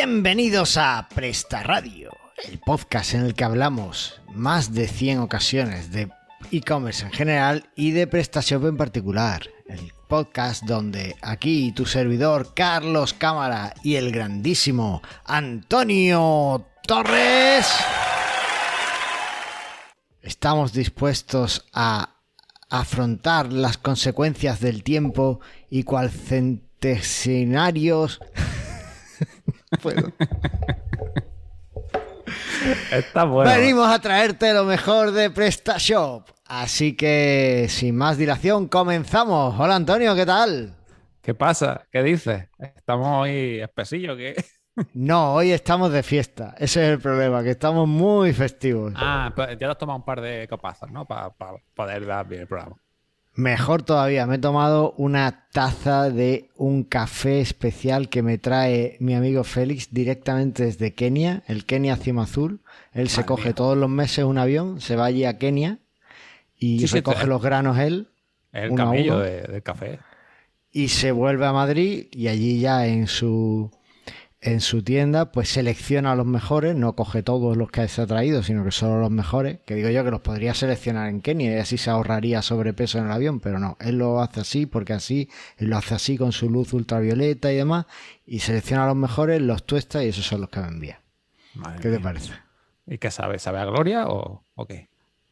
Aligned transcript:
Bienvenidos 0.00 0.76
a 0.76 1.08
Presta 1.12 1.64
Radio, 1.64 2.12
el 2.44 2.60
podcast 2.60 3.14
en 3.14 3.22
el 3.22 3.34
que 3.34 3.42
hablamos 3.42 4.20
más 4.32 4.72
de 4.72 4.86
100 4.86 5.18
ocasiones 5.18 5.90
de 5.90 6.08
e-commerce 6.52 7.04
en 7.04 7.10
general 7.10 7.68
y 7.74 7.90
de 7.90 8.06
PrestaShop 8.06 8.66
en 8.66 8.76
particular. 8.76 9.50
El 9.66 9.92
podcast 10.06 10.62
donde 10.62 11.16
aquí 11.20 11.72
tu 11.72 11.84
servidor 11.84 12.54
Carlos 12.54 13.12
Cámara 13.12 13.74
y 13.82 13.96
el 13.96 14.12
grandísimo 14.12 15.02
Antonio 15.24 16.64
Torres 16.86 17.66
estamos 20.22 20.72
dispuestos 20.72 21.66
a 21.72 22.10
afrontar 22.70 23.52
las 23.52 23.78
consecuencias 23.78 24.60
del 24.60 24.84
tiempo 24.84 25.40
y 25.68 25.82
cual 25.82 26.12
Está 32.90 33.24
bueno. 33.24 33.50
Venimos 33.50 33.88
a 33.88 34.00
traerte 34.00 34.52
lo 34.52 34.64
mejor 34.64 35.12
de 35.12 35.30
PrestaShop. 35.30 36.28
Así 36.46 36.96
que, 36.96 37.66
sin 37.68 37.96
más 37.96 38.16
dilación, 38.16 38.68
comenzamos. 38.68 39.58
Hola 39.58 39.76
Antonio, 39.76 40.14
¿qué 40.14 40.24
tal? 40.26 40.74
¿Qué 41.20 41.34
pasa? 41.34 41.86
¿Qué 41.92 42.02
dices? 42.02 42.48
Estamos 42.58 43.08
hoy 43.08 43.60
espesillos, 43.60 44.16
¿qué? 44.16 44.42
No, 44.94 45.34
hoy 45.34 45.52
estamos 45.52 45.92
de 45.92 46.02
fiesta. 46.02 46.54
Ese 46.56 46.84
es 46.84 46.90
el 46.92 47.00
problema, 47.00 47.42
que 47.42 47.50
estamos 47.50 47.86
muy 47.86 48.32
festivos. 48.32 48.94
Ah, 48.96 49.32
pues 49.34 49.48
ya 49.50 49.58
te 49.58 49.64
has 49.66 49.78
tomado 49.78 49.98
un 49.98 50.04
par 50.04 50.20
de 50.20 50.46
copazos, 50.48 50.90
¿no? 50.90 51.04
Para 51.04 51.30
poder 51.74 52.06
dar 52.06 52.26
bien 52.26 52.42
el 52.42 52.46
programa. 52.46 52.76
Mejor 53.38 53.84
todavía, 53.84 54.26
me 54.26 54.34
he 54.34 54.38
tomado 54.40 54.94
una 54.96 55.46
taza 55.52 56.10
de 56.10 56.50
un 56.56 56.82
café 56.82 57.40
especial 57.40 58.08
que 58.08 58.20
me 58.20 58.36
trae 58.36 58.96
mi 58.98 59.14
amigo 59.14 59.44
Félix 59.44 59.94
directamente 59.94 60.64
desde 60.64 60.92
Kenia, 60.92 61.44
el 61.46 61.64
Kenia 61.64 61.94
Cima 61.94 62.24
Azul. 62.24 62.62
Él 62.92 63.08
se 63.08 63.24
coge 63.24 63.54
todos 63.54 63.76
los 63.76 63.88
meses 63.88 64.24
un 64.24 64.38
avión, 64.38 64.80
se 64.80 64.96
va 64.96 65.04
allí 65.04 65.24
a 65.24 65.38
Kenia 65.38 65.78
y 66.56 66.84
recoge 66.86 67.28
los 67.28 67.40
granos 67.40 67.78
él. 67.78 68.08
El 68.50 68.74
camello 68.74 69.20
del 69.20 69.62
café. 69.62 70.00
Y 70.72 70.88
se 70.88 71.12
vuelve 71.12 71.46
a 71.46 71.52
Madrid 71.52 72.08
y 72.10 72.26
allí 72.26 72.58
ya 72.58 72.88
en 72.88 73.06
su 73.06 73.70
en 74.40 74.60
su 74.60 74.82
tienda, 74.82 75.32
pues 75.32 75.48
selecciona 75.48 76.12
a 76.12 76.16
los 76.16 76.26
mejores, 76.26 76.76
no 76.76 76.94
coge 76.94 77.22
todos 77.24 77.56
los 77.56 77.70
que 77.70 77.88
se 77.88 78.02
ha 78.02 78.06
traído, 78.06 78.42
sino 78.42 78.64
que 78.64 78.70
solo 78.70 79.00
los 79.00 79.10
mejores, 79.10 79.58
que 79.66 79.74
digo 79.74 79.88
yo 79.88 80.04
que 80.04 80.12
los 80.12 80.20
podría 80.20 80.54
seleccionar 80.54 81.08
en 81.08 81.20
Kenia 81.20 81.56
y 81.56 81.58
así 81.58 81.76
se 81.76 81.90
ahorraría 81.90 82.40
sobrepeso 82.42 82.98
en 82.98 83.06
el 83.06 83.12
avión, 83.12 83.40
pero 83.40 83.58
no, 83.58 83.76
él 83.80 83.98
lo 83.98 84.20
hace 84.20 84.40
así 84.40 84.66
porque 84.66 84.92
así, 84.92 85.28
él 85.56 85.70
lo 85.70 85.76
hace 85.76 85.94
así 85.96 86.16
con 86.16 86.30
su 86.30 86.48
luz 86.48 86.72
ultravioleta 86.72 87.52
y 87.52 87.56
demás, 87.56 87.86
y 88.26 88.38
selecciona 88.38 88.84
a 88.84 88.88
los 88.88 88.96
mejores, 88.96 89.40
los 89.42 89.64
tuesta 89.64 90.04
y 90.04 90.08
esos 90.08 90.26
son 90.26 90.42
los 90.42 90.50
que 90.50 90.60
me 90.60 90.68
envía. 90.68 91.00
¿Qué 91.82 91.90
te 91.90 91.98
parece? 91.98 92.32
¿Y 92.86 92.98
qué 92.98 93.10
sabe? 93.10 93.40
¿Sabe 93.40 93.58
a 93.58 93.64
gloria 93.64 94.06
o, 94.06 94.44
o 94.54 94.66
qué? 94.66 94.88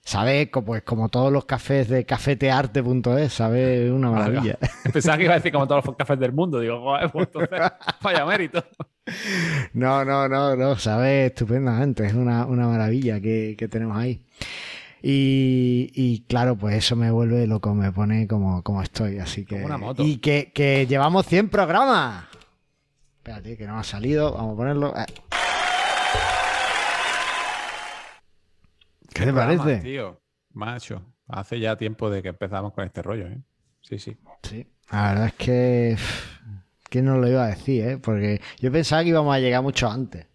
Sabe, 0.07 0.47
pues 0.47 0.83
como 0.83 1.09
todos 1.09 1.33
los 1.33 1.47
cafés 1.47 1.89
de 1.89 2.05
cafetearte.es, 2.07 3.33
sabe 3.33 3.91
una 3.91 4.11
maravilla. 4.11 4.57
Pensaba 4.93 5.17
que 5.19 5.25
iba 5.25 5.33
a 5.33 5.37
decir 5.37 5.51
como 5.51 5.67
todos 5.67 5.85
los 5.85 5.97
cafés 5.97 6.19
del 6.21 6.33
mundo. 6.33 6.61
Digo, 6.61 6.81
pues 7.13 7.27
entonces, 7.27 7.59
vaya 8.03 8.25
mérito. 8.25 8.65
No, 9.73 10.05
no, 10.05 10.29
no, 10.29 10.57
no, 10.57 10.77
sabe 10.77 11.27
estupendamente. 11.27 12.07
Es 12.07 12.15
una, 12.15 12.47
maravilla 12.47 13.21
que, 13.21 13.69
tenemos 13.71 13.97
ahí. 13.97 14.23
Y, 15.03 16.25
claro, 16.29 16.57
pues 16.57 16.77
eso 16.77 16.97
me 16.97 17.11
vuelve 17.11 17.47
loco, 17.47 17.75
me 17.75 17.93
pone 17.93 18.27
como, 18.27 18.63
como 18.63 18.83
estoy. 18.83 19.19
Así 19.19 19.45
que. 19.45 19.57
una 19.65 19.79
moto. 19.79 20.03
Y 20.03 20.19
que, 20.19 20.51
que 20.53 20.87
llevamos 20.87 21.27
100 21.27 21.49
programas. 21.49 22.25
Espérate, 23.19 23.57
que 23.57 23.67
no 23.67 23.79
ha 23.79 23.85
salido. 23.85 24.33
Vamos 24.33 24.55
a 24.55 24.57
ponerlo. 24.57 24.95
Eh. 24.97 25.07
¿Qué 29.17 29.25
te 29.25 29.33
parece? 29.33 29.77
Tío, 29.79 30.21
macho, 30.53 31.03
hace 31.27 31.59
ya 31.59 31.77
tiempo 31.77 32.11
de 32.11 32.23
que 32.23 32.29
empezamos 32.29 32.73
con 32.75 32.85
este 32.85 33.03
rollo, 33.03 33.27
¿eh? 33.27 33.41
Sí, 33.81 33.99
sí. 33.99 34.17
Sí, 34.43 34.67
la 34.91 35.09
verdad 35.09 35.27
es 35.27 35.35
que... 35.35 35.97
¿Quién 36.89 37.07
nos 37.07 37.19
lo 37.19 37.29
iba 37.29 37.45
a 37.45 37.49
decir, 37.49 37.87
eh? 37.87 37.99
Porque 37.99 38.41
yo 38.59 38.71
pensaba 38.71 39.03
que 39.03 39.11
íbamos 39.11 39.35
a 39.35 39.41
llegar 39.41 39.63
mucho 39.63 39.91
antes. 39.91 40.27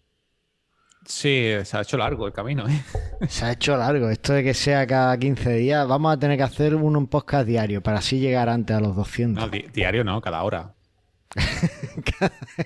Sí, 1.04 1.50
se 1.64 1.76
ha 1.76 1.80
hecho 1.80 1.96
largo 1.96 2.26
el 2.26 2.32
camino, 2.32 2.68
¿eh? 2.68 2.80
Se 3.28 3.44
ha 3.44 3.52
hecho 3.52 3.76
largo. 3.76 4.08
Esto 4.08 4.34
de 4.34 4.44
que 4.44 4.54
sea 4.54 4.86
cada 4.86 5.18
15 5.18 5.54
días, 5.54 5.88
vamos 5.88 6.12
a 6.12 6.18
tener 6.18 6.36
que 6.36 6.44
hacer 6.44 6.76
un 6.76 7.06
podcast 7.08 7.46
diario 7.46 7.82
para 7.82 7.98
así 7.98 8.20
llegar 8.20 8.48
antes 8.48 8.76
a 8.76 8.80
los 8.80 8.94
200. 8.94 9.44
No, 9.44 9.50
diario 9.72 10.04
no, 10.04 10.20
cada 10.20 10.42
hora. 10.44 10.74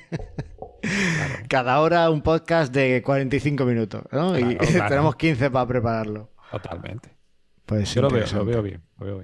Cada 1.48 1.80
hora 1.80 2.10
un 2.10 2.22
podcast 2.22 2.72
de 2.72 3.02
45 3.02 3.64
minutos, 3.64 4.02
¿no? 4.12 4.38
y 4.38 4.56
tenemos 4.88 5.16
15 5.16 5.50
para 5.50 5.66
prepararlo. 5.66 6.30
Totalmente. 6.50 7.16
Pues 7.64 7.92
Yo 7.94 8.02
lo 8.02 8.10
veo, 8.10 8.26
lo 8.32 8.44
veo 8.44 8.62
bien. 8.62 8.82
Lo 8.98 9.06
veo 9.06 9.22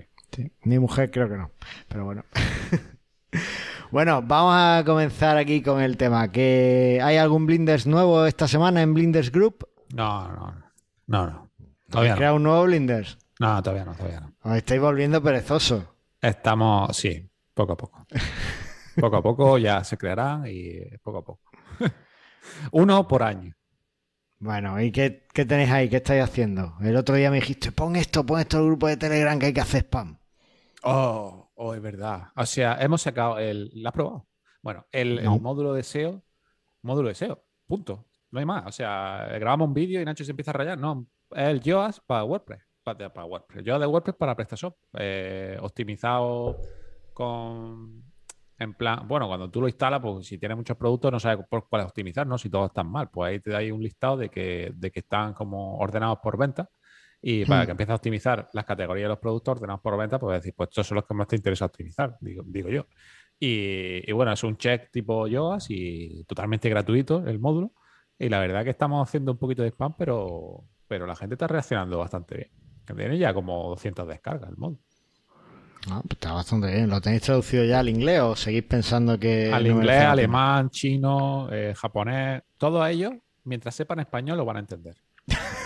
Mi 0.65 0.79
mujer 0.79 1.11
creo 1.11 1.29
que 1.29 1.37
no, 1.37 1.53
pero 1.89 2.05
bueno. 2.05 2.25
Bueno, 3.93 4.23
vamos 4.23 4.55
a 4.57 4.83
comenzar 4.87 5.37
aquí 5.37 5.61
con 5.61 5.83
el 5.83 5.99
tema. 5.99 6.33
¿Que 6.33 6.99
¿Hay 7.03 7.19
algún 7.19 7.45
Blinders 7.45 7.87
nuevo 7.87 8.25
esta 8.25 8.49
semana 8.49 8.81
en 8.81 8.95
Blinders 8.95 9.31
Group? 9.31 9.69
No, 9.95 10.29
no, 10.29 10.55
no. 11.07 11.27
no. 11.27 11.51
Todavía 11.91 12.17
¿Crea 12.17 12.33
un 12.33 12.43
nuevo 12.43 12.65
Blinders? 12.65 13.19
No, 13.39 13.63
todavía 13.63 13.85
no, 13.85 13.95
todavía 13.95 14.21
no. 14.21 14.35
Os 14.51 14.57
estáis 14.57 14.81
volviendo 14.81 15.23
perezosos. 15.23 15.85
Estamos, 16.23 16.97
sí, 16.97 17.31
poco 17.53 17.75
a 17.75 17.77
poco. 17.77 18.07
Poco 18.99 19.17
a 19.17 19.23
poco 19.23 19.59
ya 19.59 19.85
se 19.85 19.99
crearán 19.99 20.45
y 20.47 20.97
poco 21.03 21.19
a 21.19 21.25
poco. 21.25 21.51
Uno 22.73 23.07
por 23.07 23.23
año. 23.23 23.55
Bueno, 24.39 24.81
¿y 24.81 24.91
qué, 24.91 25.27
tenéis 25.35 25.71
ahí? 25.71 25.91
¿Qué 25.91 25.97
estáis 25.97 26.23
haciendo? 26.23 26.77
El 26.81 26.97
otro 26.97 27.15
día 27.15 27.31
me 27.31 27.41
dijiste, 27.41 27.73
pon 27.73 27.97
esto, 27.97 28.25
pon 28.25 28.41
esto 28.41 28.59
el 28.59 28.67
grupo 28.67 28.89
de 28.89 28.97
Telegram 28.97 29.39
que 29.39 29.47
hay 29.47 29.53
que 29.53 29.61
hacer 29.61 29.83
spam. 29.83 30.19
Oh, 30.83 31.52
oh, 31.63 31.75
es 31.75 31.83
verdad. 31.83 32.29
O 32.37 32.47
sea, 32.47 32.77
hemos 32.81 33.03
sacado 33.03 33.39
el. 33.39 33.71
¿Lo 33.75 33.89
has 33.89 33.93
probado? 33.93 34.27
Bueno, 34.63 34.87
el, 34.93 35.23
módulo 35.41 35.73
de 35.73 35.83
SEO. 35.83 36.23
Módulo 36.83 37.09
de 37.09 37.15
SEO. 37.15 37.45
Punto. 37.67 38.07
No 38.31 38.41
hay 38.41 38.47
más. 38.47 38.67
O 38.67 38.73
sea, 38.73 39.29
grabamos 39.39 39.69
un 39.69 39.75
vídeo 39.75 40.01
y 40.01 40.05
Nacho 40.05 40.25
se 40.25 40.31
empieza 40.31 40.51
a 40.51 40.55
rayar. 40.55 40.79
No, 40.79 41.07
es 41.31 41.49
el 41.49 41.61
Yoast 41.61 42.01
para 42.07 42.25
WordPress. 42.25 42.63
Para, 42.83 43.13
para 43.13 43.27
WordPress. 43.27 43.65
Yoast 43.65 43.81
de 43.81 43.87
WordPress 43.87 44.17
para 44.17 44.37
PrestaShop. 44.37 44.77
Eh, 44.95 45.59
optimizado 45.61 46.57
con 47.13 48.03
en 48.63 48.75
plan, 48.75 49.09
bueno, 49.09 49.27
cuando 49.27 49.51
tú 49.51 49.61
lo 49.61 49.67
instalas, 49.67 50.01
pues 50.01 50.27
si 50.27 50.39
tienes 50.39 50.57
muchos 50.57 50.77
productos 50.77 51.11
no 51.11 51.19
sabes 51.19 51.45
por 51.49 51.69
cuál 51.69 51.83
optimizar, 51.83 52.27
¿no? 52.27 52.39
Si 52.39 52.49
todos 52.49 52.67
están 52.67 52.89
mal, 52.89 53.11
pues 53.11 53.31
ahí 53.31 53.41
te 53.41 53.51
da 53.51 53.59
un 53.75 53.83
listado 53.83 54.17
de 54.17 54.29
que, 54.29 54.73
de 54.77 54.91
que 54.93 55.01
están 55.01 55.35
como 55.35 55.79
ordenados 55.79 56.19
por 56.23 56.39
venta. 56.39 56.71
Y 57.25 57.45
para 57.45 57.63
hmm. 57.63 57.67
que 57.67 57.71
empieces 57.71 57.93
a 57.93 57.95
optimizar 57.95 58.51
las 58.53 58.65
categorías 58.65 59.05
de 59.05 59.09
los 59.11 59.19
productos 59.19 59.53
ordenados 59.53 59.81
por 59.81 59.97
venta, 59.97 60.19
pues 60.19 60.41
decir, 60.41 60.55
pues 60.57 60.71
estos 60.71 60.87
son 60.89 60.97
los 60.97 61.07
que 61.07 61.15
más 61.15 61.29
te 61.29 61.37
interesa 61.37 61.67
optimizar, 61.67 62.19
digo, 62.21 62.43
digo 62.45 62.69
yo. 62.69 62.87
Y, 63.45 64.13
bueno, 64.13 64.33
es 64.33 64.45
un 64.45 64.57
check 64.57 64.91
tipo 64.93 65.27
Yoast 65.27 65.71
y 65.71 66.23
totalmente 66.25 66.69
gratuito 66.69 67.27
el 67.27 67.41
módulo. 67.41 67.73
Y 68.17 68.29
la 68.29 68.39
verdad 68.39 68.63
que 68.63 68.71
estamos 68.71 69.09
haciendo 69.09 69.33
un 69.33 69.39
poquito 69.39 69.63
de 69.63 69.71
spam, 69.71 69.97
pero, 69.97 70.65
pero 70.87 71.07
la 71.07 71.17
gente 71.17 71.35
está 71.35 71.49
reaccionando 71.49 71.99
bastante 71.99 72.37
bien. 72.37 72.51
Que 72.87 72.95
tiene 72.95 73.19
ya 73.19 73.35
como 73.35 73.71
200 73.71 74.07
descargas 74.07 74.49
el 74.49 74.57
módulo. 74.57 74.81
Ah, 75.91 76.01
pues 76.03 76.13
está 76.13 76.33
bastante 76.33 76.73
bien. 76.73 76.89
¿Lo 76.89 77.01
tenéis 77.01 77.23
traducido 77.23 77.65
ya 77.65 77.81
al 77.81 77.89
inglés 77.89 78.21
o 78.21 78.37
seguís 78.37 78.63
pensando 78.63 79.19
que... 79.19 79.53
Al 79.53 79.67
inglés, 79.67 80.03
alemán, 80.03 80.71
chino, 80.71 81.49
eh, 81.51 81.75
japonés, 81.77 82.43
todos 82.59 82.89
ellos, 82.89 83.13
mientras 83.43 83.75
sepan 83.75 83.99
español, 83.99 84.37
lo 84.37 84.45
van 84.45 84.59
a 84.59 84.61
entender. 84.61 84.97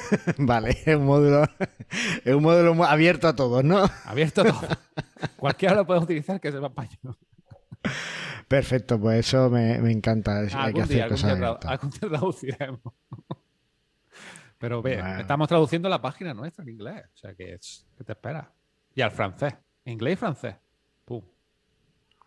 vale, 0.38 0.70
es 0.84 0.96
un 0.96 1.06
módulo, 1.06 1.44
es 2.24 2.34
un 2.34 2.42
módulo 2.42 2.84
abierto 2.84 3.28
a 3.28 3.36
todos, 3.36 3.64
¿no? 3.64 3.84
Abierto 4.04 4.42
a 4.42 4.44
todos. 4.44 4.78
Cualquiera 5.36 5.74
lo 5.74 5.86
puede 5.86 6.00
utilizar 6.00 6.40
que 6.40 6.52
sepa 6.52 6.66
español. 6.66 7.16
Perfecto, 8.48 9.00
pues 9.00 9.26
eso 9.26 9.50
me, 9.50 9.74
encanta. 9.90 10.40
Hay 10.54 10.72
que 10.72 10.82
hacer 10.82 11.08
cosas 11.08 11.32
algún 11.64 11.90
día 11.90 12.08
traduciremos. 12.08 12.80
Pero 14.58 14.80
ve, 14.80 15.02
estamos 15.20 15.48
traduciendo 15.48 15.88
la 15.88 16.00
página 16.00 16.32
nuestra 16.32 16.62
en 16.62 16.70
inglés. 16.70 17.04
O 17.14 17.16
sea, 17.18 17.34
que, 17.34 17.58
¿qué 17.96 18.04
te 18.04 18.12
espera? 18.12 18.50
Y 18.94 19.02
al 19.02 19.10
francés. 19.10 19.54
Inglés 19.84 20.14
y 20.14 20.16
francés. 20.16 20.54
Pum. 21.04 21.22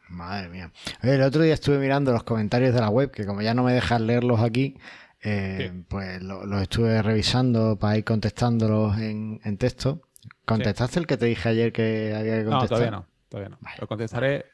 Madre 0.10 0.50
mía. 0.50 0.72
El 1.02 1.22
otro 1.22 1.42
día 1.42 1.54
estuve 1.54 1.80
mirando 1.80 2.12
los 2.12 2.24
comentarios 2.24 2.74
de 2.74 2.82
la 2.82 2.90
web, 2.90 3.12
que 3.12 3.26
como 3.26 3.42
ya 3.42 3.54
no 3.54 3.64
me 3.64 3.74
dejan 3.74 4.06
leerlos 4.06 4.42
aquí, 4.42 4.78
eh, 5.22 5.84
pues 5.88 6.22
los 6.22 6.62
estuve 6.62 7.02
revisando 7.02 7.78
para 7.78 7.98
ir 7.98 8.04
contestándolos 8.04 8.98
en, 8.98 9.58
texto. 9.58 10.02
¿Contestaste 10.46 11.00
el 11.00 11.08
que 11.08 11.18
te 11.18 11.26
dije 11.26 11.50
ayer 11.50 11.74
que 11.74 12.14
había 12.16 12.40
que 12.40 12.46
contestar? 12.46 12.62
No, 12.62 12.68
todavía 12.68 12.92
no. 12.92 13.06
Todavía 13.30 13.50
no. 13.50 13.58
Lo 13.80 13.88
contestaré 13.88 14.46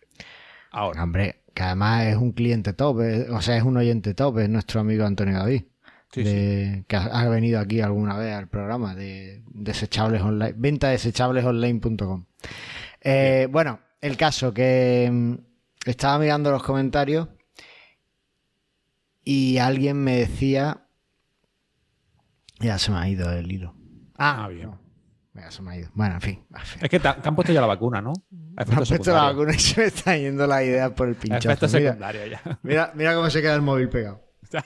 ahora. 0.72 1.04
Hombre, 1.04 1.44
que 1.54 1.64
además 1.64 2.08
es 2.08 2.18
un 2.18 2.32
cliente 2.34 2.74
top, 2.74 3.02
o 3.32 3.42
sea, 3.42 3.58
es 3.58 3.64
un 3.64 3.78
oyente 3.78 4.14
top, 4.14 4.40
es 4.40 4.50
nuestro 4.50 4.82
amigo 4.82 5.06
Antonio 5.06 5.38
David. 5.38 5.64
que 6.12 6.86
ha, 6.92 7.30
venido 7.30 7.60
aquí 7.60 7.82
alguna 7.82 8.18
vez 8.18 8.34
al 8.34 8.48
programa 8.48 8.96
de 8.96 9.44
desechables 9.48 10.22
online, 10.22 10.54
venta 10.58 10.90
desechablesonline.com. 10.90 12.26
Eh, 13.02 13.48
bueno, 13.52 13.80
el 14.02 14.18
caso 14.18 14.54
que 14.54 15.10
mm, 15.12 15.34
estaba 15.86 16.20
mirando 16.20 16.52
los 16.52 16.64
comentarios 16.64 17.28
Y 19.26 19.58
alguien 19.58 19.98
me 19.98 20.18
decía. 20.18 20.88
Ya 22.60 22.78
se 22.80 22.92
me 22.92 22.98
ha 23.00 23.10
ido 23.10 23.30
el 23.34 23.52
hilo. 23.52 23.76
Ah, 24.18 24.48
bien. 24.48 24.72
Ya 25.34 25.52
se 25.52 25.62
me 25.62 25.72
ha 25.72 25.78
ido. 25.78 25.90
Bueno, 25.94 26.16
en 26.16 26.22
fin. 26.22 26.46
Es 26.82 26.90
que 26.90 27.00
te, 27.00 27.08
han 27.08 27.36
puesto 27.36 27.52
ya 27.52 27.60
la 27.60 27.68
vacuna, 27.68 28.02
¿no? 28.02 28.14
Me 28.30 28.64
han 28.64 28.68
puesto 28.68 29.12
la 29.12 29.24
vacuna 29.24 29.54
y 29.54 29.60
se 29.60 29.82
me 29.82 29.88
está 29.88 30.16
yendo 30.16 30.48
la 30.48 30.64
idea 30.64 30.94
por 30.94 31.10
el 31.10 31.16
pinchazo. 31.16 31.50
Efecto 31.50 31.68
secundario 31.68 32.26
ya. 32.28 32.60
Mira, 32.64 32.92
mira 32.96 33.14
cómo 33.16 33.30
se 33.30 33.42
queda 33.42 33.56
el 33.56 33.62
móvil 33.62 33.90
pegado. 33.90 34.22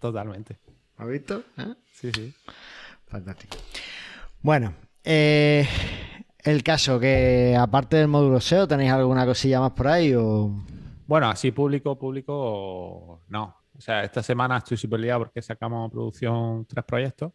Totalmente. 0.00 0.58
¿Has 0.96 1.08
visto? 1.08 1.44
¿Eh? 1.58 1.74
Sí, 1.92 2.10
sí. 2.12 2.34
Fantástico. 3.06 3.56
Bueno, 4.40 4.74
eh, 5.04 5.68
el 6.38 6.62
caso 6.62 6.98
que 6.98 7.56
aparte 7.58 7.96
del 7.96 8.08
módulo 8.08 8.40
SEO, 8.40 8.66
¿tenéis 8.66 8.90
alguna 8.90 9.26
cosilla 9.26 9.60
más 9.60 9.72
por 9.72 9.88
ahí? 9.88 10.14
O... 10.14 10.64
Bueno, 11.08 11.30
así 11.30 11.52
público, 11.52 11.98
público, 11.98 13.22
no. 13.28 13.56
O 13.74 13.80
sea, 13.80 14.04
esta 14.04 14.22
semana 14.22 14.58
estoy 14.58 14.76
súper 14.76 15.00
liado 15.00 15.20
porque 15.20 15.40
sacamos 15.40 15.90
producción 15.90 16.66
tres 16.66 16.84
proyectos 16.84 17.32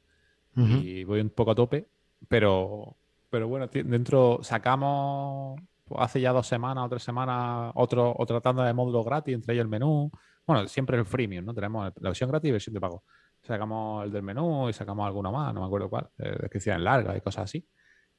y 0.55 1.03
voy 1.03 1.21
un 1.21 1.31
poco 1.31 1.51
a 1.51 1.55
tope, 1.55 1.89
pero, 2.27 2.95
pero 3.31 3.47
bueno, 3.47 3.67
dentro 3.67 4.37
sacamos 4.43 5.59
pues, 5.85 5.99
hace 6.03 6.21
ya 6.21 6.31
dos 6.31 6.45
semanas 6.45 6.85
o 6.85 6.89
tres 6.89 7.01
semanas 7.01 7.71
otro, 7.73 8.13
otra 8.15 8.39
tanda 8.41 8.63
de 8.63 8.75
módulos 8.75 9.03
gratis, 9.05 9.33
entre 9.33 9.55
ellos 9.55 9.63
el 9.63 9.69
menú. 9.69 10.11
Bueno, 10.45 10.67
siempre 10.67 10.95
el 10.95 11.05
freemium, 11.05 11.43
¿no? 11.43 11.55
Tenemos 11.55 11.91
la 11.99 12.09
versión 12.09 12.29
gratis 12.29 12.49
y 12.49 12.51
la 12.51 12.53
versión 12.53 12.75
de 12.75 12.79
pago. 12.79 13.03
Sacamos 13.41 14.05
el 14.05 14.11
del 14.11 14.21
menú 14.21 14.69
y 14.69 14.73
sacamos 14.73 15.07
alguno 15.07 15.31
más, 15.31 15.51
no 15.51 15.61
me 15.61 15.65
acuerdo 15.65 15.89
cuál, 15.89 16.11
de 16.15 16.29
descripción 16.29 16.83
larga 16.83 17.17
y 17.17 17.21
cosas 17.21 17.45
así. 17.45 17.67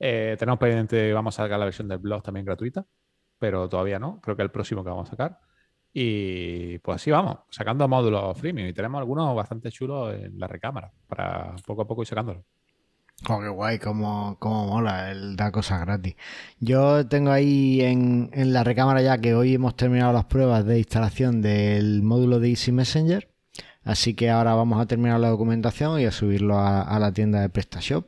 Eh, 0.00 0.34
tenemos 0.36 0.58
pendiente, 0.58 1.12
vamos 1.12 1.38
a 1.38 1.44
sacar 1.44 1.60
la 1.60 1.66
versión 1.66 1.86
del 1.86 1.98
blog 1.98 2.24
también 2.24 2.44
gratuita, 2.44 2.84
pero 3.38 3.68
todavía 3.68 3.98
no. 3.98 4.20
Creo 4.20 4.36
que 4.36 4.42
el 4.42 4.50
próximo 4.50 4.82
que 4.84 4.90
vamos 4.90 5.08
a 5.08 5.10
sacar. 5.12 5.40
Y 5.92 6.78
pues 6.80 6.96
así 6.96 7.10
vamos, 7.10 7.38
sacando 7.50 7.86
módulos 7.88 8.36
freemium. 8.38 8.68
Y 8.68 8.72
tenemos 8.72 8.98
algunos 8.98 9.34
bastante 9.36 9.70
chulos 9.70 10.14
en 10.14 10.38
la 10.38 10.46
recámara 10.48 10.92
para 11.06 11.54
poco 11.66 11.82
a 11.82 11.86
poco 11.86 12.02
ir 12.02 12.08
sacándolos. 12.08 12.44
Oh, 13.28 13.40
qué 13.40 13.48
guay, 13.48 13.78
cómo, 13.78 14.36
cómo 14.40 14.66
mola 14.66 15.10
el 15.12 15.36
da 15.36 15.50
cosas 15.52 15.80
gratis. 15.82 16.16
Yo 16.58 17.06
tengo 17.06 17.30
ahí 17.30 17.80
en, 17.80 18.28
en, 18.32 18.52
la 18.52 18.64
recámara 18.64 19.00
ya 19.02 19.18
que 19.18 19.34
hoy 19.34 19.54
hemos 19.54 19.76
terminado 19.76 20.12
las 20.12 20.24
pruebas 20.26 20.66
de 20.66 20.78
instalación 20.78 21.40
del 21.40 22.02
módulo 22.02 22.40
de 22.40 22.50
Easy 22.50 22.72
Messenger. 22.72 23.34
Así 23.84 24.14
que 24.14 24.30
ahora 24.30 24.54
vamos 24.54 24.80
a 24.80 24.86
terminar 24.86 25.20
la 25.20 25.28
documentación 25.28 26.00
y 26.00 26.06
a 26.06 26.10
subirlo 26.10 26.58
a, 26.58 26.98
la 26.98 27.12
tienda 27.12 27.40
de 27.40 27.50
PrestaShop. 27.50 28.06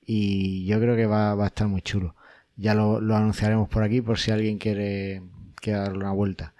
Y 0.00 0.66
yo 0.66 0.80
creo 0.80 0.96
que 0.96 1.06
va, 1.06 1.32
a 1.32 1.46
estar 1.46 1.68
muy 1.68 1.82
chulo. 1.82 2.14
Ya 2.56 2.74
lo, 2.74 2.96
anunciaremos 2.96 3.68
por 3.68 3.82
aquí 3.82 4.00
por 4.00 4.18
si 4.18 4.30
alguien 4.30 4.58
quiere, 4.58 5.22
quiere 5.56 5.80
darle 5.80 5.98
una 5.98 6.12
vuelta. 6.12 6.54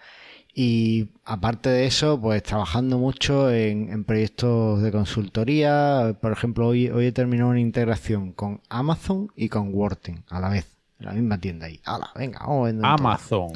Y 0.56 1.08
aparte 1.25 1.69
de 1.69 1.87
eso, 1.87 2.20
pues 2.20 2.43
trabajando 2.44 2.99
mucho 2.99 3.50
en, 3.50 4.05
proyectos 4.05 4.82
de 4.82 4.93
consultoría. 4.93 6.17
Por 6.20 6.31
ejemplo, 6.31 6.69
hoy, 6.69 6.88
hoy 6.91 7.06
he 7.06 7.12
terminado 7.12 7.50
una 7.50 7.61
integración 7.61 8.32
con 8.32 8.61
Amazon 8.69 9.32
y 9.35 9.49
con 9.49 9.75
Worten 9.75 10.25
a 10.31 10.41
la 10.41 10.49
vez. 10.50 10.76
En 11.00 11.06
la 11.06 11.12
misma 11.12 11.38
tienda 11.38 11.67
ahí. 11.67 11.81
¡Hala! 11.85 12.11
Venga, 12.14 12.38
vamos 12.41 12.73
Amazon. 12.82 13.52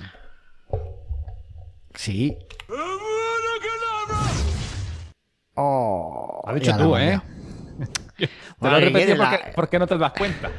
Sí. 1.94 2.36
Oh, 5.54 6.42
Has 6.46 6.54
dicho 6.54 6.76
tú, 6.76 6.96
¿eh? 6.96 7.20
te 8.16 8.28
lo 8.60 8.76
he 8.76 8.80
repetido 8.80 9.24
porque, 9.54 9.78
no 9.78 9.86
te 9.86 9.98
das 9.98 10.12
cuenta. 10.12 10.50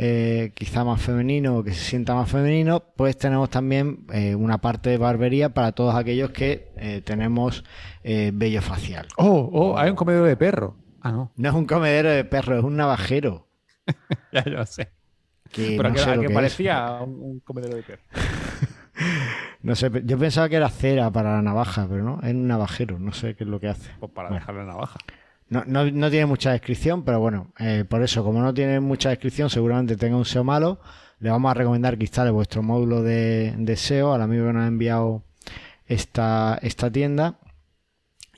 eh, 0.01 0.53
quizá 0.53 0.85
más 0.85 1.01
femenino 1.01 1.57
o 1.57 1.63
que 1.63 1.73
se 1.73 1.83
sienta 1.83 2.15
más 2.15 2.31
femenino, 2.31 2.81
pues 2.95 3.17
tenemos 3.17 3.49
también 3.49 4.05
eh, 4.13 4.33
una 4.33 4.59
parte 4.59 4.89
de 4.91 4.97
barbería 4.97 5.53
para 5.53 5.73
todos 5.73 5.93
aquellos 5.93 6.31
que 6.31 6.71
eh, 6.77 7.01
tenemos 7.03 7.65
vello 8.01 8.61
facial. 8.61 9.07
Oh, 9.17 9.49
oh, 9.51 9.77
hay 9.77 9.89
un 9.89 9.97
comedero 9.97 10.23
de 10.23 10.37
perro. 10.37 10.77
Ah, 11.01 11.11
no. 11.11 11.33
No 11.35 11.49
es 11.49 11.53
un 11.53 11.65
comedero 11.65 12.09
de 12.09 12.23
perro, 12.23 12.57
es 12.57 12.63
un 12.63 12.77
navajero. 12.77 13.45
ya 14.31 14.43
lo 14.45 14.65
sé. 14.65 14.89
Pero 15.53 15.91
que, 15.93 16.29
parecía 16.29 17.01
un, 17.01 17.41
comedero 17.41 17.75
de 17.75 17.83
perro. 17.83 18.03
no 19.61 19.75
sé, 19.75 19.91
yo 20.05 20.17
pensaba 20.17 20.47
que 20.47 20.55
era 20.55 20.69
cera 20.69 21.11
para 21.11 21.33
la 21.33 21.41
navaja, 21.41 21.85
pero 21.89 22.03
no, 22.03 22.19
es 22.21 22.33
un 22.33 22.47
navajero, 22.47 22.97
no 22.99 23.11
sé 23.11 23.35
qué 23.35 23.43
es 23.43 23.49
lo 23.49 23.59
que 23.59 23.67
hace. 23.67 23.91
Pues 23.99 24.11
para 24.11 24.29
dejar 24.29 24.55
la 24.55 24.65
navaja. 24.65 24.99
No, 25.49 25.63
no, 25.65 26.09
tiene 26.11 26.27
mucha 26.27 26.51
descripción, 26.51 27.03
pero 27.03 27.19
bueno, 27.19 27.51
eh, 27.57 27.83
por 27.87 28.03
eso, 28.03 28.23
como 28.23 28.39
no 28.41 28.53
tiene 28.53 28.79
mucha 28.79 29.09
descripción, 29.09 29.49
seguramente 29.49 29.97
tenga 29.97 30.15
un 30.15 30.25
SEO 30.25 30.43
malo. 30.43 30.79
Le 31.19 31.31
vamos 31.31 31.49
a 31.49 31.55
recomendar 31.55 31.97
que 31.97 32.03
instale 32.03 32.29
vuestro 32.29 32.61
módulo 32.61 33.01
de, 33.01 33.73
SEO 33.75 34.13
al 34.13 34.21
amigo 34.21 34.45
que 34.45 34.53
nos 34.53 34.63
ha 34.63 34.67
enviado 34.67 35.23
esta, 35.87 36.59
esta 36.61 36.91
tienda. 36.91 37.39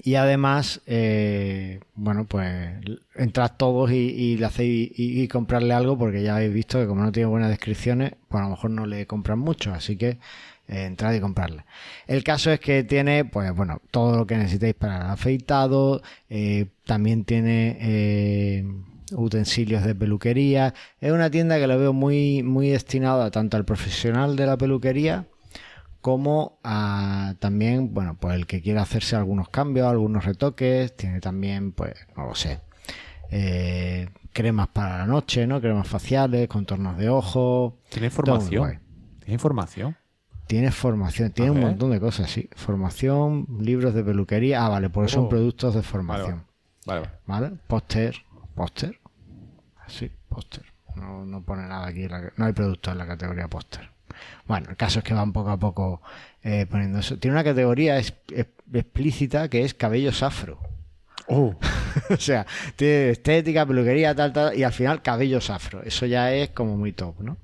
Y 0.03 0.15
además, 0.15 0.81
eh, 0.87 1.81
bueno, 1.93 2.25
pues 2.25 2.73
entrad 3.15 3.51
todos 3.57 3.91
y, 3.91 4.37
le 4.37 4.45
hacéis 4.45 4.91
y, 4.95 5.27
comprarle 5.27 5.73
algo 5.73 5.97
porque 5.97 6.23
ya 6.23 6.37
habéis 6.37 6.53
visto 6.53 6.79
que 6.79 6.87
como 6.87 7.03
no 7.03 7.11
tiene 7.11 7.27
buenas 7.27 7.49
descripciones, 7.49 8.13
pues 8.29 8.41
a 8.41 8.45
lo 8.45 8.51
mejor 8.51 8.71
no 8.71 8.87
le 8.87 9.05
compran 9.05 9.37
mucho. 9.37 9.73
Así 9.73 9.97
que 9.97 10.17
entrar 10.71 11.13
y 11.13 11.19
comprarla. 11.19 11.65
El 12.07 12.23
caso 12.23 12.51
es 12.51 12.59
que 12.59 12.83
tiene, 12.83 13.25
pues 13.25 13.53
bueno, 13.53 13.81
todo 13.91 14.17
lo 14.17 14.25
que 14.25 14.37
necesitéis 14.37 14.73
para 14.73 14.97
el 14.97 15.03
afeitado, 15.03 16.01
eh, 16.29 16.67
también 16.85 17.25
tiene 17.25 17.77
eh, 17.81 18.65
utensilios 19.11 19.83
de 19.83 19.93
peluquería. 19.93 20.73
Es 20.99 21.11
una 21.11 21.29
tienda 21.29 21.59
que 21.59 21.67
lo 21.67 21.77
veo 21.77 21.93
muy, 21.93 22.41
muy 22.43 22.69
destinada 22.69 23.31
tanto 23.31 23.57
al 23.57 23.65
profesional 23.65 24.35
de 24.35 24.45
la 24.45 24.57
peluquería 24.57 25.25
como 25.99 26.59
a 26.63 27.35
también, 27.39 27.93
bueno, 27.93 28.17
pues 28.19 28.35
el 28.35 28.47
que 28.47 28.61
quiera 28.61 28.81
hacerse 28.81 29.15
algunos 29.15 29.49
cambios, 29.49 29.87
algunos 29.87 30.25
retoques, 30.25 30.95
tiene 30.95 31.19
también, 31.19 31.73
pues, 31.73 31.93
no 32.17 32.25
lo 32.25 32.33
sé, 32.33 32.59
cremas 34.33 34.69
para 34.69 34.97
la 34.99 35.05
noche, 35.05 35.45
¿no? 35.45 35.61
Cremas 35.61 35.87
faciales, 35.87 36.47
contornos 36.47 36.97
de 36.97 37.09
ojos. 37.09 37.73
Tiene 37.89 38.07
información. 38.07 38.79
Tiene 39.19 39.33
información. 39.33 39.95
Tiene 40.51 40.69
formación, 40.69 41.31
tiene 41.31 41.51
un 41.51 41.61
montón 41.61 41.91
de 41.91 41.99
cosas, 42.01 42.29
sí. 42.29 42.49
Formación, 42.57 43.47
libros 43.61 43.93
de 43.93 44.03
peluquería. 44.03 44.65
Ah, 44.65 44.67
vale, 44.67 44.89
porque 44.89 45.09
son 45.09 45.23
oh. 45.23 45.29
productos 45.29 45.75
de 45.75 45.81
formación. 45.81 46.43
Vale, 46.85 47.09
vale. 47.25 47.51
Póster, 47.67 48.17
póster. 48.53 48.99
Sí, 49.87 50.11
póster. 50.27 50.65
No, 50.97 51.41
pone 51.41 51.65
nada 51.69 51.87
aquí. 51.87 52.05
no 52.35 52.43
hay 52.45 52.51
productos 52.51 52.91
en 52.91 52.97
la 52.97 53.07
categoría 53.07 53.47
póster. 53.47 53.91
Bueno, 54.45 54.71
el 54.71 54.75
caso 54.75 54.99
es 54.99 55.05
que 55.05 55.13
van 55.13 55.31
poco 55.31 55.51
a 55.51 55.57
poco 55.57 56.01
eh, 56.43 56.65
poniendo 56.69 56.99
eso. 56.99 57.17
Tiene 57.17 57.35
una 57.35 57.45
categoría 57.45 57.97
explícita 57.97 59.47
que 59.47 59.63
es 59.63 59.73
cabellos 59.73 60.21
afro. 60.21 60.59
Oh. 61.27 61.55
o 62.09 62.17
sea, 62.17 62.45
tiene 62.75 63.11
estética, 63.11 63.65
peluquería, 63.65 64.13
tal, 64.13 64.33
tal, 64.33 64.57
y 64.57 64.63
al 64.63 64.73
final 64.73 65.01
cabellos 65.01 65.49
afro. 65.49 65.81
Eso 65.81 66.05
ya 66.07 66.33
es 66.33 66.49
como 66.49 66.75
muy 66.75 66.91
top, 66.91 67.21
¿no? 67.21 67.37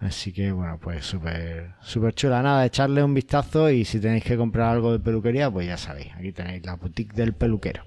Así 0.00 0.32
que 0.32 0.52
bueno, 0.52 0.78
pues 0.80 1.04
súper 1.04 1.74
súper 1.80 2.14
chula. 2.14 2.40
Nada, 2.40 2.64
echarle 2.64 3.02
un 3.02 3.14
vistazo 3.14 3.68
y 3.70 3.84
si 3.84 4.00
tenéis 4.00 4.24
que 4.24 4.36
comprar 4.36 4.70
algo 4.70 4.92
de 4.92 5.00
peluquería, 5.00 5.50
pues 5.50 5.66
ya 5.66 5.76
sabéis, 5.76 6.14
aquí 6.14 6.32
tenéis 6.32 6.64
la 6.64 6.76
boutique 6.76 7.14
del 7.14 7.34
peluquero. 7.34 7.82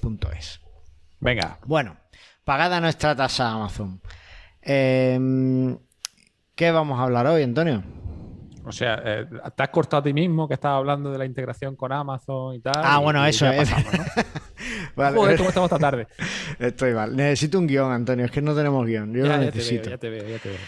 Punto 0.00 0.30
es. 0.32 0.60
Venga. 1.20 1.58
Bueno, 1.64 1.96
pagada 2.44 2.80
nuestra 2.80 3.14
tasa 3.14 3.50
Amazon. 3.50 4.00
Em, 4.62 5.78
¿Qué 6.54 6.70
vamos 6.72 6.98
a 6.98 7.04
hablar 7.04 7.26
hoy, 7.28 7.44
Antonio? 7.44 7.84
O 8.64 8.72
sea, 8.72 9.00
eh, 9.04 9.26
te 9.56 9.62
has 9.62 9.68
cortado 9.70 10.00
a 10.00 10.02
ti 10.02 10.12
mismo 10.12 10.46
que 10.46 10.54
estabas 10.54 10.78
hablando 10.78 11.10
de 11.10 11.18
la 11.18 11.24
integración 11.24 11.74
con 11.74 11.90
Amazon 11.90 12.56
y 12.56 12.60
tal. 12.60 12.74
Ah, 12.76 12.98
bueno, 12.98 13.24
eso 13.24 13.46
es. 13.46 13.70
vale, 14.96 15.16
¿cómo 15.16 15.30
estamos 15.30 15.72
esta 15.72 15.78
tarde? 15.78 16.06
Estoy 16.58 16.92
mal. 16.92 17.16
Necesito 17.16 17.58
un 17.58 17.66
guion, 17.66 17.90
Antonio. 17.92 18.26
Es 18.26 18.30
que 18.30 18.42
no 18.42 18.54
tenemos 18.54 18.84
guion. 18.84 19.14
Yo 19.14 19.24
lo 19.24 19.38
necesito. 19.38 19.88
ya 19.88 19.96
te 19.96 20.10
veo, 20.10 20.28
ya 20.28 20.38
te 20.38 20.50
veo. 20.50 20.58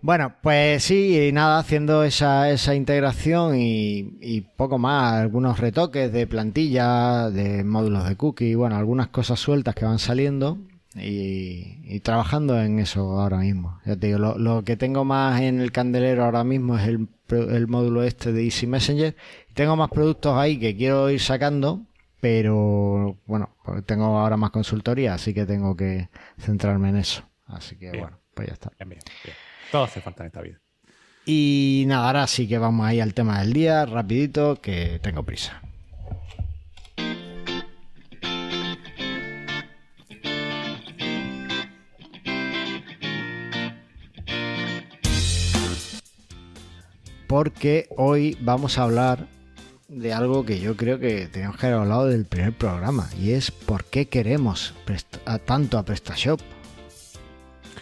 Bueno, 0.00 0.34
pues 0.42 0.84
sí, 0.84 1.18
y 1.28 1.32
nada, 1.32 1.58
haciendo 1.58 2.04
esa, 2.04 2.50
esa 2.50 2.74
integración 2.74 3.56
y, 3.58 4.42
poco 4.56 4.78
más, 4.78 5.14
algunos 5.14 5.58
retoques 5.58 6.12
de 6.12 6.26
plantilla, 6.28 7.30
de 7.30 7.64
módulos 7.64 8.08
de 8.08 8.16
cookie, 8.16 8.54
bueno, 8.54 8.76
algunas 8.76 9.08
cosas 9.08 9.40
sueltas 9.40 9.74
que 9.74 9.84
van 9.84 9.98
saliendo 9.98 10.58
y, 10.94 11.98
trabajando 12.00 12.60
en 12.62 12.78
eso 12.78 13.20
ahora 13.20 13.38
mismo. 13.38 13.80
Ya 13.84 13.96
te 13.96 14.06
digo, 14.06 14.18
lo, 14.18 14.62
que 14.64 14.76
tengo 14.76 15.04
más 15.04 15.40
en 15.40 15.60
el 15.60 15.72
candelero 15.72 16.24
ahora 16.24 16.44
mismo 16.44 16.78
es 16.78 16.86
el, 16.86 17.08
el 17.30 17.66
módulo 17.66 18.04
este 18.04 18.32
de 18.32 18.44
Easy 18.44 18.68
Messenger. 18.68 19.16
Tengo 19.54 19.74
más 19.74 19.90
productos 19.90 20.36
ahí 20.36 20.60
que 20.60 20.76
quiero 20.76 21.10
ir 21.10 21.20
sacando, 21.20 21.82
pero 22.20 23.16
bueno, 23.26 23.50
pues 23.64 23.84
tengo 23.84 24.16
ahora 24.16 24.36
más 24.36 24.50
consultoría, 24.50 25.14
así 25.14 25.34
que 25.34 25.44
tengo 25.44 25.76
que 25.76 26.08
centrarme 26.38 26.90
en 26.90 26.98
eso. 26.98 27.24
Así 27.46 27.76
que 27.76 27.90
bueno, 27.98 28.18
pues 28.34 28.46
ya 28.46 28.54
está. 28.54 28.70
Bien, 28.78 28.90
bien. 28.90 29.00
Todo 29.70 29.84
hace 29.84 30.00
falta 30.00 30.22
en 30.22 30.28
esta 30.28 30.40
vida. 30.40 30.58
Y 31.26 31.84
nada, 31.86 32.06
ahora 32.06 32.26
sí 32.26 32.48
que 32.48 32.56
vamos 32.56 32.86
ahí 32.86 33.00
al 33.00 33.12
tema 33.12 33.40
del 33.40 33.52
día, 33.52 33.84
rapidito, 33.84 34.62
que 34.62 34.98
tengo 35.02 35.24
prisa. 35.24 35.60
Porque 47.26 47.88
hoy 47.98 48.38
vamos 48.40 48.78
a 48.78 48.84
hablar 48.84 49.26
de 49.88 50.14
algo 50.14 50.46
que 50.46 50.60
yo 50.60 50.76
creo 50.76 50.98
que 50.98 51.26
teníamos 51.26 51.58
que 51.58 51.66
haber 51.66 51.80
hablado 51.80 52.06
del 52.06 52.24
primer 52.24 52.54
programa 52.54 53.10
y 53.20 53.32
es 53.32 53.50
por 53.50 53.84
qué 53.84 54.08
queremos 54.08 54.72
tanto 55.44 55.76
a 55.76 55.82
PrestaShop. 55.82 56.40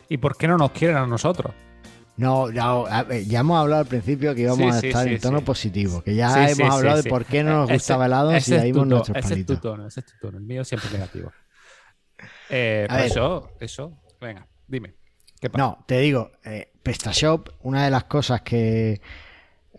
¿Y 0.08 0.16
por 0.16 0.36
qué 0.36 0.48
no 0.48 0.58
nos 0.58 0.72
quieren 0.72 0.96
a 0.96 1.06
nosotros? 1.06 1.54
No, 2.16 2.50
ya, 2.50 3.06
ya, 3.26 3.40
hemos 3.40 3.58
hablado 3.58 3.82
al 3.82 3.88
principio 3.88 4.34
que 4.34 4.42
íbamos 4.42 4.74
a 4.74 4.78
estar 4.78 5.06
en 5.06 5.20
tono 5.20 5.42
positivo, 5.42 6.02
que 6.02 6.14
ya 6.14 6.48
hemos 6.48 6.74
hablado 6.74 7.02
de 7.02 7.10
por 7.10 7.24
qué 7.26 7.42
no 7.44 7.52
nos 7.52 7.70
gustaba 7.70 8.06
el 8.06 8.12
helado 8.12 8.32
y 8.32 8.52
ahí 8.54 8.72
nuestros 8.72 9.10
palitos. 9.10 9.30
Ese 9.30 9.40
es 9.40 9.46
tu 9.46 9.56
tono, 9.56 9.86
ese 9.86 10.00
es 10.00 10.06
tu 10.06 10.12
tono, 10.20 10.38
el 10.38 10.44
mío 10.44 10.64
siempre 10.64 10.90
negativo. 10.92 11.32
Eh, 12.48 12.86
pues 12.88 13.06
eso, 13.06 13.50
eso, 13.60 13.92
venga, 14.20 14.46
dime. 14.66 14.94
¿qué 15.40 15.50
pasa? 15.50 15.62
No, 15.62 15.84
te 15.86 15.98
digo, 15.98 16.30
eh, 16.44 16.72
PrestaShop, 16.82 17.50
una 17.62 17.84
de 17.84 17.90
las 17.90 18.04
cosas 18.04 18.40
que 18.42 19.00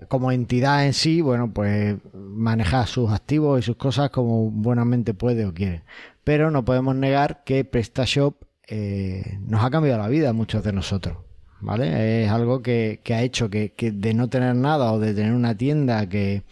como 0.08 0.32
entidad 0.32 0.86
en 0.86 0.94
sí, 0.94 1.22
bueno, 1.22 1.51
pues 1.51 1.98
maneja 2.13 2.86
sus 2.86 3.12
activos 3.12 3.60
y 3.60 3.63
sus 3.63 3.77
cosas 3.77 4.12
como 4.12 4.51
buenamente 4.51 5.13
puede 5.13 5.46
o 5.46 5.53
quiere. 5.53 5.84
Pero 6.24 6.51
no 6.51 6.63
podemos 6.65 6.96
negar 6.96 7.44
que 7.44 7.65
PrestaShop 7.65 8.44
eh, 8.67 9.39
nos 9.41 9.63
ha 9.63 9.72
cambiado 9.72 10.00
la 10.00 10.08
vida 10.08 10.29
a 10.29 10.34
muchos 10.34 10.63
de 10.63 10.74
nosotros. 10.74 11.17
¿Vale? 11.60 12.24
Es 12.24 12.32
algo 12.32 12.62
que, 12.62 13.02
ha 13.10 13.22
hecho 13.22 13.50
que, 13.50 13.74
de 13.78 14.14
no 14.14 14.30
tener 14.30 14.56
nada 14.56 14.92
o 14.94 15.00
de 15.00 15.14
tener 15.14 15.34
una 15.34 15.56
tienda 15.56 16.08
que 16.08 16.44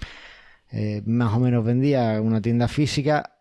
eh, 0.71 1.01
más 1.05 1.33
o 1.33 1.39
menos 1.39 1.63
vendía 1.63 2.19
una 2.21 2.41
tienda 2.41 2.67
física, 2.67 3.37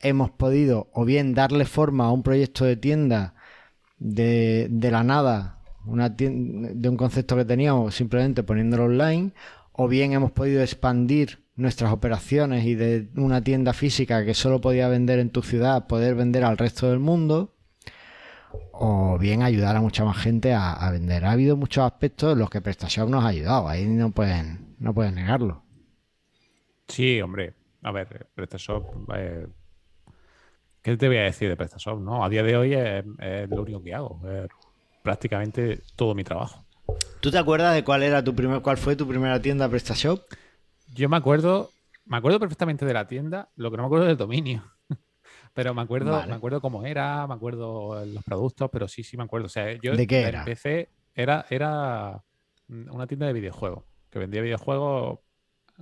hemos 0.00 0.30
podido 0.30 0.88
o 0.92 1.04
bien 1.04 1.34
darle 1.34 1.64
forma 1.64 2.06
a 2.06 2.12
un 2.12 2.22
proyecto 2.22 2.64
de 2.64 2.76
tienda 2.76 3.34
de, 3.98 4.68
de 4.70 4.90
la 4.90 5.02
nada, 5.02 5.60
una 5.86 6.08
de 6.10 6.88
un 6.88 6.96
concepto 6.96 7.36
que 7.36 7.44
teníamos 7.44 7.94
simplemente 7.94 8.42
poniéndolo 8.42 8.84
online, 8.84 9.32
o 9.72 9.88
bien 9.88 10.12
hemos 10.12 10.32
podido 10.32 10.62
expandir 10.62 11.44
nuestras 11.56 11.92
operaciones 11.92 12.64
y 12.64 12.74
de 12.74 13.08
una 13.16 13.42
tienda 13.42 13.72
física 13.72 14.24
que 14.24 14.34
solo 14.34 14.60
podía 14.60 14.88
vender 14.88 15.18
en 15.20 15.30
tu 15.30 15.42
ciudad, 15.42 15.86
poder 15.86 16.14
vender 16.16 16.44
al 16.44 16.58
resto 16.58 16.90
del 16.90 16.98
mundo 16.98 17.53
o 18.72 19.18
bien 19.18 19.42
ayudar 19.42 19.76
a 19.76 19.80
mucha 19.80 20.04
más 20.04 20.16
gente 20.16 20.52
a, 20.52 20.90
vender. 20.90 21.24
Ha 21.24 21.32
habido 21.32 21.56
muchos 21.56 21.84
aspectos 21.84 22.32
en 22.32 22.38
los 22.38 22.50
que 22.50 22.60
PrestaShop 22.60 23.08
nos 23.08 23.24
ha 23.24 23.28
ayudado, 23.28 23.68
ahí 23.68 23.86
no 23.86 24.10
pueden, 24.10 24.74
no 24.78 24.92
pueden 24.94 25.14
negarlo. 25.14 25.62
Sí, 26.88 27.20
hombre, 27.20 27.54
a 27.82 27.92
ver, 27.92 28.28
PrestaShop, 28.34 28.84
eh, 29.16 29.46
¿qué 30.82 30.96
te 30.96 31.08
voy 31.08 31.18
a 31.18 31.22
decir 31.22 31.48
de 31.48 31.56
PrestaShop? 31.56 32.00
No? 32.00 32.24
A 32.24 32.28
día 32.28 32.42
de 32.42 32.56
hoy 32.56 32.74
es, 32.74 33.04
lo 33.48 33.62
único 33.62 33.82
que 33.82 33.94
hago, 33.94 34.20
prácticamente 35.02 35.80
todo 35.96 36.14
mi 36.14 36.24
trabajo. 36.24 36.64
¿Tú 37.20 37.30
te 37.30 37.38
acuerdas 37.38 37.74
de 37.74 37.84
cuál 37.84 38.02
era 38.02 38.22
tu 38.22 38.34
primer, 38.34 38.60
cuál 38.60 38.76
fue 38.76 38.96
tu 38.96 39.08
primera 39.08 39.40
tienda 39.40 39.68
PrestaShop? 39.68 40.20
Yo 40.94 41.08
me 41.08 41.16
acuerdo, 41.16 41.70
me 42.04 42.18
acuerdo 42.18 42.38
perfectamente 42.38 42.84
de 42.84 42.92
la 42.92 43.06
tienda, 43.06 43.48
lo 43.56 43.70
que 43.70 43.78
no 43.78 43.84
me 43.84 43.86
acuerdo 43.86 44.06
del 44.06 44.16
dominio. 44.16 44.73
Pero 45.54 45.72
me 45.72 45.82
acuerdo, 45.82 46.26
me 46.26 46.34
acuerdo 46.34 46.60
cómo 46.60 46.84
era, 46.84 47.26
me 47.28 47.34
acuerdo 47.34 48.04
los 48.04 48.24
productos, 48.24 48.68
pero 48.72 48.88
sí, 48.88 49.04
sí 49.04 49.16
me 49.16 49.22
acuerdo. 49.22 49.46
O 49.46 49.50
sea, 49.50 49.72
yo 49.80 49.96
¿De 49.96 50.06
qué 50.06 50.22
era? 50.22 50.40
empecé, 50.40 50.90
era, 51.14 51.46
era 51.48 52.22
una 52.68 53.06
tienda 53.06 53.26
de 53.26 53.32
videojuegos, 53.32 53.84
que 54.10 54.18
vendía 54.18 54.42
videojuegos, 54.42 55.20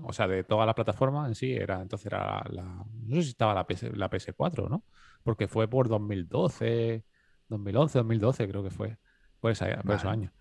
o 0.02 0.12
sea, 0.12 0.28
de 0.28 0.44
todas 0.44 0.66
las 0.66 0.74
plataformas 0.74 1.26
en 1.28 1.34
sí, 1.34 1.52
era, 1.52 1.80
entonces 1.80 2.06
era 2.06 2.44
la, 2.50 2.64
no 2.64 3.16
sé 3.16 3.22
si 3.22 3.28
estaba 3.30 3.54
la, 3.54 3.66
PS, 3.66 3.96
la 3.96 4.10
PS4, 4.10 4.68
¿no? 4.68 4.84
Porque 5.22 5.48
fue 5.48 5.68
por 5.68 5.88
2012, 5.88 7.04
2011, 7.48 7.98
2012 7.98 8.48
creo 8.48 8.62
que 8.62 8.70
fue, 8.70 8.98
por, 9.40 9.52
esa, 9.52 9.74
por 9.82 9.94
esos 9.94 10.10
años. 10.10 10.32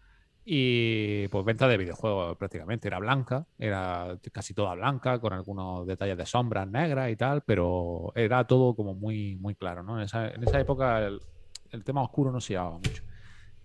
Y 0.44 1.28
pues 1.28 1.46
venta 1.46 1.68
de 1.68 1.78
videojuegos 1.78 2.36
prácticamente. 2.38 2.88
Era 2.88 3.00
blanca, 3.00 3.46
era 3.60 4.18
casi 4.32 4.54
toda 4.54 4.74
blanca, 4.76 5.20
con 5.20 5.34
algunos 5.34 5.86
detalles 5.86 6.18
de 6.18 6.26
sombras 6.26 6.68
negras 6.68 7.12
y 7.12 7.16
tal, 7.16 7.42
pero 7.44 8.12
era 8.16 8.46
todo 8.46 8.76
como 8.76 8.96
muy, 8.96 9.36
muy 9.36 9.56
claro, 9.56 9.84
¿no? 9.84 9.98
En 9.98 10.06
esa, 10.06 10.30
en 10.30 10.44
esa 10.44 10.60
época 10.60 11.00
el, 11.06 11.84
tema 11.84 12.02
oscuro 12.02 12.32
no 12.32 12.42
se 12.42 12.54
llevaba 12.54 12.78
mucho. 12.78 13.04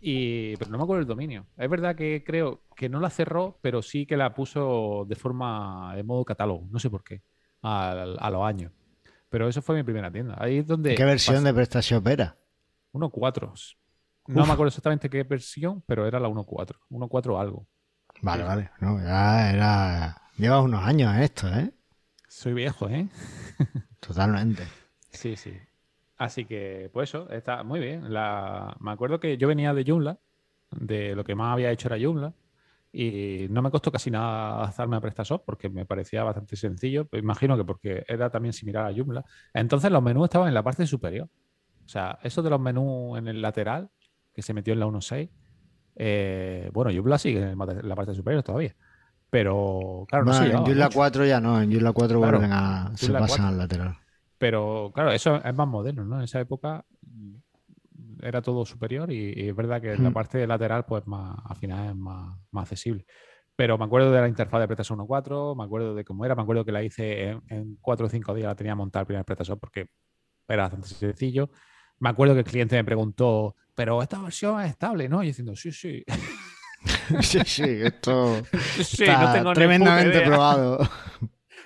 Y, 0.01 0.57
pero 0.59 0.71
no 0.71 0.79
me 0.79 0.85
acuerdo 0.85 1.01
el 1.01 1.09
dominio. 1.09 1.47
Es 1.57 1.71
verdad 1.71 1.97
que 1.97 2.23
creo 2.25 2.63
que 2.77 2.89
no 2.89 3.01
la 3.01 3.11
cerró, 3.11 3.59
pero 3.63 3.81
sí 3.81 4.05
que 4.05 4.17
la 4.17 4.35
puso 4.35 5.07
de 5.09 5.17
forma, 5.17 5.95
de 5.97 6.03
modo 6.03 6.25
catálogo, 6.25 6.69
no 6.71 6.79
sé 6.79 6.91
por 6.91 7.03
qué, 7.03 7.23
a, 7.63 7.93
a 7.93 8.31
los 8.31 8.45
años. 8.45 8.73
Pero 9.31 9.49
eso 9.49 9.63
fue 9.63 9.77
mi 9.77 9.83
primera 9.83 10.11
tienda. 10.11 10.37
Ahí 10.39 10.59
es 10.59 10.67
donde. 10.67 10.95
¿Qué 10.95 11.05
versión 11.05 11.43
de 11.43 11.53
PrestaShop 11.53 12.07
era? 12.07 12.37
1.4. 12.93 13.77
No 14.29 14.47
me 14.47 14.53
acuerdo 14.53 14.69
exactamente 14.69 15.09
qué 15.09 15.23
versión, 15.23 15.83
pero 15.87 16.07
era 16.07 16.21
la 16.21 16.29
1.4. 16.29 16.77
1.4 16.91 17.41
algo. 17.41 17.67
Vale, 18.23 18.45
vale. 18.45 18.71
No, 18.81 18.99
ya 18.99 19.51
era. 19.51 20.23
Llevas 20.37 20.65
unos 20.65 20.85
años 20.85 21.15
en 21.15 21.23
esto, 21.23 21.49
¿eh? 21.49 21.73
Soy 22.29 22.55
viejo, 22.55 22.89
¿eh? 22.89 23.09
Totalmente. 24.01 24.65
sí, 25.11 25.37
sí. 25.37 25.53
Así 26.19 26.47
que, 26.47 26.89
pues 26.93 27.11
eso, 27.11 27.29
está 27.31 27.63
muy 27.63 27.79
bien. 27.79 28.13
La... 28.13 28.75
Me 28.81 28.91
acuerdo 28.91 29.21
que 29.21 29.37
yo 29.37 29.49
venía 29.49 29.75
de 29.75 29.85
Joomla, 29.87 30.19
de 30.71 31.15
lo 31.15 31.25
que 31.25 31.35
más 31.35 31.53
había 31.53 31.71
hecho 31.71 31.89
era 31.89 32.03
Joomla, 32.03 32.33
y 32.93 33.47
no 33.51 33.61
me 33.61 33.71
costó 33.71 33.93
casi 33.93 34.11
nada 34.11 34.63
hacerme 34.63 34.97
a 34.97 35.01
PrestaShop 35.01 35.45
porque 35.45 35.69
me 35.69 35.85
parecía 35.85 36.25
bastante 36.25 36.57
sencillo. 36.57 37.09
imagino 37.13 37.57
que 37.57 37.65
porque 37.65 38.05
era 38.09 38.31
también 38.31 38.55
similar 38.55 38.87
a 38.87 38.95
Joomla. 38.95 39.25
Entonces 39.53 39.91
los 39.91 40.03
menús 40.03 40.25
estaban 40.25 40.49
en 40.49 40.55
la 40.55 40.63
parte 40.63 40.87
superior. 40.87 41.29
O 41.85 41.89
sea, 41.89 42.19
eso 42.23 42.43
de 42.43 42.51
los 42.51 42.61
menús 42.61 43.19
en 43.19 43.29
el 43.29 43.43
lateral 43.43 43.91
que 44.37 44.43
se 44.43 44.53
metió 44.53 44.75
en 44.75 44.81
la 44.81 44.87
1.6. 44.87 45.31
Eh, 45.97 46.71
bueno, 46.75 46.93
Joomla 46.95 47.17
sigue 47.17 47.41
en 47.41 47.59
la 47.59 47.95
parte 47.97 48.15
superior 48.15 48.43
todavía. 48.43 48.77
Pero, 49.31 50.05
claro, 50.09 50.27
no, 50.27 50.45
En 50.45 50.59
Joomla 50.59 50.91
4 50.93 51.25
ya 51.25 51.41
no, 51.41 51.61
en 51.61 51.73
Joomla 51.73 51.93
4 51.93 52.19
vuelven 52.19 52.53
a, 52.53 52.93
se 52.95 53.11
pasan 53.13 53.47
al 53.47 53.57
lateral. 53.57 53.97
Pero, 54.37 54.93
claro, 54.95 55.11
eso 55.11 55.43
es 55.43 55.55
más 55.55 55.67
moderno, 55.67 56.05
¿no? 56.05 56.19
En 56.19 56.25
esa 56.25 56.39
época 56.39 56.85
era 58.23 58.43
todo 58.43 58.67
superior 58.67 59.11
y, 59.11 59.49
es 59.49 59.57
verdad 59.57 59.81
que 59.81 59.97
la 59.97 60.11
hmm. 60.11 60.13
parte 60.13 60.47
lateral, 60.47 60.85
pues 60.85 61.07
más, 61.07 61.39
al 61.43 61.57
final 61.57 61.89
es 61.89 61.97
más, 61.97 62.37
accesible. 62.55 63.07
Pero 63.57 63.79
me 63.79 63.87
acuerdo 63.87 64.13
de 64.13 64.21
la 64.21 64.29
interfaz 64.29 64.61
de 64.61 64.69
Pretasol 64.69 64.99
1.4, 64.99 65.57
me 65.57 65.65
acuerdo 65.65 65.95
de 65.95 66.05
cómo 66.05 66.27
era, 66.27 66.35
me 66.35 66.43
acuerdo 66.43 66.63
que 66.63 66.73
la 66.73 66.83
hice 66.83 67.31
en, 67.49 67.79
4 67.81 68.07
o 68.07 68.09
5 68.11 68.35
días, 68.35 68.49
la 68.49 68.55
tenía 68.55 68.75
montada 68.75 69.01
el 69.01 69.07
primer 69.07 69.25
Pretasol 69.25 69.59
porque 69.59 69.89
era 70.47 70.65
bastante 70.65 70.89
sencillo. 70.89 71.49
Me 71.99 72.09
acuerdo 72.09 72.35
que 72.35 72.41
el 72.41 72.47
cliente 72.47 72.77
me 72.77 72.85
preguntó, 72.85 73.57
pero 73.75 74.03
esta 74.03 74.21
versión 74.21 74.61
es 74.61 74.71
estable, 74.71 75.09
¿no? 75.09 75.23
Y 75.23 75.29
diciendo, 75.29 75.55
sí, 75.57 75.73
sí. 75.73 76.05
sí, 77.21 77.41
sí, 77.45 77.65
esto 77.83 78.37
está 78.79 79.53
tremendamente 79.55 80.21
probado. 80.23 80.79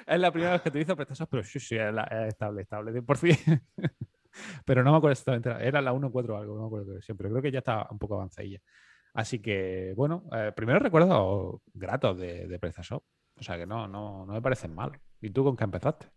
Es 0.06 0.18
la 0.18 0.32
primera 0.32 0.54
vez 0.54 0.62
que 0.62 0.70
utilizo 0.70 0.96
prestasos, 0.96 1.28
pero 1.30 1.44
sí, 1.44 1.60
sí, 1.60 1.76
es, 1.76 1.94
estable, 2.26 2.62
estable. 2.62 3.00
Por 3.00 3.16
fin. 3.16 3.36
pero 4.64 4.82
no 4.82 4.90
me 4.90 4.96
acuerdo 4.96 5.12
exactamente. 5.12 5.50
Era 5.64 5.80
la 5.80 5.92
1.4 5.92 6.36
algo, 6.36 6.56
no 6.56 6.62
me 6.62 6.66
acuerdo 6.66 7.00
siempre. 7.00 7.28
Creo 7.28 7.40
que 7.40 7.52
ya 7.52 7.60
está 7.60 7.86
un 7.92 7.98
poco 8.00 8.16
avanzadilla. 8.16 8.58
Así 9.14 9.40
que, 9.40 9.92
bueno, 9.96 10.24
eh, 10.32 10.50
primero 10.56 10.80
recuerdo 10.80 11.62
gratos 11.74 12.18
de, 12.18 12.48
de 12.48 12.58
PrestaShop. 12.58 13.04
O 13.36 13.42
sea 13.44 13.56
que 13.56 13.66
no, 13.66 13.86
no, 13.86 14.26
no 14.26 14.32
me 14.32 14.42
parecen 14.42 14.74
mal. 14.74 14.98
¿Y 15.20 15.30
tú 15.30 15.44
con 15.44 15.56
qué 15.56 15.62
empezaste? 15.62 16.08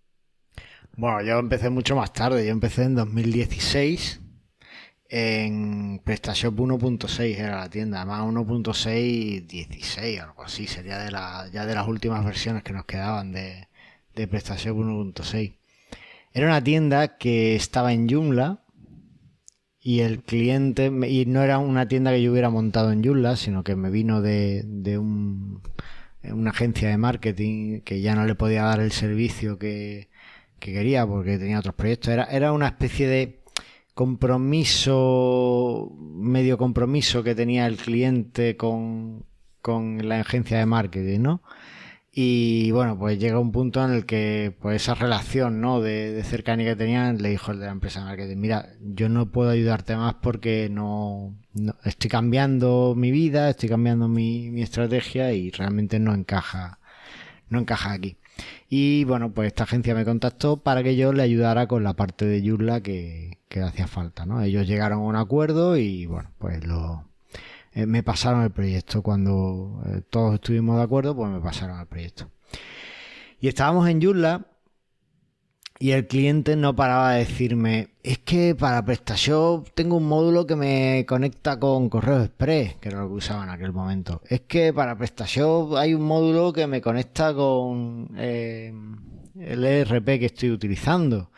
Bueno, 0.95 1.22
yo 1.24 1.39
empecé 1.39 1.69
mucho 1.69 1.95
más 1.95 2.13
tarde. 2.13 2.45
Yo 2.45 2.51
empecé 2.51 2.83
en 2.83 2.95
2016 2.95 4.22
En 5.10 6.01
PrestaShop 6.03 6.55
1.6 6.60 7.38
era 7.38 7.57
la 7.57 7.69
tienda, 7.69 8.01
además 8.01 8.22
1.6 8.24 9.45
16, 9.48 10.19
algo 10.19 10.43
así, 10.43 10.65
sería 10.67 10.98
de 11.00 11.12
la, 11.12 11.48
ya 11.53 11.65
de 11.65 11.75
las 11.75 11.88
últimas 11.88 12.25
versiones 12.25 12.63
que 12.63 12.74
nos 12.74 12.86
quedaban 12.86 13.31
de, 13.31 13.67
de 14.15 14.27
PrestaShop 14.27 14.75
1.6. 14.77 15.53
Era 16.33 16.48
una 16.48 16.63
tienda 16.63 17.17
que 17.17 17.55
estaba 17.55 17.93
en 17.93 18.10
Joomla 18.10 18.63
y 19.79 20.00
el 20.00 20.24
cliente, 20.24 20.88
y 21.07 21.25
no 21.27 21.43
era 21.43 21.57
una 21.60 21.88
tienda 21.88 22.12
que 22.12 22.22
yo 22.24 22.31
hubiera 22.31 22.50
montado 22.50 22.91
en 22.91 23.03
Joomla, 23.03 23.36
sino 23.36 23.63
que 23.63 23.75
me 23.75 23.91
vino 23.91 24.22
de, 24.22 24.63
de 24.65 24.98
un, 24.98 25.62
una 26.24 26.51
agencia 26.51 26.89
de 26.89 26.98
marketing 26.98 27.81
que 27.81 28.01
ya 28.01 28.15
no 28.15 28.25
le 28.25 28.36
podía 28.36 28.63
dar 28.63 28.79
el 28.79 28.91
servicio 28.91 29.60
que, 29.60 30.10
que 30.63 30.72
quería 30.72 31.05
porque 31.05 31.38
tenía 31.38 31.60
otros 31.60 31.75
proyectos. 31.75 32.10
Era, 32.13 32.24
era 32.25 32.53
una 32.53 32.67
especie 32.67 33.08
de 33.08 33.43
compromiso, 33.93 35.91
medio 36.00 36.58
compromiso 36.58 37.22
que 37.22 37.36
tenía 37.36 37.67
el 37.67 37.75
cliente 37.75 38.55
con, 38.55 39.25
con 39.62 40.08
la 40.08 40.22
agencia 40.22 40.58
de 40.58 40.65
marketing, 40.65 41.20
¿no? 41.20 41.41
Y 42.15 42.72
bueno, 42.72 42.98
pues 42.98 43.20
llega 43.20 43.39
un 43.39 43.51
punto 43.51 43.84
en 43.84 43.91
el 43.91 44.05
que 44.05 44.55
pues 44.62 44.84
esa 44.84 44.93
relación 44.93 45.60
¿no? 45.62 45.82
de, 45.82 46.22
cercanía 46.24 46.67
que 46.67 46.75
tenían, 46.75 47.17
le 47.22 47.29
dijo 47.29 47.51
el 47.51 47.60
de 47.60 47.65
la 47.65 47.72
empresa 47.72 48.01
de 48.01 48.05
marketing, 48.05 48.38
mira, 48.38 48.70
yo 48.79 49.10
no 49.10 49.32
puedo 49.32 49.50
ayudarte 49.50 49.96
más 49.96 50.15
porque 50.22 50.70
no, 50.70 51.36
estoy 51.84 52.12
cambiando 52.12 52.93
mi 52.96 53.10
vida, 53.10 53.50
estoy 53.50 53.67
cambiando 53.67 54.08
mi, 54.08 54.51
mi, 54.51 54.62
estrategia 54.62 55.34
y 55.34 55.50
realmente 55.50 56.00
no 56.00 56.13
encaja, 56.13 56.77
no 57.50 57.60
encaja 57.60 57.93
aquí. 57.93 58.17
Y 58.75 59.03
bueno, 59.03 59.31
pues 59.31 59.49
esta 59.49 59.65
agencia 59.65 59.93
me 59.93 60.03
contactó 60.03 60.57
para 60.57 60.81
que 60.81 60.95
yo 60.95 61.13
le 61.13 61.21
ayudara 61.21 61.67
con 61.67 61.83
la 61.83 61.93
parte 61.93 62.25
de 62.25 62.41
Joomla 62.41 62.81
que, 62.81 63.37
que 63.47 63.61
hacía 63.61 63.85
falta, 63.85 64.25
¿no? 64.25 64.41
Ellos 64.41 64.65
llegaron 64.65 64.97
a 64.97 65.03
un 65.03 65.15
acuerdo 65.15 65.77
y 65.77 66.07
bueno, 66.07 66.31
pues 66.39 66.65
lo, 66.65 67.05
eh, 67.73 67.85
me 67.85 68.01
pasaron 68.01 68.41
el 68.41 68.49
proyecto. 68.49 69.03
Cuando 69.03 69.83
eh, 69.85 70.01
todos 70.09 70.33
estuvimos 70.33 70.77
de 70.77 70.81
acuerdo, 70.81 71.15
pues 71.15 71.29
me 71.29 71.39
pasaron 71.39 71.79
el 71.79 71.85
proyecto. 71.85 72.31
Y 73.39 73.47
estábamos 73.47 73.87
en 73.87 74.01
Joomla 74.01 74.47
y 75.79 75.91
el 75.91 76.07
cliente 76.07 76.55
no 76.55 76.75
paraba 76.75 77.13
de 77.13 77.19
decirme, 77.19 77.89
es 78.03 78.19
que 78.19 78.55
para 78.55 78.85
PrestaShop 78.85 79.69
tengo 79.73 79.97
un 79.97 80.07
módulo 80.07 80.45
que 80.45 80.55
me 80.55 81.05
conecta 81.07 81.59
con 81.59 81.89
Correo 81.89 82.23
Express, 82.23 82.75
que 82.75 82.89
era 82.89 82.99
lo 83.01 83.09
que 83.09 83.15
usaba 83.15 83.43
en 83.43 83.49
aquel 83.49 83.73
momento. 83.73 84.21
Es 84.27 84.41
que 84.41 84.71
para 84.73 84.97
PrestaShop 84.97 85.75
hay 85.75 85.93
un 85.93 86.03
módulo 86.03 86.53
que 86.53 86.67
me 86.67 86.81
conecta 86.81 87.33
con 87.33 88.09
eh, 88.17 88.73
el 89.39 89.63
ERP 89.65 90.05
que 90.19 90.27
estoy 90.27 90.51
utilizando 90.51 91.31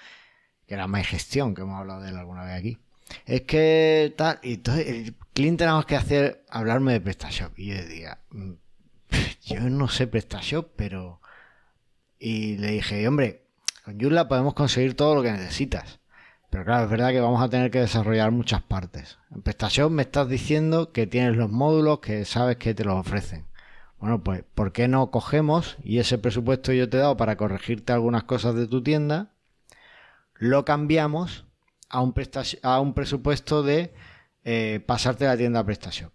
que 0.68 0.74
era 0.74 0.88
gestión 1.04 1.54
que 1.54 1.62
hemos 1.62 1.80
hablado 1.80 2.02
de 2.02 2.10
él 2.10 2.18
alguna 2.18 2.44
vez 2.44 2.54
aquí. 2.54 2.78
Es 3.26 3.42
que 3.42 4.14
tal, 4.18 4.40
y 4.42 4.56
entonces 4.56 4.88
el 4.88 5.16
cliente 5.34 5.66
nada 5.66 5.78
más 5.78 5.86
que 5.86 5.96
hacer 5.96 6.44
hablarme 6.50 6.94
de 6.94 7.02
PrestaShop. 7.02 7.58
Y 7.58 7.68
yo 7.68 7.76
decía, 7.76 8.20
mm, 8.32 8.52
yo 9.46 9.70
no 9.70 9.88
sé 9.88 10.08
PrestaShop, 10.08 10.72
pero. 10.76 11.22
Y 12.18 12.58
le 12.58 12.72
dije, 12.72 13.08
hombre, 13.08 13.45
con 13.86 14.00
Joomla 14.00 14.28
podemos 14.28 14.56
conseguir 14.56 14.96
todo 14.96 15.14
lo 15.14 15.22
que 15.22 15.32
necesitas. 15.32 16.00
Pero 16.50 16.66
claro, 16.66 16.86
es 16.86 16.90
verdad 16.90 17.12
que 17.12 17.20
vamos 17.20 17.42
a 17.42 17.50
tener 17.50 17.70
que 17.70 17.80
desarrollar 17.80 18.32
muchas 18.32 18.64
partes. 18.64 19.20
En 19.34 19.44
PrestaShop 19.44 19.92
me 19.92 20.02
estás 20.02 20.28
diciendo 20.28 20.92
que 20.92 21.06
tienes 21.06 21.38
los 21.38 21.52
módulos 21.52 22.00
que 22.00 22.26
sabes 22.26 22.58
que 22.58 22.74
te 22.74 22.84
los 22.84 22.96
ofrecen. 22.96 23.46
Bueno, 24.00 24.24
pues, 24.24 24.44
¿por 24.56 24.72
qué 24.72 24.88
no 24.88 25.12
cogemos 25.12 25.78
y 25.84 26.00
ese 26.00 26.18
presupuesto 26.18 26.74
yo 26.74 26.90
te 26.90 26.98
he 26.98 27.00
dado 27.00 27.16
para 27.16 27.38
corregirte 27.38 27.94
algunas 27.94 28.24
cosas 28.24 28.56
de 28.56 28.68
tu 28.68 28.82
tienda 28.82 29.32
lo 30.34 30.66
cambiamos 30.66 31.46
a 31.90 32.02
un, 32.02 32.14
a 32.64 32.80
un 32.80 32.94
presupuesto 32.94 33.64
de 33.64 33.94
eh, 34.44 34.84
pasarte 34.86 35.26
la 35.26 35.38
tienda 35.38 35.62
a 35.62 35.66
PrestaShop. 35.66 36.12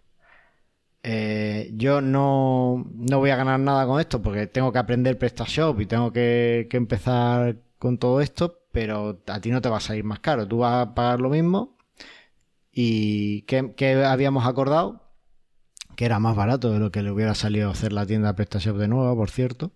Eh, 1.03 1.71
yo 1.75 2.01
no, 2.03 2.85
voy 2.95 3.31
a 3.31 3.37
ganar 3.37 3.59
nada 3.59 3.87
con 3.87 4.01
esto 4.01 4.21
porque 4.21 4.47
tengo 4.47 4.73
que 4.73 4.79
aprender 4.79 5.19
PrestaShop 5.19 5.81
y 5.81 5.87
tengo 5.87 6.13
que, 6.13 6.69
empezar 6.73 7.57
con 7.79 7.99
todo 7.99 8.21
esto, 8.21 8.61
pero 8.73 9.23
a 9.27 9.41
ti 9.41 9.51
no 9.51 9.63
te 9.63 9.69
va 9.71 9.79
a 9.79 9.81
salir 9.81 10.05
más 10.05 10.21
caro. 10.21 10.47
Tú 10.47 10.59
vas 10.59 10.89
a 10.89 10.95
pagar 10.95 11.21
lo 11.21 11.31
mismo. 11.31 11.77
¿Y 12.73 13.43
qué, 13.43 14.05
habíamos 14.07 14.47
acordado? 14.47 15.03
Que 15.97 16.05
era 16.05 16.19
más 16.19 16.37
barato 16.37 16.71
de 16.73 16.79
lo 16.79 16.91
que 16.91 17.03
le 17.03 17.11
hubiera 17.11 17.35
salido 17.35 17.71
hacer 17.71 17.93
la 17.93 18.07
tienda 18.07 18.35
PrestaShop 18.35 18.77
de 18.79 18.89
nuevo, 18.89 19.17
por 19.17 19.31
cierto. 19.31 19.73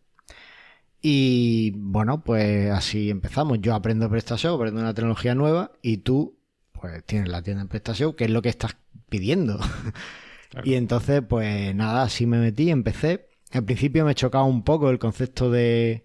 Y 1.00 1.72
bueno, 1.76 2.22
pues 2.24 2.70
así 2.70 3.10
empezamos. 3.10 3.60
Yo 3.60 3.74
aprendo 3.74 4.08
PrestaShop, 4.08 4.56
aprendo 4.56 4.80
una 4.80 4.94
tecnología 4.94 5.34
nueva 5.34 5.72
y 5.82 5.98
tú 5.98 6.38
pues 6.72 7.04
tienes 7.04 7.28
la 7.28 7.42
tienda 7.42 7.62
en 7.62 7.68
PrestaShop, 7.68 8.16
que 8.16 8.24
es 8.24 8.30
lo 8.30 8.42
que 8.42 8.48
estás 8.50 8.76
pidiendo. 9.08 9.58
Y 10.62 10.74
entonces, 10.74 11.22
pues 11.28 11.74
nada, 11.74 12.02
así 12.02 12.26
me 12.26 12.38
metí, 12.38 12.70
empecé. 12.70 13.28
Al 13.52 13.64
principio 13.64 14.04
me 14.04 14.14
chocaba 14.14 14.44
un 14.44 14.62
poco 14.62 14.90
el 14.90 14.98
concepto 14.98 15.50
de, 15.50 16.04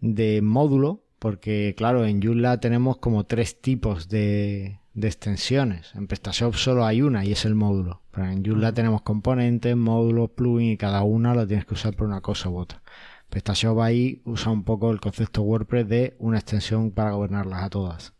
de 0.00 0.42
módulo, 0.42 1.02
porque 1.18 1.74
claro, 1.76 2.04
en 2.04 2.22
Joomla 2.22 2.60
tenemos 2.60 2.98
como 2.98 3.24
tres 3.24 3.60
tipos 3.60 4.08
de, 4.08 4.78
de 4.94 5.08
extensiones. 5.08 5.94
En 5.94 6.06
PrestaShop 6.06 6.54
solo 6.54 6.84
hay 6.84 7.02
una 7.02 7.24
y 7.24 7.32
es 7.32 7.44
el 7.44 7.54
módulo. 7.54 8.02
Pero 8.10 8.28
en 8.28 8.44
Joomla 8.44 8.72
tenemos 8.72 9.02
componentes, 9.02 9.76
módulos, 9.76 10.30
plugins 10.30 10.74
y 10.74 10.76
cada 10.76 11.02
una 11.02 11.34
lo 11.34 11.46
tienes 11.46 11.66
que 11.66 11.74
usar 11.74 11.94
por 11.94 12.06
una 12.06 12.20
cosa 12.22 12.48
u 12.48 12.58
otra. 12.58 12.82
PrestaShop 13.28 13.80
ahí 13.80 14.22
usa 14.24 14.52
un 14.52 14.64
poco 14.64 14.90
el 14.90 15.00
concepto 15.00 15.42
WordPress 15.42 15.88
de 15.88 16.16
una 16.18 16.38
extensión 16.38 16.90
para 16.90 17.12
gobernarlas 17.12 17.62
a 17.64 17.70
todas. 17.70 18.14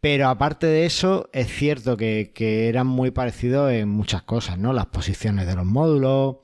Pero 0.00 0.28
aparte 0.28 0.66
de 0.66 0.86
eso, 0.86 1.28
es 1.32 1.48
cierto 1.48 1.96
que, 1.96 2.32
eran 2.68 2.86
muy 2.86 3.10
parecidos 3.10 3.70
en 3.72 3.88
muchas 3.88 4.22
cosas, 4.22 4.58
¿no? 4.58 4.72
Las 4.72 4.86
posiciones 4.86 5.46
de 5.46 5.54
los 5.54 5.66
módulos, 5.66 6.36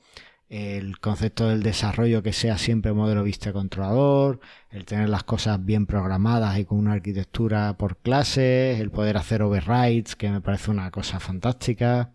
el 0.49 0.99
concepto 0.99 1.49
del 1.49 1.63
desarrollo 1.63 2.21
que 2.23 2.33
sea 2.33 2.57
siempre 2.57 2.93
modelo 2.93 3.23
vista 3.23 3.51
controlador, 3.53 4.39
el 4.69 4.85
tener 4.85 5.09
las 5.09 5.23
cosas 5.23 5.63
bien 5.65 5.87
programadas 5.87 6.59
y 6.59 6.65
con 6.65 6.77
una 6.77 6.93
arquitectura 6.93 7.75
por 7.77 7.97
clases, 7.97 8.79
el 8.79 8.91
poder 8.91 9.17
hacer 9.17 9.41
overrides, 9.41 10.15
que 10.15 10.29
me 10.29 10.41
parece 10.41 10.71
una 10.71 10.91
cosa 10.91 11.19
fantástica. 11.19 12.13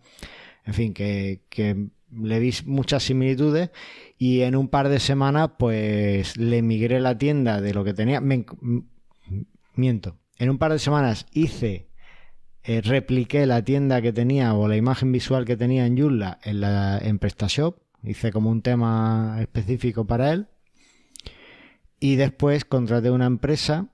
En 0.65 0.73
fin, 0.73 0.93
que, 0.93 1.41
que 1.49 1.89
le 2.21 2.39
vi 2.39 2.53
muchas 2.65 3.03
similitudes 3.03 3.69
y 4.17 4.41
en 4.41 4.55
un 4.55 4.69
par 4.69 4.89
de 4.89 4.99
semanas 4.99 5.51
pues 5.59 6.37
le 6.37 6.61
migré 6.61 6.99
la 7.01 7.17
tienda 7.17 7.61
de 7.61 7.73
lo 7.73 7.83
que 7.83 7.93
tenía. 7.93 8.21
miento. 9.75 10.22
En 10.37 10.49
un 10.49 10.57
par 10.57 10.71
de 10.71 10.79
semanas 10.79 11.25
hice, 11.31 11.89
eh, 12.63 12.81
repliqué 12.81 13.45
la 13.45 13.63
tienda 13.63 14.01
que 14.01 14.13
tenía 14.13 14.53
o 14.53 14.67
la 14.67 14.77
imagen 14.77 15.11
visual 15.11 15.45
que 15.45 15.57
tenía 15.57 15.85
en 15.85 15.97
Joomla 15.97 16.39
en, 16.43 16.61
la, 16.61 16.97
en 16.97 17.19
PrestaShop. 17.19 17.77
Hice 18.03 18.31
como 18.31 18.49
un 18.49 18.61
tema 18.61 19.37
específico 19.39 20.05
para 20.05 20.31
él. 20.31 20.47
Y 21.99 22.15
después 22.15 22.65
contraté 22.65 23.11
una 23.11 23.25
empresa 23.25 23.87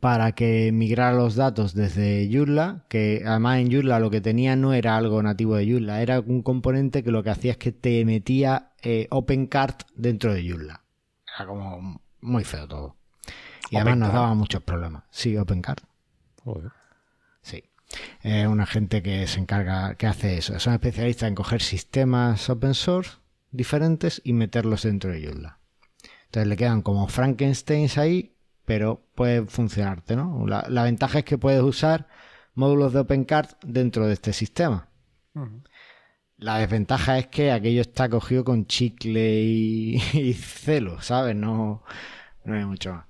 para 0.00 0.32
que 0.32 0.72
migrara 0.72 1.16
los 1.16 1.34
datos 1.34 1.74
desde 1.74 2.28
Joomla, 2.32 2.86
que 2.88 3.22
además 3.26 3.60
en 3.60 3.70
Joomla 3.70 4.00
lo 4.00 4.10
que 4.10 4.22
tenía 4.22 4.56
no 4.56 4.72
era 4.72 4.96
algo 4.96 5.22
nativo 5.22 5.56
de 5.56 5.70
Joomla, 5.70 6.02
era 6.02 6.20
un 6.20 6.42
componente 6.42 7.02
que 7.02 7.10
lo 7.10 7.22
que 7.22 7.30
hacía 7.30 7.52
es 7.52 7.58
que 7.58 7.72
te 7.72 8.04
metía 8.06 8.72
eh, 8.82 9.06
OpenCart 9.10 9.82
dentro 9.94 10.32
de 10.32 10.48
Joomla. 10.48 10.82
Era 11.36 11.46
como 11.46 12.00
muy 12.20 12.44
feo 12.44 12.66
todo. 12.66 12.99
Y 13.70 13.76
además 13.76 13.98
nos 13.98 14.12
daba 14.12 14.34
muchos 14.34 14.62
problemas. 14.62 15.04
Sí, 15.10 15.36
OpenCart. 15.36 15.84
Joder. 16.44 16.72
Sí. 17.42 17.64
Es 18.22 18.46
una 18.46 18.66
gente 18.66 19.02
que 19.02 19.26
se 19.26 19.40
encarga, 19.40 19.94
que 19.94 20.06
hace 20.06 20.38
eso. 20.38 20.58
Son 20.58 20.74
especialistas 20.74 21.28
en 21.28 21.34
coger 21.34 21.62
sistemas 21.62 22.50
open 22.50 22.74
source 22.74 23.12
diferentes 23.52 24.20
y 24.24 24.32
meterlos 24.32 24.82
dentro 24.82 25.10
de 25.10 25.24
Joomla. 25.24 25.58
Entonces 26.26 26.48
le 26.48 26.56
quedan 26.56 26.82
como 26.82 27.08
Frankensteins 27.08 27.98
ahí 27.98 28.36
pero 28.70 29.04
puede 29.16 29.46
funcionarte, 29.46 30.14
¿no? 30.14 30.46
La, 30.46 30.84
ventaja 30.84 31.18
es 31.18 31.24
que 31.24 31.36
puedes 31.36 31.60
usar 31.60 32.06
módulos 32.54 32.92
de 32.92 33.00
OpenCart 33.00 33.64
dentro 33.64 34.06
de 34.06 34.12
este 34.12 34.32
sistema. 34.32 34.88
La 36.36 36.58
desventaja 36.58 37.18
es 37.18 37.26
que 37.26 37.50
aquello 37.50 37.80
está 37.80 38.08
cogido 38.08 38.44
con 38.44 38.66
chicle 38.66 39.40
y, 39.42 40.34
celo, 40.34 41.00
¿sabes? 41.02 41.34
No, 41.34 41.82
no 42.44 42.54
hay 42.54 42.64
mucho 42.64 42.92
más. 42.92 43.06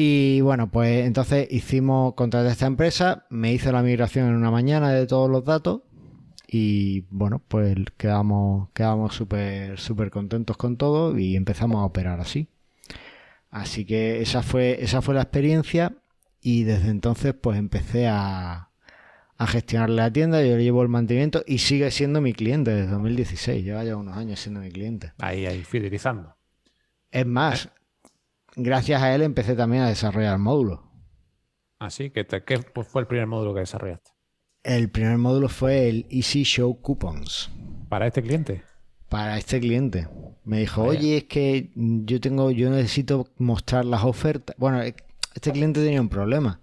Y 0.00 0.42
bueno, 0.42 0.70
pues 0.70 1.06
entonces 1.06 1.48
hicimos 1.50 2.14
contra 2.14 2.48
esta 2.48 2.66
empresa, 2.66 3.26
me 3.30 3.52
hizo 3.52 3.72
la 3.72 3.82
migración 3.82 4.28
en 4.28 4.36
una 4.36 4.52
mañana 4.52 4.92
de 4.92 5.08
todos 5.08 5.28
los 5.28 5.44
datos 5.44 5.80
y 6.46 7.00
bueno, 7.10 7.42
pues 7.48 7.74
quedamos 7.96 8.68
quedamos 8.74 9.12
súper 9.12 9.76
súper 9.80 10.12
contentos 10.12 10.56
con 10.56 10.76
todo 10.76 11.18
y 11.18 11.34
empezamos 11.34 11.78
a 11.78 11.84
operar 11.84 12.20
así. 12.20 12.46
Así 13.50 13.84
que 13.84 14.22
esa 14.22 14.44
fue, 14.44 14.84
esa 14.84 15.02
fue 15.02 15.16
la 15.16 15.22
experiencia 15.22 15.96
y 16.40 16.62
desde 16.62 16.90
entonces 16.90 17.34
pues 17.34 17.58
empecé 17.58 18.06
a, 18.06 18.70
a 19.36 19.46
gestionar 19.48 19.90
la 19.90 20.12
tienda, 20.12 20.44
yo 20.44 20.56
le 20.56 20.62
llevo 20.62 20.82
el 20.82 20.88
mantenimiento 20.88 21.42
y 21.44 21.58
sigue 21.58 21.90
siendo 21.90 22.20
mi 22.20 22.34
cliente 22.34 22.70
desde 22.70 22.92
2016, 22.92 23.64
lleva 23.64 23.82
ya 23.82 23.96
unos 23.96 24.16
años 24.16 24.38
siendo 24.38 24.60
mi 24.60 24.70
cliente. 24.70 25.12
Ahí, 25.18 25.44
ahí, 25.44 25.64
fidelizando. 25.64 26.36
Es 27.10 27.26
más, 27.26 27.70
gracias 28.58 29.02
a 29.02 29.14
él 29.14 29.22
empecé 29.22 29.54
también 29.54 29.82
a 29.82 29.88
desarrollar 29.88 30.38
módulos. 30.38 30.80
Así 31.78 32.10
que, 32.10 32.26
¿qué 32.26 32.58
fue 32.58 33.02
el 33.02 33.06
primer 33.06 33.26
módulo 33.26 33.54
que 33.54 33.60
desarrollaste? 33.60 34.10
El 34.64 34.90
primer 34.90 35.16
módulo 35.18 35.48
fue 35.48 35.88
el 35.88 36.06
Easy 36.10 36.42
Show 36.42 36.80
Coupons. 36.80 37.50
¿Para 37.88 38.08
este 38.08 38.22
cliente? 38.22 38.62
Para 39.08 39.38
este 39.38 39.60
cliente. 39.60 40.08
Me 40.44 40.60
dijo, 40.60 40.82
oye, 40.82 41.18
es 41.18 41.24
que 41.24 41.70
yo 41.74 42.20
tengo, 42.20 42.50
yo 42.50 42.68
necesito 42.70 43.28
mostrar 43.38 43.84
las 43.84 44.04
ofertas. 44.04 44.56
Bueno, 44.58 44.82
este 44.82 45.52
cliente 45.52 45.82
tenía 45.82 46.00
un 46.00 46.08
problema. 46.08 46.60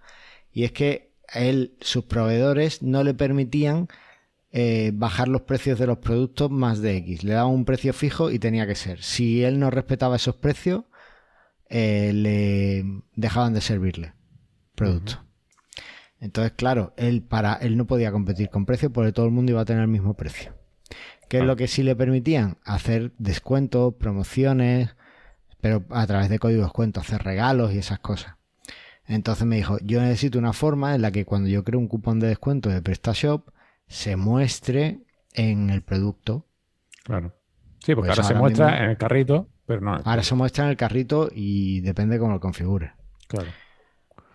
Y 0.51 0.65
es 0.65 0.71
que 0.71 1.13
él, 1.33 1.77
sus 1.81 2.05
proveedores 2.05 2.81
no 2.83 3.03
le 3.03 3.13
permitían 3.13 3.87
eh, 4.51 4.91
bajar 4.93 5.27
los 5.27 5.41
precios 5.41 5.79
de 5.79 5.87
los 5.87 5.97
productos 5.99 6.51
más 6.51 6.81
de 6.81 6.97
X. 6.97 7.23
Le 7.23 7.33
daban 7.33 7.53
un 7.53 7.65
precio 7.65 7.93
fijo 7.93 8.31
y 8.31 8.39
tenía 8.39 8.67
que 8.67 8.75
ser. 8.75 9.01
Si 9.01 9.43
él 9.43 9.59
no 9.59 9.71
respetaba 9.71 10.15
esos 10.15 10.35
precios, 10.35 10.83
eh, 11.69 12.11
le 12.13 13.03
dejaban 13.15 13.53
de 13.53 13.61
servirle 13.61 14.13
producto. 14.75 15.23
Entonces, 16.19 16.53
claro, 16.53 16.93
él 16.97 17.21
para 17.21 17.53
él 17.55 17.77
no 17.77 17.85
podía 17.85 18.11
competir 18.11 18.49
con 18.49 18.65
precio 18.65 18.91
porque 18.91 19.11
todo 19.11 19.25
el 19.25 19.31
mundo 19.31 19.51
iba 19.51 19.61
a 19.61 19.65
tener 19.65 19.83
el 19.83 19.89
mismo 19.89 20.15
precio. 20.15 20.53
¿Qué 21.27 21.39
es 21.39 21.43
lo 21.43 21.55
que 21.55 21.67
sí 21.67 21.83
le 21.83 21.95
permitían? 21.95 22.57
Hacer 22.63 23.11
descuentos, 23.17 23.95
promociones, 23.95 24.95
pero 25.59 25.83
a 25.89 26.05
través 26.05 26.29
de 26.29 26.39
código 26.39 26.59
de 26.59 26.65
descuento, 26.65 26.99
hacer 26.99 27.23
regalos 27.23 27.73
y 27.73 27.79
esas 27.79 27.99
cosas. 27.99 28.35
Entonces 29.07 29.45
me 29.45 29.55
dijo, 29.55 29.77
yo 29.83 30.01
necesito 30.01 30.39
una 30.39 30.53
forma 30.53 30.95
en 30.95 31.01
la 31.01 31.11
que 31.11 31.25
cuando 31.25 31.49
yo 31.49 31.63
creo 31.63 31.79
un 31.79 31.87
cupón 31.87 32.19
de 32.19 32.27
descuento 32.27 32.69
de 32.69 32.81
PrestaShop, 32.81 33.49
se 33.87 34.15
muestre 34.15 35.01
en 35.33 35.69
el 35.69 35.81
producto. 35.81 36.45
Claro. 37.03 37.35
Sí, 37.79 37.93
porque 37.93 38.09
pues 38.09 38.19
ahora, 38.19 38.27
se 38.27 38.33
muestra 38.33 38.83
en 38.83 38.89
el 38.91 38.97
carrito, 38.97 39.47
pero 39.65 39.81
no. 39.81 39.99
Ahora 40.03 40.23
se 40.23 40.35
muestra 40.35 40.65
en 40.65 40.71
el 40.71 40.77
carrito 40.77 41.29
y 41.33 41.81
depende 41.81 42.19
cómo 42.19 42.33
lo 42.33 42.39
configure. 42.39 42.93
Claro. 43.27 43.49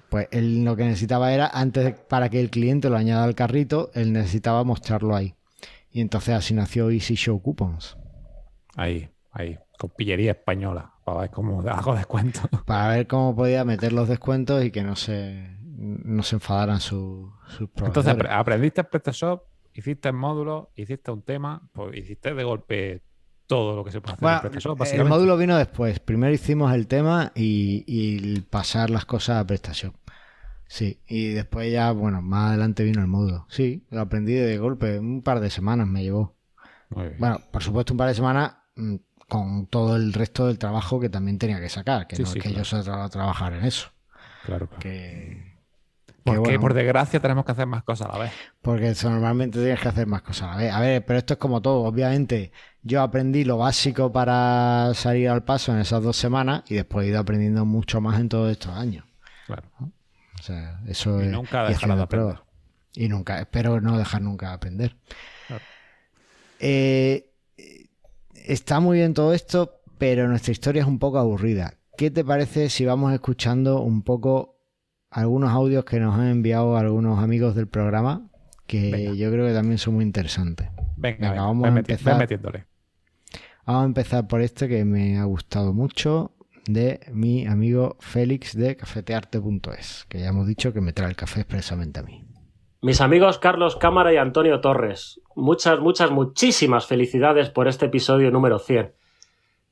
Pues 0.08 0.28
él 0.32 0.64
lo 0.64 0.74
que 0.74 0.84
necesitaba 0.84 1.32
era, 1.32 1.46
antes 1.46 1.94
para 1.94 2.28
que 2.28 2.40
el 2.40 2.50
cliente 2.50 2.90
lo 2.90 2.96
añada 2.96 3.24
al 3.24 3.36
carrito, 3.36 3.90
él 3.94 4.12
necesitaba 4.12 4.64
mostrarlo 4.64 5.14
ahí. 5.14 5.34
Y 5.92 6.00
entonces 6.00 6.34
así 6.34 6.52
nació 6.52 6.90
Easy 6.90 7.14
Show 7.14 7.40
Coupons. 7.40 7.96
Ahí, 8.76 9.08
ahí, 9.30 9.58
con 9.78 9.90
pillería 9.90 10.32
española, 10.32 10.94
para 11.04 11.20
ver 11.20 11.30
cómo 11.30 11.60
hago 11.68 11.94
descuentos. 11.94 12.42
Para 12.66 12.88
ver 12.88 13.06
cómo 13.06 13.34
podía 13.34 13.64
meter 13.64 13.92
los 13.92 14.08
descuentos 14.08 14.64
y 14.64 14.70
que 14.70 14.82
no 14.82 14.96
se, 14.96 15.56
no 15.62 16.22
se 16.22 16.36
enfadaran 16.36 16.80
sus, 16.80 17.30
sus 17.48 17.68
Entonces 17.76 18.14
aprendiste 18.28 18.84
PrestaShop, 18.84 19.44
hiciste 19.74 20.08
el 20.08 20.14
módulo, 20.14 20.70
hiciste 20.74 21.10
un 21.10 21.22
tema, 21.22 21.68
pues 21.72 21.96
hiciste 21.96 22.34
de 22.34 22.44
golpe 22.44 23.02
todo 23.50 23.74
lo 23.74 23.84
que 23.84 23.90
se 23.90 24.00
puede 24.00 24.14
hacer 24.14 24.28
en 24.28 24.40
PrestaShop. 24.52 24.80
El 24.92 25.04
módulo 25.06 25.36
vino 25.36 25.58
después. 25.58 25.98
Primero 25.98 26.32
hicimos 26.32 26.72
el 26.72 26.86
tema 26.86 27.32
y, 27.34 27.82
y 27.84 28.42
pasar 28.42 28.90
las 28.90 29.04
cosas 29.04 29.38
a 29.38 29.46
PrestaShop. 29.46 29.92
Sí, 30.68 31.00
y 31.08 31.30
después 31.30 31.72
ya, 31.72 31.90
bueno, 31.90 32.22
más 32.22 32.50
adelante 32.50 32.84
vino 32.84 33.00
el 33.00 33.08
módulo. 33.08 33.46
Sí, 33.48 33.84
lo 33.90 34.02
aprendí 34.02 34.34
de 34.34 34.56
golpe, 34.56 35.00
un 35.00 35.22
par 35.22 35.40
de 35.40 35.50
semanas 35.50 35.88
me 35.88 36.04
llevó. 36.04 36.36
Bueno, 36.90 37.40
por 37.50 37.64
supuesto, 37.64 37.92
un 37.92 37.96
par 37.96 38.06
de 38.06 38.14
semanas 38.14 38.54
mm, 38.76 38.94
con 39.28 39.66
todo 39.66 39.96
el 39.96 40.12
resto 40.12 40.46
del 40.46 40.58
trabajo 40.58 41.00
que 41.00 41.08
también 41.08 41.38
tenía 41.38 41.60
que 41.60 41.68
sacar, 41.68 42.06
que 42.06 42.16
no 42.16 42.22
es 42.24 42.34
que 42.34 42.52
yo 42.52 42.64
soy 42.64 42.84
a 42.86 43.08
trabajar 43.08 43.54
en 43.54 43.64
eso. 43.64 43.88
Claro, 44.44 44.68
Que, 44.78 45.50
porque 46.22 46.60
por 46.60 46.74
desgracia 46.74 47.18
tenemos 47.18 47.44
que 47.44 47.52
hacer 47.52 47.66
más 47.66 47.82
cosas 47.82 48.08
a 48.08 48.12
la 48.12 48.18
vez. 48.18 48.32
Porque 48.62 48.94
normalmente 49.02 49.58
tienes 49.58 49.80
que 49.80 49.88
hacer 49.88 50.06
más 50.06 50.22
cosas 50.22 50.42
a 50.42 50.50
la 50.52 50.56
vez. 50.56 50.72
A 50.72 50.80
ver, 50.80 51.04
pero 51.04 51.18
esto 51.18 51.34
es 51.34 51.38
como 51.38 51.60
todo. 51.60 51.82
Obviamente, 51.84 52.52
yo 52.82 53.02
aprendí 53.02 53.44
lo 53.44 53.58
básico 53.58 54.12
para 54.12 54.92
salir 54.94 55.28
al 55.28 55.44
paso 55.44 55.72
en 55.72 55.80
esas 55.80 56.02
dos 56.02 56.16
semanas 56.16 56.62
y 56.68 56.74
después 56.74 57.06
he 57.06 57.10
ido 57.10 57.20
aprendiendo 57.20 57.64
mucho 57.64 58.00
más 58.00 58.20
en 58.20 58.28
todos 58.28 58.50
estos 58.50 58.72
años. 58.72 59.04
Claro. 59.46 59.68
O 59.80 60.42
sea, 60.42 60.80
eso 60.86 61.22
y 61.22 61.26
nunca 61.26 61.68
dejar 61.68 61.94
de 61.96 62.02
aprender. 62.02 62.38
Y 62.94 63.08
nunca, 63.08 63.40
espero 63.40 63.80
no 63.80 63.98
dejar 63.98 64.22
nunca 64.22 64.48
de 64.48 64.54
aprender. 64.54 64.96
Eh, 66.58 67.30
está 68.34 68.80
muy 68.80 68.98
bien 68.98 69.14
todo 69.14 69.32
esto, 69.34 69.80
pero 69.98 70.28
nuestra 70.28 70.52
historia 70.52 70.82
es 70.82 70.88
un 70.88 70.98
poco 70.98 71.18
aburrida. 71.18 71.74
¿Qué 71.96 72.10
te 72.10 72.24
parece 72.24 72.70
si 72.70 72.84
vamos 72.84 73.12
escuchando 73.12 73.82
un 73.82 74.02
poco 74.02 74.58
algunos 75.10 75.50
audios 75.50 75.84
que 75.84 76.00
nos 76.00 76.18
han 76.18 76.28
enviado 76.28 76.76
algunos 76.76 77.22
amigos 77.22 77.54
del 77.54 77.66
programa? 77.66 78.30
Que 78.66 79.16
yo 79.16 79.30
creo 79.30 79.46
que 79.46 79.52
también 79.52 79.78
son 79.78 79.94
muy 79.94 80.04
interesantes. 80.04 80.68
Venga, 80.96 81.32
vamos 81.32 81.66
a 81.66 81.78
empezar. 81.78 82.18
metiéndole. 82.18 82.69
Vamos 83.66 83.82
a 83.82 83.86
empezar 83.86 84.26
por 84.26 84.40
este 84.40 84.68
que 84.68 84.84
me 84.84 85.18
ha 85.18 85.24
gustado 85.24 85.72
mucho 85.72 86.32
de 86.66 87.00
mi 87.12 87.46
amigo 87.46 87.96
Félix 88.00 88.56
de 88.56 88.76
cafetearte.es, 88.76 90.06
que 90.08 90.20
ya 90.20 90.28
hemos 90.28 90.46
dicho 90.46 90.72
que 90.72 90.80
me 90.80 90.92
trae 90.92 91.10
el 91.10 91.16
café 91.16 91.40
expresamente 91.40 92.00
a 92.00 92.02
mí. 92.02 92.24
Mis 92.82 93.00
amigos 93.00 93.38
Carlos 93.38 93.76
Cámara 93.76 94.12
y 94.12 94.16
Antonio 94.16 94.60
Torres, 94.60 95.20
muchas, 95.36 95.80
muchas, 95.80 96.10
muchísimas 96.10 96.86
felicidades 96.86 97.50
por 97.50 97.68
este 97.68 97.86
episodio 97.86 98.30
número 98.30 98.58
100. 98.58 98.94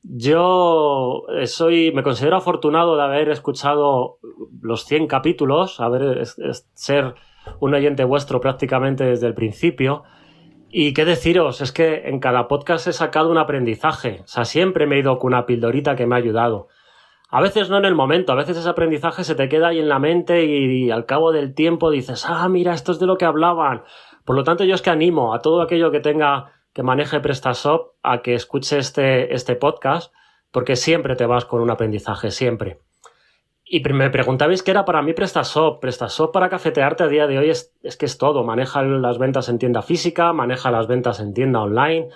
Yo 0.03 1.23
eh, 1.35 1.47
soy, 1.47 1.91
me 1.91 2.03
considero 2.03 2.37
afortunado 2.37 2.95
de 2.95 3.03
haber 3.03 3.29
escuchado 3.29 4.19
los 4.61 4.85
100 4.85 5.07
capítulos, 5.07 5.79
haber 5.79 6.25
ser 6.73 7.15
un 7.59 7.73
oyente 7.73 8.03
vuestro 8.03 8.39
prácticamente 8.39 9.03
desde 9.03 9.27
el 9.27 9.33
principio. 9.33 10.03
Y 10.71 10.93
qué 10.93 11.03
deciros, 11.03 11.61
es 11.61 11.71
que 11.71 12.09
en 12.09 12.19
cada 12.19 12.47
podcast 12.47 12.85
he 12.87 12.93
sacado 12.93 13.31
un 13.31 13.39
aprendizaje. 13.39 14.21
O 14.23 14.27
sea, 14.27 14.45
siempre 14.45 14.85
me 14.85 14.95
he 14.95 14.99
ido 14.99 15.17
con 15.17 15.33
una 15.33 15.47
pildorita 15.47 15.95
que 15.95 16.05
me 16.05 16.13
ha 16.13 16.19
ayudado. 16.19 16.67
A 17.31 17.41
veces 17.41 17.69
no 17.69 17.77
en 17.77 17.85
el 17.85 17.95
momento, 17.95 18.33
a 18.33 18.35
veces 18.35 18.57
ese 18.57 18.69
aprendizaje 18.69 19.23
se 19.23 19.33
te 19.33 19.49
queda 19.49 19.69
ahí 19.69 19.79
en 19.79 19.89
la 19.89 19.99
mente 19.99 20.45
y, 20.45 20.91
al 20.91 21.05
cabo 21.05 21.31
del 21.31 21.55
tiempo 21.55 21.89
dices, 21.89 22.25
ah, 22.27 22.47
mira, 22.49 22.73
esto 22.73 22.91
es 22.91 22.99
de 22.99 23.07
lo 23.07 23.17
que 23.17 23.25
hablaban. 23.25 23.83
Por 24.25 24.35
lo 24.35 24.43
tanto, 24.43 24.63
yo 24.63 24.75
es 24.75 24.81
que 24.83 24.91
animo 24.91 25.33
a 25.33 25.39
todo 25.39 25.61
aquello 25.61 25.91
que 25.91 25.99
tenga, 26.01 26.53
que 26.73 26.83
maneje 26.83 27.19
PrestaShop 27.19 27.93
a 28.03 28.21
que 28.21 28.35
escuche 28.35 28.77
este, 28.77 29.33
este 29.33 29.55
podcast, 29.55 30.13
porque 30.51 30.75
siempre 30.75 31.15
te 31.15 31.25
vas 31.25 31.45
con 31.45 31.61
un 31.61 31.71
aprendizaje, 31.71 32.29
siempre. 32.29 32.79
Y 33.71 33.81
me 33.81 34.09
preguntabais 34.09 34.63
qué 34.63 34.71
era 34.71 34.83
para 34.83 35.03
mí 35.03 35.13
PrestaShop. 35.13 35.79
PrestaShop 35.79 36.33
para 36.33 36.49
cafetearte 36.49 37.03
a 37.03 37.07
día 37.07 37.27
de 37.27 37.37
hoy 37.37 37.51
es, 37.51 37.71
que 37.99 38.07
es 38.07 38.17
todo. 38.17 38.43
Maneja 38.43 38.81
las 38.81 39.19
ventas 39.19 39.47
en 39.47 39.59
tienda 39.59 39.83
física, 39.83 40.33
maneja 40.33 40.71
las 40.71 40.87
ventas 40.87 41.19
en 41.19 41.35
tienda 41.35 41.61
online. 41.61 42.09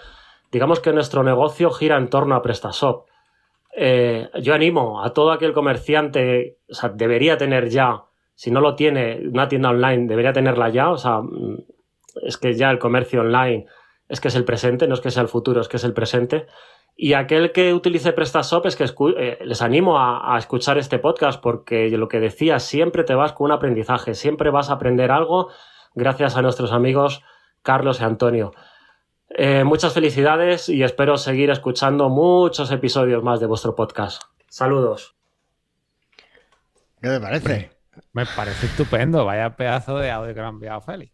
Digamos 0.52 0.80
que 0.80 0.92
nuestro 0.94 1.22
negocio 1.24 1.70
gira 1.70 1.98
en 1.98 2.10
torno 2.10 2.34
a 2.34 2.42
PrestaShop. 2.42 3.06
Eh, 3.76 4.30
yo 4.42 4.56
animo 4.56 5.04
a 5.04 5.14
todo 5.14 5.32
aquel 5.32 5.54
comerciante, 5.54 6.58
o 6.68 6.74
sea, 6.74 6.90
debería 6.90 7.38
tener 7.38 7.70
ya, 7.70 8.02
si 8.34 8.50
no 8.50 8.60
lo 8.60 8.74
tiene, 8.74 9.22
una 9.32 9.48
tienda 9.48 9.70
online, 9.70 10.08
debería 10.08 10.34
tenerla 10.34 10.70
ya, 10.70 10.90
o 10.90 10.98
sea, 10.98 11.22
mm, 11.22 11.66
es 12.24 12.38
que 12.38 12.56
ya 12.56 12.72
el 12.72 12.80
comercio 12.80 13.22
online 13.22 13.68
es 14.10 14.20
que 14.20 14.30
es 14.30 14.36
el 14.36 14.46
presente, 14.46 14.88
no 14.88 14.96
es 14.96 15.02
que 15.02 15.12
sea 15.12 15.22
el 15.22 15.28
futuro, 15.28 15.62
es 15.62 15.68
que 15.68 15.78
es 15.78 15.84
el 15.84 15.94
presente. 15.94 16.48
Y 16.96 17.14
aquel 17.14 17.52
que 17.52 17.74
utilice 17.74 18.14
PrestaShop 18.14 18.66
es 18.68 18.76
que 18.76 18.86
eh, 19.18 19.40
les 19.44 19.62
animo 19.62 19.98
a, 19.98 20.36
a, 20.36 20.38
escuchar 20.38 20.78
este 20.78 21.00
podcast 21.00 21.42
porque 21.42 21.90
lo 21.90 22.08
que 22.08 22.20
decía, 22.20 22.60
siempre 22.60 23.04
te 23.04 23.16
vas 23.16 23.34
con 23.34 23.46
un 23.46 23.52
aprendizaje, 23.52 24.14
siempre 24.14 24.52
vas 24.52 24.70
a 24.70 24.74
aprender 24.74 25.12
algo 25.12 25.50
gracias 25.96 26.38
a 26.38 26.42
nuestros 26.42 26.72
amigos 26.72 27.24
Carlos 27.64 28.00
y 28.00 28.04
Antonio. 28.04 28.54
Eh, 29.30 29.64
muchas 29.64 29.94
felicidades 29.94 30.70
y 30.70 30.84
espero 30.84 31.18
seguir 31.18 31.50
escuchando 31.50 32.10
muchos 32.10 32.70
episodios 32.72 33.24
más 33.24 33.40
de 33.40 33.48
vuestro 33.48 33.76
podcast. 33.76 34.22
Saludos. 34.48 35.16
¿Qué 37.02 37.10
te 37.10 37.20
parece? 37.20 37.72
Me 38.12 38.26
parece 38.26 38.68
estupendo. 38.68 39.26
Vaya 39.26 39.56
pedazo 39.56 39.98
de 39.98 40.12
audio 40.12 40.36
que 40.36 40.40
me 40.40 40.46
ha 40.46 40.50
enviado 40.50 40.82
Félix. 40.82 41.14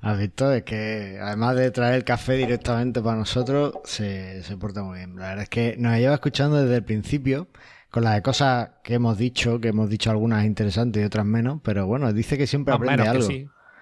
Has 0.00 0.18
visto 0.18 0.52
es 0.52 0.62
que 0.62 1.18
además 1.20 1.56
de 1.56 1.70
traer 1.70 1.94
el 1.96 2.04
café 2.04 2.34
directamente 2.34 3.00
para 3.02 3.16
nosotros, 3.16 3.74
se, 3.84 4.42
porta 4.58 4.82
muy 4.82 4.98
bien. 4.98 5.16
La 5.16 5.28
verdad 5.28 5.42
es 5.42 5.48
que 5.48 5.76
nos 5.78 5.96
lleva 5.96 6.14
escuchando 6.14 6.62
desde 6.62 6.76
el 6.76 6.84
principio, 6.84 7.48
con 7.90 8.04
las 8.04 8.20
cosas 8.20 8.70
que 8.84 8.94
hemos 8.94 9.18
dicho, 9.18 9.60
que 9.60 9.68
hemos 9.68 9.90
dicho 9.90 10.10
algunas 10.10 10.44
interesantes 10.44 11.02
y 11.02 11.04
otras 11.04 11.26
menos, 11.26 11.60
pero 11.64 11.86
bueno, 11.86 12.12
dice 12.12 12.38
que 12.38 12.46
siempre 12.46 12.74
aprende 12.74 13.08
algo. 13.08 13.28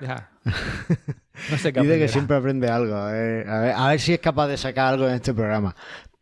No 1.50 1.58
sé 1.58 1.70
qué 1.72 1.80
Dice 1.80 1.98
que 1.98 2.08
siempre 2.08 2.36
aprende 2.36 2.68
algo. 2.68 2.96
A 2.96 3.10
ver, 3.10 4.00
si 4.00 4.14
es 4.14 4.20
capaz 4.20 4.48
de 4.48 4.56
sacar 4.56 4.94
algo 4.94 5.06
en 5.06 5.14
este 5.14 5.34
programa. 5.34 5.76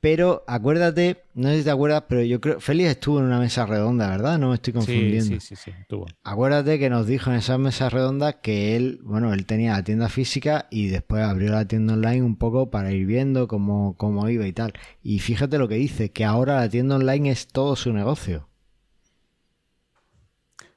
Pero 0.05 0.45
acuérdate, 0.47 1.23
no 1.33 1.49
sé 1.49 1.61
si 1.61 1.65
te 1.65 1.71
acuerdas, 1.71 2.05
pero 2.07 2.21
yo 2.21 2.39
creo. 2.39 2.61
Félix 2.61 2.91
estuvo 2.91 3.21
en 3.21 3.25
una 3.25 3.39
mesa 3.39 3.65
redonda, 3.65 4.11
¿verdad? 4.11 4.39
No 4.39 4.51
me 4.51 4.57
estoy 4.57 4.75
confundiendo. 4.75 5.25
Sí, 5.25 5.41
sí, 5.41 5.57
sí, 5.57 5.71
estuvo. 5.81 6.05
Acuérdate 6.23 6.79
que 6.79 6.91
nos 6.91 7.07
dijo 7.07 7.31
en 7.31 7.37
esa 7.37 7.57
mesa 7.57 7.89
redonda 7.89 8.43
que 8.43 8.77
él, 8.77 9.01
bueno, 9.03 9.33
él 9.33 9.47
tenía 9.47 9.73
la 9.73 9.83
tienda 9.83 10.11
física 10.11 10.67
y 10.71 10.89
después 10.89 11.23
abrió 11.23 11.53
la 11.53 11.67
tienda 11.67 11.95
online 11.95 12.21
un 12.21 12.37
poco 12.37 12.69
para 12.69 12.93
ir 12.93 13.07
viendo 13.07 13.49
cómo, 13.49 13.97
cómo 13.97 14.29
iba 14.29 14.47
y 14.47 14.53
tal. 14.53 14.75
Y 15.03 15.21
fíjate 15.21 15.57
lo 15.57 15.69
que 15.69 15.77
dice, 15.77 16.13
que 16.13 16.27
ahora 16.27 16.57
la 16.57 16.69
tienda 16.69 16.97
online 16.97 17.31
es 17.31 17.49
todo 17.49 17.75
su 17.75 17.91
negocio. 17.95 18.47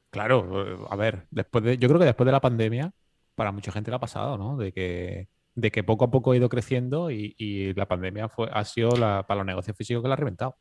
Claro, 0.10 0.88
a 0.90 0.96
ver, 0.96 1.28
después 1.32 1.66
de, 1.66 1.78
yo 1.78 1.90
creo 1.90 2.00
que 2.00 2.06
después 2.06 2.26
de 2.26 2.32
la 2.32 2.40
pandemia 2.40 2.94
para 3.36 3.52
mucha 3.52 3.74
gente 3.74 3.92
le 3.92 3.98
ha 3.98 4.00
pasado, 4.00 4.38
¿no? 4.38 4.56
De 4.56 4.72
que, 4.72 5.28
de 5.58 5.72
que 5.72 5.84
poco 5.84 6.06
a 6.06 6.12
poco 6.12 6.32
ha 6.32 6.38
ido 6.38 6.50
creciendo 6.50 7.10
y, 7.10 7.74
la 7.76 7.88
pandemia 7.88 8.30
fue, 8.30 8.48
ha 8.54 8.64
sido 8.64 8.92
para 8.92 9.36
los 9.36 9.46
negocios 9.46 9.76
físicos 9.76 10.04
que 10.04 10.08
la 10.08 10.14
ha 10.14 10.18
reventado. 10.18 10.56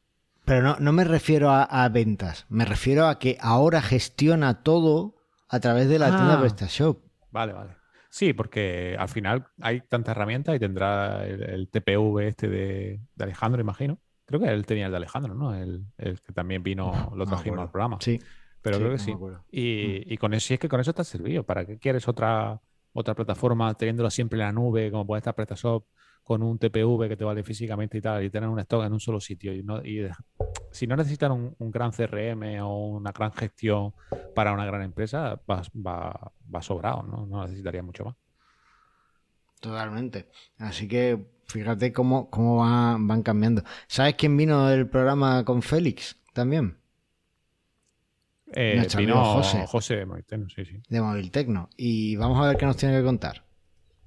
Pero 0.47 0.63
no, 0.63 0.77
no 0.81 0.93
me 0.93 1.05
refiero 1.05 1.51
a, 1.51 1.89
ventas, 1.91 2.47
me 2.49 2.65
refiero 2.65 3.07
a 3.07 3.19
que 3.19 3.37
ahora 3.41 3.83
gestiona 3.83 4.63
todo 4.63 5.17
a 5.49 5.61
través 5.61 5.89
de 5.89 5.99
la 5.99 6.09
tienda 6.09 6.35
ah. 6.35 6.41
PrestaShop. 6.41 6.99
Vale, 7.31 7.53
vale. 7.53 7.73
Sí, 8.09 8.33
porque 8.33 8.97
al 8.99 9.09
final 9.09 9.47
hay 9.61 9.83
tantas 9.83 10.17
herramientas 10.17 10.57
y 10.57 10.59
tendrá 10.59 11.27
el, 11.27 11.69
TPV 11.69 12.21
este 12.29 12.49
de, 12.49 13.01
Alejandro, 13.19 13.61
imagino. 13.61 13.99
Creo 14.25 14.41
que 14.41 14.49
él 14.49 14.65
tenía 14.65 14.87
el 14.87 14.93
de 14.93 14.97
Alejandro, 14.97 15.35
¿no? 15.35 15.55
El, 15.55 15.85
que 15.99 16.33
también 16.33 16.63
vino, 16.63 17.13
lo 17.15 17.27
trajimos 17.27 17.61
al 17.61 17.71
programa. 17.71 17.99
Sí. 18.01 18.19
Pero 18.63 18.79
creo 18.79 18.93
que 18.93 18.99
sí. 18.99 19.15
Y, 19.51 20.13
y, 20.13 20.17
con 20.17 20.33
eso, 20.33 20.49
sí 20.49 20.55
es 20.55 20.61
que 20.61 20.69
con 20.69 20.81
eso 20.81 20.95
ha 20.97 21.05
servido. 21.05 21.45
¿Para 21.45 21.67
qué 21.67 21.79
quieres 21.79 22.09
otra, 22.09 22.61
otra 22.97 23.15
plataforma 23.15 23.75
teniéndolo 23.75 24.11
siempre 24.11 24.39
en 24.39 24.47
la 24.47 24.53
nube, 24.53 24.91
como 24.91 25.07
puede 25.07 25.19
estar 25.19 25.35
PrestaShop? 25.35 25.87
con 26.27 26.43
un 26.43 26.59
TPV 26.59 27.09
que 27.09 27.17
te 27.17 27.23
vale 27.23 27.45
físicamente 27.45 27.99
y 27.99 28.01
tal, 28.01 28.25
y 28.25 28.31
tener 28.31 28.49
un 28.49 28.59
stock 28.59 28.85
en 28.85 28.93
un 28.93 28.99
solo 28.99 29.21
sitio. 29.21 29.53
Y, 29.55 29.65
si 30.73 30.89
no 30.89 30.97
necesitan 30.97 31.31
un, 31.31 31.71
gran 31.71 31.93
CRM 31.93 32.61
o 32.63 32.89
una 32.97 33.13
gran 33.13 33.31
gestión 33.33 33.95
para 34.35 34.53
una 34.53 34.67
gran 34.67 34.83
empresa, 34.83 35.41
va, 35.49 35.63
va, 35.87 36.33
va 36.53 36.63
sobrado, 36.63 37.05
¿no? 37.05 37.27
no 37.27 37.45
necesitaría 37.45 37.81
mucho 37.85 38.07
más. 38.07 38.17
Totalmente. 39.61 40.29
Así 40.59 40.89
que 40.89 41.25
fíjate 41.47 41.93
cómo, 41.93 42.29
cómo 42.29 42.57
van 42.57 43.23
cambiando. 43.23 43.63
¿Sabes 43.87 44.17
quién 44.17 44.37
vino 44.37 44.67
del 44.67 44.89
programa 44.89 45.45
con 45.45 45.63
Félix 45.63 46.17
también? 46.33 46.77
Eh, 48.53 48.87
vino 48.97 49.23
José, 49.35 49.67
José 49.67 49.97
de 49.97 50.07
Moviltecno, 50.07 50.49
sí, 50.49 50.65
sí. 50.65 50.83
De 50.89 51.01
Moviltecno. 51.01 51.69
Y 51.77 52.17
vamos 52.17 52.41
a 52.41 52.49
ver 52.49 52.57
qué 52.57 52.67
nos 52.67 52.77
tiene 52.77 52.99
que 52.99 53.05
contar. 53.05 53.45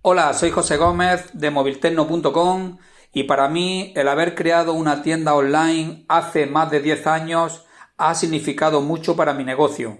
Hola, 0.02 0.34
soy 0.34 0.50
José 0.50 0.78
Gómez 0.78 1.32
de 1.34 1.52
moviltecno.com 1.52 2.78
y 3.12 3.24
para 3.24 3.50
mí 3.50 3.92
el 3.98 4.08
haber 4.08 4.34
creado 4.34 4.74
una 4.74 5.02
tienda 5.02 5.34
online 5.34 6.06
hace 6.08 6.46
más 6.46 6.72
de 6.72 6.80
10 6.80 7.08
años 7.08 7.66
ha 7.98 8.16
significado 8.16 8.80
mucho 8.80 9.18
para 9.18 9.34
mi 9.34 9.44
negocio. 9.44 9.98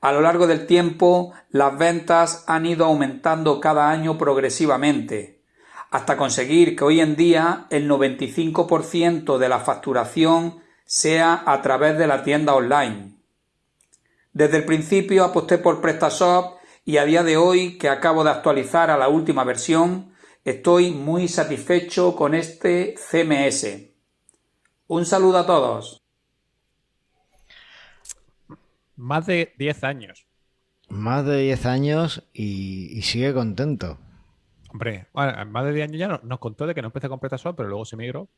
A 0.00 0.10
lo 0.12 0.22
largo 0.22 0.46
del 0.46 0.66
tiempo 0.66 1.34
las 1.50 1.76
ventas 1.76 2.44
han 2.46 2.64
ido 2.64 2.86
aumentando 2.86 3.60
cada 3.60 3.90
año 3.90 4.16
progresivamente, 4.16 5.42
hasta 5.90 6.16
conseguir 6.16 6.74
que 6.74 6.84
hoy 6.84 7.00
en 7.00 7.14
día 7.14 7.66
el 7.68 7.88
95% 7.90 9.36
de 9.36 9.48
la 9.48 9.60
facturación 9.60 10.60
sea 10.86 11.42
a 11.46 11.60
través 11.60 11.98
de 11.98 12.06
la 12.06 12.22
tienda 12.22 12.54
online. 12.54 13.13
Desde 14.34 14.56
el 14.56 14.64
principio 14.64 15.24
aposté 15.24 15.58
por 15.58 15.80
PrestaShop 15.80 16.56
y 16.84 16.96
a 16.96 17.04
día 17.04 17.22
de 17.22 17.36
hoy 17.36 17.78
que 17.78 17.88
acabo 17.88 18.24
de 18.24 18.30
actualizar 18.30 18.90
a 18.90 18.98
la 18.98 19.08
última 19.08 19.44
versión, 19.44 20.12
estoy 20.44 20.90
muy 20.90 21.28
satisfecho 21.28 22.16
con 22.16 22.34
este 22.34 22.96
CMS. 22.96 23.92
Un 24.88 25.06
saludo 25.06 25.38
a 25.38 25.46
todos. 25.46 26.02
Más 28.96 29.24
de 29.26 29.54
10 29.56 29.84
años. 29.84 30.26
Más 30.88 31.24
de 31.24 31.38
10 31.38 31.66
años 31.66 32.24
y, 32.32 33.00
sigue 33.02 33.32
contento. 33.32 33.98
Hombre, 34.68 35.06
más 35.12 35.64
de 35.64 35.72
10 35.72 35.88
años 35.90 35.98
ya 36.00 36.20
nos 36.24 36.38
contó 36.40 36.66
de 36.66 36.74
que 36.74 36.82
no 36.82 36.88
empecé 36.88 37.08
con 37.08 37.20
PrestaShop, 37.20 37.56
pero 37.56 37.68
luego 37.68 37.84
se 37.84 37.96
migró. 37.96 38.28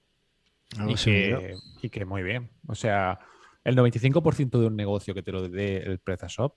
y, 0.87 0.94
que, 0.94 1.54
y 1.80 1.88
que 1.88 2.04
muy 2.04 2.22
bien. 2.22 2.50
O 2.66 2.74
sea, 2.74 3.18
el 3.66 3.76
95% 3.76 4.61
de 4.61 4.66
un 4.68 4.76
negocio 4.76 5.12
que 5.12 5.24
te 5.24 5.33
lo 5.33 5.48
dé 5.48 5.79
el 5.79 5.98
PrestaShop, 5.98 6.55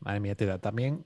madre 0.00 0.18
mía, 0.18 0.34
te 0.34 0.44
da 0.44 0.58
también, 0.58 1.04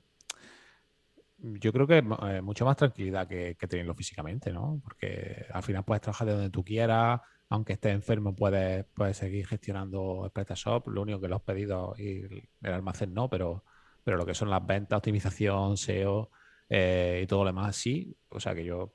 yo 1.37 1.75
creo 1.75 1.87
que 1.87 1.99
eh, 1.99 2.40
mucho 2.40 2.64
más 2.64 2.79
tranquilidad 2.79 3.29
que, 3.29 3.55
tenerlo 3.69 3.95
físicamente, 3.95 4.51
¿no? 4.51 4.81
Porque 4.83 5.45
al 5.53 5.62
final 5.62 5.85
puedes 5.85 6.01
trabajar 6.01 6.27
de 6.27 6.33
donde 6.33 6.49
tú 6.49 6.64
quieras, 6.64 7.21
aunque 7.51 7.75
estés 7.75 7.93
enfermo 7.93 8.35
puedes, 8.35 8.87
puedes 8.95 9.19
seguir 9.19 9.47
gestionando 9.47 10.23
el 10.25 10.31
PrestaShop, 10.31 10.88
lo 10.88 11.03
único 11.03 11.21
que 11.21 11.29
los 11.29 11.43
pedidos 11.43 11.99
y 12.01 12.23
el 12.62 12.73
almacén 12.73 13.12
no, 13.12 13.29
pero, 13.29 13.62
pero 14.05 14.17
lo 14.17 14.25
que 14.25 14.33
son 14.33 14.49
las 14.49 14.67
ventas, 14.67 14.97
optimización, 14.97 15.77
SEO 15.77 16.31
eh, 16.71 17.21
y 17.23 17.27
todo 17.27 17.40
lo 17.40 17.49
demás, 17.49 17.77
sí. 17.77 18.17
O 18.31 18.40
sea 18.40 18.55
que 18.55 18.64
yo 18.64 18.95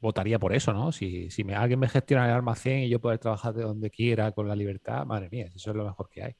votaría 0.00 0.38
por 0.38 0.54
eso, 0.54 0.72
¿no? 0.72 0.92
Si, 0.92 1.30
si 1.30 1.44
me, 1.44 1.54
alguien 1.54 1.78
me 1.78 1.88
gestiona 1.88 2.26
el 2.26 2.32
almacén 2.32 2.80
y 2.80 2.88
yo 2.88 3.00
poder 3.00 3.18
trabajar 3.18 3.54
de 3.54 3.62
donde 3.62 3.90
quiera 3.90 4.32
con 4.32 4.48
la 4.48 4.56
libertad, 4.56 5.04
madre 5.06 5.28
mía, 5.30 5.50
eso 5.54 5.70
es 5.70 5.76
lo 5.76 5.84
mejor 5.84 6.08
que 6.10 6.22
hay. 6.22 6.36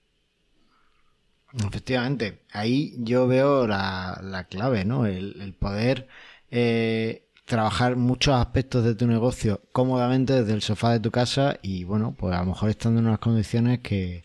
Efectivamente, 1.53 2.43
ahí 2.53 2.95
yo 2.99 3.27
veo 3.27 3.67
la, 3.67 4.47
clave, 4.49 4.85
¿no? 4.85 5.07
El, 5.07 5.55
poder 5.59 6.09
eh, 6.51 7.29
trabajar 7.45 7.97
muchos 7.97 8.35
aspectos 8.35 8.85
de 8.85 8.95
tu 8.95 9.07
negocio 9.07 9.61
cómodamente 9.73 10.33
desde 10.35 10.53
el 10.55 10.63
sofá 10.63 10.93
de 10.93 11.01
tu 11.01 11.11
casa 11.11 11.59
y, 11.63 11.85
bueno, 11.85 12.15
pues 12.17 12.35
a 12.35 12.41
lo 12.41 12.47
mejor 12.47 12.71
estando 12.71 13.01
en 13.01 13.07
unas 13.09 13.19
condiciones 13.19 13.81
que, 13.81 14.25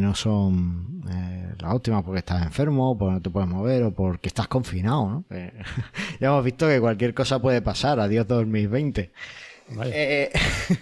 no 0.00 0.14
son 0.14 1.02
eh, 1.10 1.54
las 1.58 1.74
óptimas 1.74 2.02
porque 2.02 2.20
estás 2.20 2.42
enfermo, 2.42 2.96
porque 2.96 3.14
no 3.14 3.22
te 3.22 3.30
puedes 3.30 3.48
mover 3.48 3.82
o 3.84 3.92
porque 3.92 4.28
estás 4.28 4.48
confinado, 4.48 5.08
¿no? 5.08 5.24
ya 5.30 6.28
hemos 6.28 6.44
visto 6.44 6.66
que 6.66 6.80
cualquier 6.80 7.14
cosa 7.14 7.40
puede 7.40 7.62
pasar, 7.62 8.00
adiós 8.00 8.26
2020. 8.26 9.12
Eh, 9.84 10.32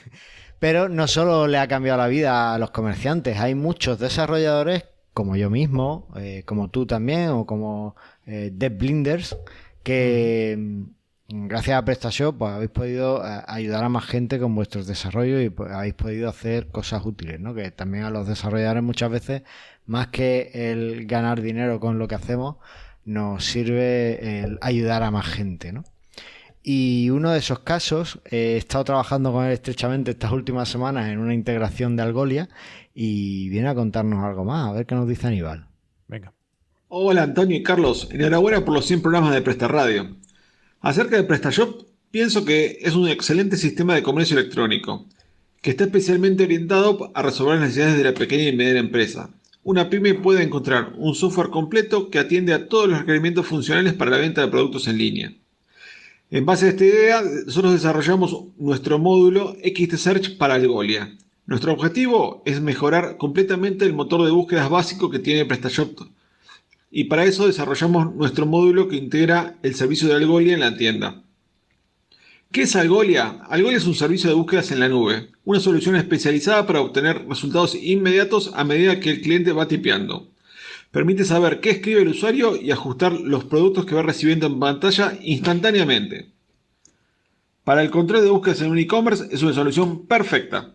pero 0.59 0.89
no 0.89 1.07
solo 1.09 1.47
le 1.47 1.59
ha 1.59 1.69
cambiado 1.69 1.99
la 1.99 2.09
vida 2.09 2.55
a 2.55 2.59
los 2.59 2.71
comerciantes, 2.71 3.39
hay 3.39 3.55
muchos 3.55 3.99
desarrolladores 3.99 4.85
como 5.13 5.37
yo 5.37 5.51
mismo, 5.51 6.09
eh, 6.17 6.43
como 6.47 6.69
tú 6.69 6.87
también, 6.87 7.29
o 7.31 7.47
como 7.47 7.97
eh, 8.27 8.51
Dev 8.53 8.79
Blinders, 8.79 9.37
que 9.83 10.57
mm, 10.59 10.83
gracias 11.33 11.77
a 11.77 11.85
PrestaShop 11.85 12.39
pues, 12.39 12.53
habéis 12.53 12.71
podido 12.71 13.27
eh, 13.27 13.43
ayudar 13.47 13.85
a 13.85 13.89
más 13.89 14.05
gente 14.05 14.39
con 14.39 14.55
vuestros 14.55 14.87
desarrollos 14.87 15.43
y 15.43 15.51
pues, 15.51 15.73
habéis 15.73 15.95
podido 15.95 16.29
hacer 16.29 16.69
cosas 16.69 17.05
útiles, 17.05 17.41
¿no? 17.41 17.55
Que 17.55 17.71
también 17.71 18.05
a 18.05 18.11
los 18.11 18.27
desarrolladores 18.27 18.83
muchas 18.83 19.11
veces, 19.11 19.43
más 19.87 20.09
que 20.09 20.51
el 20.55 21.07
ganar 21.07 21.41
dinero 21.41 21.81
con 21.81 21.99
lo 21.99 22.09
que 22.09 22.15
hacemos, 22.15 22.57
nos 23.05 23.45
sirve 23.45 24.41
el 24.43 24.59
ayudar 24.61 25.03
a 25.03 25.11
más 25.11 25.27
gente, 25.27 25.73
¿no? 25.73 25.85
Y 26.63 27.11
uno 27.11 27.33
de 27.33 27.39
esos 27.39 27.61
casos, 27.61 28.21
he 28.31 28.57
estado 28.57 28.85
trabajando 28.85 29.33
con 29.33 29.45
él 29.45 29.53
estrechamente 29.53 30.13
estas 30.13 30.31
últimas 30.31 30.69
semanas 30.69 31.09
en 31.09 31.19
una 31.19 31.35
integración 31.35 31.97
de 31.97 32.03
Algolia 32.03 32.49
y 32.95 33.49
viene 33.49 33.69
a 33.69 33.75
contarnos 33.75 34.23
algo 34.23 34.45
más, 34.45 34.69
a 34.69 34.73
ver 34.73 34.87
qué 34.87 34.95
nos 34.95 35.09
dice 35.09 35.27
Aníbal. 35.27 35.67
Venga. 36.07 36.33
Hola 36.89 37.25
Antonio 37.25 37.57
y 37.57 37.63
Carlos, 37.63 38.09
enhorabuena 38.13 38.65
por 38.65 38.75
los 38.75 38.85
100 38.87 39.03
programas 39.03 39.35
de 39.35 39.43
Presta 39.43 39.67
Radio. 39.67 40.23
Acerca 40.83 41.17
de 41.17 41.23
PrestaShop, 41.23 41.83
pienso 42.11 42.45
que 42.45 42.79
es 42.83 42.95
un 42.95 43.09
excelente 43.09 43.57
sistema 43.57 43.95
de 43.95 44.03
comercio 44.03 44.37
electrónico, 44.37 45.07
que 45.61 45.71
está 45.71 45.85
especialmente 45.85 46.43
orientado 46.43 47.13
a 47.15 47.23
resolver 47.23 47.55
las 47.55 47.63
necesidades 47.63 47.97
de 47.97 48.05
la 48.05 48.15
pequeña 48.15 48.49
y 48.49 48.57
mediana 48.57 48.81
empresa. 48.81 49.31
Una 49.63 49.89
pyme 49.89 50.15
puede 50.15 50.43
encontrar 50.43 50.95
un 50.99 51.15
software 51.15 51.51
completo 51.51 52.11
que 52.11 52.19
atiende 52.19 52.53
a 52.53 52.67
todos 52.69 52.89
los 52.89 52.99
requerimientos 52.99 53.47
funcionales 53.47 53.93
para 53.93 54.11
la 54.11 54.17
venta 54.17 54.41
de 54.41 54.49
productos 54.49 54.89
en 54.89 54.99
línea. 54.99 55.33
En 56.33 56.45
base 56.45 56.67
a 56.67 56.71
esta 56.71 56.85
idea, 56.85 57.23
nosotros 57.47 57.75
desarrollamos 57.75 58.37
nuestro 58.59 58.99
módulo 58.99 59.55
XT 59.63 59.95
Search 59.95 60.37
para 60.37 60.55
Algolia, 60.55 61.17
nuestro 61.45 61.73
objetivo 61.73 62.43
es 62.47 62.61
mejorar 62.61 63.17
completamente 63.17 63.85
el 63.85 63.95
motor 63.95 64.25
de 64.25 64.31
búsquedas 64.31 64.71
básico 64.71 65.11
que 65.11 65.19
tiene 65.19 65.45
PrestaShop. 65.45 66.01
Y 66.95 67.05
para 67.05 67.25
eso 67.25 67.47
desarrollamos 67.47 68.15
nuestro 68.15 68.45
módulo 68.45 68.87
que 68.87 68.97
integra 68.97 69.57
el 69.63 69.75
servicio 69.75 70.09
de 70.09 70.15
Algolia 70.15 70.53
en 70.53 70.61
la 70.61 70.77
tienda. 70.77 71.23
¿Qué 72.53 72.63
es 72.63 72.77
Algolia? 72.77 73.41
Algolia 73.49 73.79
es 73.79 73.87
un 73.87 73.95
servicio 73.95 74.29
de 74.29 74.37
búsquedas 74.37 74.73
en 74.73 74.81
la 74.81 74.91
nube, 74.91 75.31
una 75.47 75.59
solución 75.59 75.97
especializada 75.97 76.67
para 76.67 76.83
obtener 76.83 77.27
resultados 77.27 77.75
inmediatos 77.75 78.53
a 78.55 78.65
medida 78.65 79.01
que 79.01 79.11
el 79.11 79.23
cliente 79.23 79.53
va 79.53 79.69
tipeando. 79.69 80.29
Permite 80.91 81.25
saber 81.25 81.61
qué 81.61 81.71
escribe 81.71 82.03
el 82.03 82.09
usuario 82.09 82.61
y 82.61 82.71
ajustar 82.71 83.13
los 83.13 83.45
productos 83.45 83.87
que 83.87 83.95
va 83.95 84.03
recibiendo 84.03 84.47
en 84.47 84.61
pantalla 84.61 85.19
instantáneamente. 85.23 86.31
Para 87.65 87.81
el 87.81 87.91
control 87.91 88.23
de 88.23 88.29
búsquedas 88.29 88.61
en 88.61 88.71
un 88.71 88.79
e-commerce 88.79 89.29
es 89.31 89.43
una 89.43 89.55
solución 89.55 90.07
perfecta. 90.07 90.75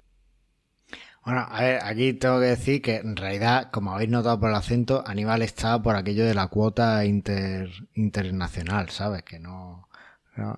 Bueno, 1.28 1.46
a 1.46 1.62
ver, 1.62 1.80
aquí 1.84 2.13
tengo 2.13 2.40
que 2.40 2.46
decir 2.46 2.82
que 2.82 2.96
en 2.96 3.18
realidad, 3.18 3.70
como 3.70 3.94
habéis 3.94 4.10
notado 4.10 4.40
por 4.40 4.50
el 4.50 4.56
acento, 4.56 5.04
Aníbal 5.06 5.42
está 5.42 5.82
por 5.82 5.98
aquello 5.98 6.26
de 6.26 6.34
la 6.34 6.48
cuota 6.48 7.04
internacional, 7.04 8.88
¿sabes? 8.92 9.24
Que 9.24 9.38
no... 9.38 9.90
No, 10.38 10.58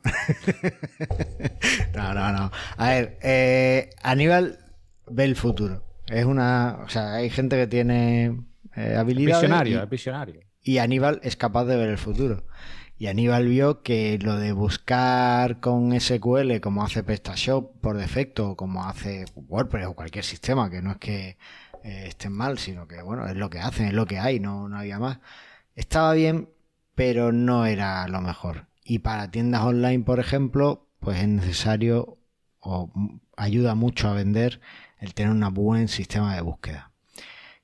no, 2.14 2.32
no, 2.32 2.52
A 2.78 2.90
ver, 2.90 3.18
eh, 3.24 3.90
Aníbal 4.04 4.60
ve 5.08 5.24
el 5.24 5.36
futuro. 5.36 5.84
Es 6.06 6.26
una... 6.26 6.78
O 6.86 6.90
sea, 6.90 7.16
hay 7.16 7.32
gente 7.32 7.56
que 7.56 7.66
tiene 7.66 8.40
eh, 8.76 8.96
habilidades... 8.96 9.42
Visionario, 9.42 9.82
es 9.82 9.90
visionario. 9.90 10.42
Y 10.62 10.78
Aníbal 10.78 11.20
es 11.24 11.36
capaz 11.36 11.66
de 11.66 11.78
ver 11.78 11.90
el 11.90 11.98
futuro. 11.98 12.46
Y 13.00 13.08
Aníbal 13.08 13.48
vio 13.48 13.82
que 13.82 14.20
lo 14.20 14.36
de 14.36 14.52
buscar 14.52 15.62
con 15.62 15.98
SQL 15.98 16.60
como 16.60 16.84
hace 16.84 17.02
PrestaShop 17.02 17.80
por 17.80 17.96
defecto, 17.96 18.58
como 18.58 18.84
hace 18.84 19.24
WordPress 19.36 19.88
o 19.88 19.94
cualquier 19.94 20.26
sistema, 20.26 20.70
que 20.70 20.82
no 20.82 20.92
es 20.92 20.98
que 20.98 21.38
eh, 21.86 22.06
estén 22.08 22.34
mal, 22.34 22.60
sino 22.60 22.90
que 22.90 23.02
bueno, 23.02 23.26
es 23.26 23.38
lo 23.38 23.50
que 23.50 23.60
hacen, 23.60 23.86
es 23.88 23.94
lo 23.94 24.06
que 24.06 24.20
hay, 24.20 24.42
no, 24.42 24.68
no 24.68 24.78
había 24.78 25.00
más. 25.00 25.20
Estaba 25.76 26.12
bien, 26.12 26.50
pero 26.94 27.32
no 27.32 27.66
era 27.66 28.06
lo 28.10 28.20
mejor. 28.20 28.66
Y 28.84 29.00
para 29.00 29.32
tiendas 29.32 29.62
online, 29.64 30.04
por 30.04 30.20
ejemplo, 30.20 30.86
pues 31.00 31.22
es 31.22 31.28
necesario 31.30 32.18
o 32.60 32.92
ayuda 33.38 33.76
mucho 33.76 34.10
a 34.10 34.14
vender 34.14 34.60
el 35.00 35.14
tener 35.14 35.32
un 35.32 35.54
buen 35.54 35.88
sistema 35.88 36.36
de 36.36 36.42
búsqueda. 36.42 36.92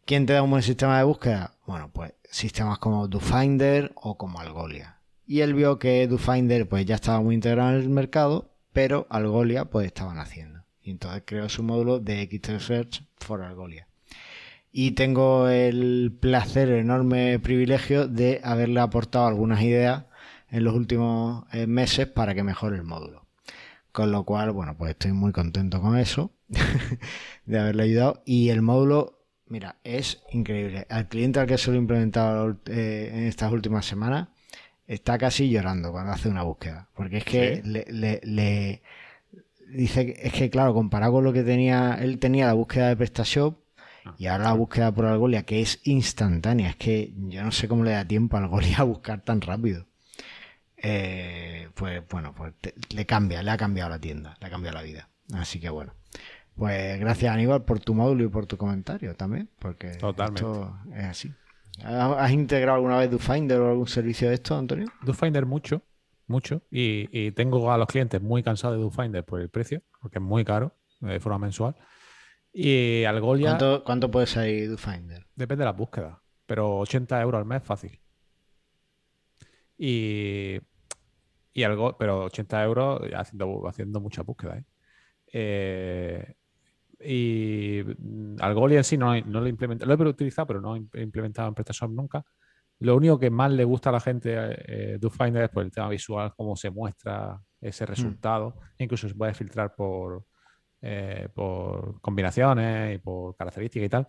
¿Quién 0.05 0.25
te 0.25 0.31
da 0.31 0.43
un 0.43 0.51
buen 0.51 0.63
sistema 0.63 0.97
de 0.97 1.03
búsqueda? 1.03 1.55
Bueno, 1.65 1.89
pues 1.91 2.13
sistemas 2.31 2.79
como 2.79 3.09
DoFinder 3.09 3.91
o 3.95 4.17
como 4.17 4.39
Algolia. 4.39 4.94
Y 5.27 5.41
él 5.41 5.53
vio 5.53 5.79
que 5.79 6.07
DoFinder 6.07 6.67
pues 6.67 6.85
ya 6.85 6.95
estaba 6.95 7.21
muy 7.21 7.35
integrado 7.35 7.71
en 7.71 7.81
el 7.81 7.89
mercado, 7.89 8.51
pero 8.73 9.07
Algolia 9.09 9.65
pues 9.65 9.87
estaban 9.87 10.19
haciendo. 10.19 10.63
Y 10.81 10.91
entonces 10.91 11.23
creó 11.25 11.49
su 11.49 11.63
módulo 11.63 11.99
de 11.99 12.29
Search 12.59 13.03
for 13.17 13.41
Algolia. 13.41 13.87
Y 14.71 14.91
tengo 14.91 15.47
el 15.47 16.15
placer, 16.19 16.69
el 16.69 16.79
enorme 16.79 17.39
privilegio 17.39 18.07
de 18.07 18.41
haberle 18.43 18.81
aportado 18.81 19.25
algunas 19.25 19.61
ideas 19.61 20.03
en 20.49 20.63
los 20.63 20.75
últimos 20.75 21.45
eh, 21.53 21.65
meses 21.65 22.07
para 22.07 22.35
que 22.35 22.43
mejore 22.43 22.75
el 22.75 22.83
módulo. 22.83 23.25
Con 23.91 24.11
lo 24.11 24.25
cual, 24.25 24.51
bueno, 24.51 24.75
pues 24.77 24.91
estoy 24.91 25.13
muy 25.13 25.31
contento 25.31 25.81
con 25.81 25.97
eso, 25.97 26.33
de 27.45 27.59
haberle 27.59 27.83
ayudado. 27.83 28.21
Y 28.25 28.49
el 28.49 28.61
módulo, 28.61 29.25
mira, 29.47 29.77
es 29.83 30.21
increíble. 30.31 30.85
Al 30.89 31.07
cliente 31.07 31.39
al 31.39 31.47
que 31.47 31.57
se 31.57 31.71
lo 31.71 31.77
he 31.77 31.79
implementado 31.79 32.59
eh, 32.65 33.11
en 33.13 33.23
estas 33.23 33.51
últimas 33.53 33.85
semanas, 33.85 34.27
está 34.87 35.17
casi 35.17 35.49
llorando 35.49 35.91
cuando 35.91 36.11
hace 36.11 36.29
una 36.29 36.43
búsqueda. 36.43 36.87
Porque 36.95 37.17
es 37.17 37.25
que 37.25 37.61
le, 37.63 38.81
dice 39.67 40.05
que 40.05 40.27
es 40.27 40.33
que, 40.33 40.49
claro, 40.49 40.73
comparado 40.73 41.13
con 41.13 41.23
lo 41.23 41.33
que 41.33 41.43
tenía, 41.43 41.97
él 41.99 42.19
tenía 42.19 42.47
la 42.47 42.53
búsqueda 42.53 42.89
de 42.89 42.97
PrestaShop 42.97 43.57
ah, 44.05 44.15
y 44.17 44.27
ahora 44.27 44.45
la 44.45 44.53
búsqueda 44.53 44.93
por 44.93 45.05
Algolia, 45.05 45.43
que 45.43 45.61
es 45.61 45.81
instantánea. 45.83 46.69
Es 46.69 46.75
que 46.75 47.13
yo 47.27 47.43
no 47.43 47.51
sé 47.51 47.67
cómo 47.67 47.83
le 47.83 47.91
da 47.91 48.05
tiempo 48.05 48.37
a 48.37 48.41
Algolia 48.41 48.77
a 48.79 48.83
buscar 48.83 49.21
tan 49.21 49.41
rápido. 49.41 49.85
Eh, 50.77 51.69
pues 51.73 52.03
bueno, 52.09 52.33
pues 52.35 52.53
le 52.89 53.05
cambia, 53.05 53.41
le 53.41 53.51
ha 53.51 53.57
cambiado 53.57 53.89
la 53.89 53.99
tienda, 53.99 54.37
le 54.39 54.47
ha 54.47 54.49
cambiado 54.49 54.77
la 54.77 54.83
vida. 54.83 55.09
Así 55.33 55.59
que 55.59 55.69
bueno. 55.69 55.93
Pues 56.55 56.99
gracias 57.01 57.33
Aníbal 57.33 57.65
por 57.65 57.81
tu 57.81 57.93
módulo 57.93 58.23
y 58.23 58.27
por 58.29 58.45
tu 58.45 58.55
comentario 58.55 59.13
también, 59.15 59.49
porque 59.59 59.89
esto 59.89 60.15
es 60.93 61.03
así. 61.03 61.33
¿Has 61.83 62.31
integrado 62.31 62.75
alguna 62.75 62.97
vez 62.97 63.11
DoFinder 63.11 63.59
o 63.59 63.69
algún 63.69 63.87
servicio 63.87 64.29
de 64.29 64.35
esto, 64.35 64.57
Antonio? 64.57 64.87
DoFinder 65.03 65.45
mucho, 65.45 65.81
mucho. 66.27 66.61
Y, 66.71 67.31
tengo 67.31 67.71
a 67.71 67.77
los 67.77 67.87
clientes 67.87 68.21
muy 68.21 68.43
cansados 68.43 68.77
de 68.77 68.83
DoFinder 68.83 69.23
por 69.23 69.41
el 69.41 69.49
precio, 69.49 69.81
porque 70.01 70.19
es 70.19 70.23
muy 70.23 70.45
caro 70.45 70.73
de 71.01 71.19
forma 71.19 71.39
mensual. 71.39 71.75
Y 72.53 73.03
Algolia. 73.03 73.49
¿Cuánto, 73.49 73.83
cuánto 73.83 74.09
puede 74.09 74.27
salir 74.27 74.69
DoFinder? 74.69 75.27
Depende 75.35 75.63
de 75.63 75.65
la 75.65 75.73
búsqueda, 75.73 76.21
pero 76.45 76.79
80 76.79 77.21
euros 77.21 77.39
al 77.39 77.45
mes 77.45 77.61
fácil. 77.63 77.99
Y, 79.77 80.57
y 81.53 81.63
algo, 81.63 81.97
pero 81.97 82.25
80 82.25 82.63
euros 82.63 83.01
haciendo, 83.13 83.67
haciendo 83.67 83.99
mucha 83.99 84.21
búsqueda. 84.21 84.57
¿eh? 84.57 84.63
eh 85.33 86.35
y 87.05 87.83
mm, 87.97 88.37
Algolia 88.39 88.79
en 88.79 88.83
sí 88.83 88.97
no, 88.97 89.19
no 89.21 89.39
lo 89.39 89.45
he 89.45 89.49
implementado, 89.49 89.95
lo 89.95 90.05
he 90.05 90.09
utilizado, 90.09 90.47
pero 90.47 90.61
no 90.61 90.75
he 90.75 91.01
implementado 91.01 91.47
en 91.47 91.53
PrestaShop 91.53 91.91
nunca. 91.91 92.23
Lo 92.79 92.95
único 92.95 93.17
que 93.19 93.29
más 93.29 93.51
le 93.51 93.63
gusta 93.63 93.89
a 93.89 93.93
la 93.93 93.99
gente 93.99 94.33
eh, 94.35 94.97
DoFinder 94.99 95.43
es 95.43 95.49
por 95.49 95.63
el 95.63 95.71
tema 95.71 95.87
visual, 95.89 96.33
cómo 96.35 96.55
se 96.55 96.69
muestra 96.69 97.39
ese 97.61 97.85
mm. 97.85 97.87
resultado. 97.87 98.55
Incluso 98.77 99.07
se 99.07 99.15
puede 99.15 99.33
filtrar 99.33 99.73
por, 99.75 100.25
eh, 100.81 101.29
por 101.33 102.01
combinaciones 102.01 102.95
y 102.95 102.97
por 102.97 103.35
características 103.35 103.85
y 103.85 103.89
tal. 103.89 104.07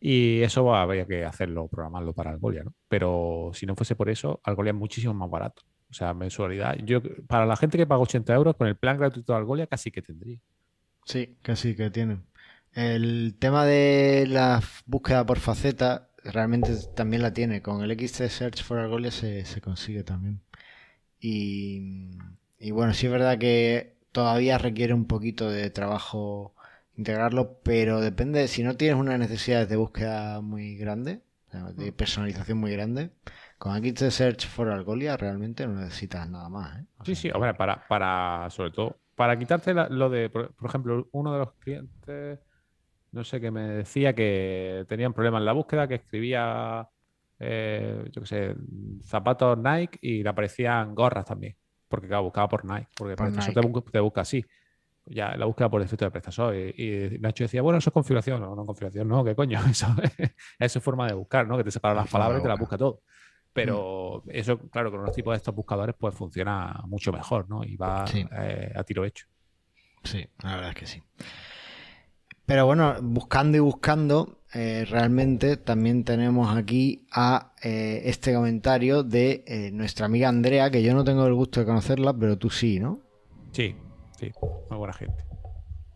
Y 0.00 0.40
eso 0.40 0.74
habría 0.74 1.06
que 1.06 1.24
hacerlo, 1.24 1.68
programarlo 1.68 2.14
para 2.14 2.30
Algolia, 2.30 2.64
¿no? 2.64 2.74
Pero 2.88 3.50
si 3.52 3.66
no 3.66 3.76
fuese 3.76 3.94
por 3.94 4.08
eso, 4.08 4.40
Algolia 4.44 4.70
es 4.70 4.76
muchísimo 4.76 5.12
más 5.12 5.30
barato. 5.30 5.62
O 5.90 5.92
sea, 5.92 6.14
mensualidad. 6.14 6.76
Yo, 6.84 7.02
para 7.26 7.44
la 7.44 7.56
gente 7.56 7.76
que 7.76 7.86
paga 7.86 8.00
80 8.00 8.34
euros, 8.34 8.56
con 8.56 8.66
el 8.66 8.76
plan 8.76 8.96
gratuito 8.96 9.32
de 9.32 9.38
Algolia 9.38 9.66
casi 9.66 9.90
que 9.90 10.00
tendría. 10.00 10.38
Sí, 11.04 11.36
casi 11.42 11.76
que 11.76 11.90
tienen. 11.90 12.24
El 12.72 13.36
tema 13.38 13.64
de 13.64 14.26
la 14.28 14.62
búsqueda 14.86 15.26
por 15.26 15.38
faceta 15.38 16.08
realmente 16.24 16.72
también 16.94 17.22
la 17.22 17.32
tiene. 17.32 17.62
Con 17.62 17.82
el 17.82 17.92
XT 17.98 18.28
Search 18.28 18.62
for 18.62 18.78
Algolia 18.78 19.10
se, 19.10 19.44
consigue 19.60 20.04
también. 20.04 20.40
Y, 21.20 22.18
y, 22.58 22.70
bueno, 22.70 22.94
sí 22.94 23.06
es 23.06 23.12
verdad 23.12 23.38
que 23.38 23.96
todavía 24.12 24.58
requiere 24.58 24.94
un 24.94 25.06
poquito 25.06 25.50
de 25.50 25.70
trabajo 25.70 26.54
integrarlo, 26.96 27.58
pero 27.62 28.00
depende, 28.00 28.46
si 28.48 28.62
no 28.62 28.76
tienes 28.76 28.98
unas 28.98 29.18
necesidades 29.18 29.68
de 29.68 29.76
búsqueda 29.76 30.40
muy 30.40 30.76
grande, 30.76 31.20
de 31.74 31.90
mm. 31.90 31.94
personalización 31.94 32.58
muy 32.58 32.72
grande, 32.72 33.10
con 33.58 33.76
XT 33.76 34.10
Search 34.10 34.46
for 34.46 34.68
Algolia 34.68 35.16
realmente 35.16 35.66
no 35.66 35.74
necesitas 35.80 36.28
nada 36.28 36.48
más. 36.48 36.78
¿eh? 36.78 36.84
sí, 37.04 37.14
sí, 37.14 37.30
hombre, 37.32 37.54
para, 37.54 37.86
para, 37.88 38.48
sobre 38.50 38.70
todo, 38.70 38.98
para 39.16 39.38
quitarte 39.38 39.74
lo 39.74 40.10
de, 40.10 40.30
por, 40.30 40.54
ejemplo, 40.64 41.08
uno 41.12 41.32
de 41.32 41.38
los 41.38 41.52
clientes 41.54 42.38
no 43.12 43.24
sé, 43.24 43.40
que 43.40 43.50
me 43.50 43.62
decía 43.62 44.14
que 44.14 44.84
tenían 44.88 45.12
problemas 45.12 45.40
en 45.40 45.46
la 45.46 45.52
búsqueda, 45.52 45.88
que 45.88 45.96
escribía, 45.96 46.88
eh, 47.38 48.04
yo 48.12 48.22
qué 48.22 48.26
sé, 48.26 48.54
zapatos 49.02 49.58
Nike 49.58 49.98
y 50.00 50.22
le 50.22 50.28
aparecían 50.28 50.94
gorras 50.94 51.24
también. 51.24 51.56
Porque 51.88 52.06
claro, 52.06 52.24
buscaba 52.24 52.48
por 52.48 52.64
Nike, 52.64 52.88
porque 52.96 53.16
por 53.16 53.32
te, 53.90 54.00
busca, 54.00 54.20
así. 54.20 54.44
Ya 55.06 55.36
la 55.36 55.46
búsqueda 55.46 55.68
por 55.68 55.80
defecto 55.80 56.04
de 56.04 56.10
PrestaShop. 56.12 56.54
Y, 56.54 57.18
Nacho 57.20 57.44
decía, 57.44 57.62
bueno, 57.62 57.78
eso 57.78 57.90
es 57.90 57.94
configuración. 57.94 58.40
No, 58.40 58.54
no, 58.54 58.64
configuración, 58.64 59.08
no, 59.08 59.24
¿qué 59.24 59.34
coño? 59.34 59.58
Eso, 59.70 59.86
es 60.58 60.84
forma 60.84 61.08
de 61.08 61.14
buscar, 61.14 61.48
¿no? 61.48 61.56
Que 61.56 61.64
te 61.64 61.72
separa 61.72 61.94
las 61.94 62.08
palabras 62.08 62.38
y 62.38 62.42
te 62.42 62.48
las 62.48 62.58
busca 62.58 62.78
todo. 62.78 63.02
Pero 63.52 64.22
mm. 64.24 64.30
eso, 64.30 64.58
claro, 64.70 64.92
con 64.92 65.02
los 65.02 65.12
tipos 65.12 65.32
de 65.32 65.38
estos 65.38 65.52
buscadores, 65.52 65.96
pues 65.98 66.14
funciona 66.14 66.80
mucho 66.86 67.12
mejor, 67.12 67.48
¿no? 67.48 67.64
Y 67.64 67.76
va 67.76 68.04
eh, 68.14 68.72
a 68.76 68.84
tiro 68.84 69.04
hecho. 69.04 69.26
Sí, 70.04 70.24
la 70.42 70.54
verdad 70.54 70.70
es 70.70 70.76
que 70.76 70.86
sí. 70.86 71.02
Pero 72.50 72.66
bueno, 72.66 72.96
buscando 73.00 73.56
y 73.56 73.60
buscando, 73.60 74.40
eh, 74.52 74.84
realmente 74.84 75.56
también 75.56 76.02
tenemos 76.02 76.52
aquí 76.58 77.06
a 77.12 77.52
eh, 77.62 78.02
este 78.06 78.34
comentario 78.34 79.04
de 79.04 79.44
eh, 79.46 79.70
nuestra 79.72 80.06
amiga 80.06 80.28
Andrea, 80.28 80.68
que 80.68 80.82
yo 80.82 80.92
no 80.92 81.04
tengo 81.04 81.24
el 81.28 81.34
gusto 81.34 81.60
de 81.60 81.66
conocerla, 81.66 82.12
pero 82.12 82.38
tú 82.38 82.50
sí, 82.50 82.80
¿no? 82.80 82.98
Sí, 83.52 83.76
sí, 84.18 84.32
muy 84.68 84.78
buena 84.78 84.92
gente. 84.94 85.22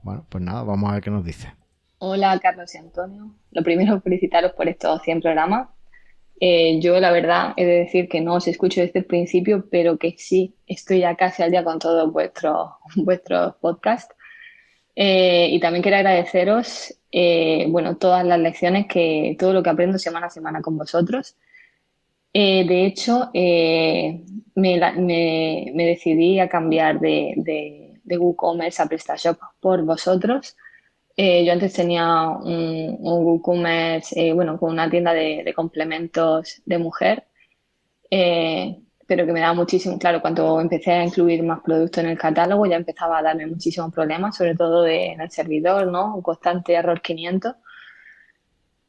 Bueno, 0.05 0.25
pues 0.29 0.45
nada, 0.45 0.63
vamos 0.63 0.89
a 0.89 0.95
ver 0.95 1.03
qué 1.03 1.11
nos 1.11 1.25
dice. 1.25 1.53
Hola 1.99 2.39
Carlos 2.41 2.73
y 2.73 2.79
Antonio. 2.79 3.35
Lo 3.51 3.65
primero, 3.65 4.01
felicitaros 4.01 4.53
por 4.53 4.69
estos 4.69 5.03
100 5.03 5.23
programas. 5.23 5.71
yo 6.41 7.01
la 7.01 7.11
verdad 7.11 7.55
he 7.57 7.65
de 7.65 7.79
decir 7.81 8.09
que 8.09 8.21
no 8.21 8.35
os 8.35 8.47
escucho 8.47 8.81
desde 8.81 9.01
el 9.01 9.07
principio, 9.07 9.69
pero 9.69 9.99
que 9.99 10.15
sí 10.19 10.55
estoy 10.69 11.01
ya 11.01 11.17
casi 11.17 11.43
al 11.43 11.51
día 11.51 11.65
con 11.65 11.81
todos 11.81 12.13
vuestros, 12.13 12.71
vuestros 12.95 13.57
podcasts. 13.57 14.15
Eh, 14.97 15.49
y 15.51 15.61
también 15.61 15.83
quiero 15.83 15.97
agradeceros, 15.99 16.95
eh, 17.11 17.67
bueno, 17.69 17.97
todas 17.97 18.25
las 18.25 18.39
lecciones 18.39 18.87
que, 18.87 19.37
todo 19.39 19.53
lo 19.53 19.63
que 19.63 19.71
aprendo 19.71 19.99
semana 19.99 20.27
a 20.27 20.31
semana 20.31 20.63
con 20.63 20.77
vosotros. 20.79 21.37
Eh, 22.33 22.65
de 22.67 22.87
hecho, 22.87 23.31
me, 24.55 24.81
decidí 25.75 26.41
a 26.41 26.49
cambiar 26.49 27.01
de, 27.01 27.35
de, 27.37 28.19
WooCommerce 28.19 28.83
a 28.83 28.87
PrestaShop 28.87 29.39
por 29.61 29.83
vosotros. 29.85 30.57
yo 31.17 31.53
antes 31.53 31.73
tenía 31.73 32.29
un, 32.29 32.97
un 33.01 33.25
WooCommerce, 33.25 34.33
bueno, 34.33 34.59
con 34.59 34.71
una 34.71 34.91
tienda 34.91 35.13
de, 35.15 35.43
de 35.45 35.55
complementos 35.55 36.63
de 36.67 36.79
mujer 36.79 37.25
pero 39.07 39.27
que 39.27 39.33
me 39.33 39.41
daba 39.41 39.55
muchísimo, 39.55 39.99
claro, 39.99 40.21
cuando 40.21 40.61
empecé 40.61 40.93
a 40.93 41.05
incluir 41.05 41.43
más 41.43 41.61
productos 41.61 42.03
en 42.03 42.11
el 42.11 42.19
catálogo 42.19 42.67
ya 42.67 42.77
empezaba 42.77 43.19
a 43.19 43.23
darme 43.23 43.47
muchísimos 43.47 43.93
problemas, 43.93 44.37
sobre 44.37 44.55
todo 44.55 44.87
en 44.87 45.21
el 45.21 45.31
servidor, 45.31 45.87
¿no? 45.89 46.17
Un 46.17 46.23
constante 46.23 46.75
error 46.75 47.01
500. 47.01 47.55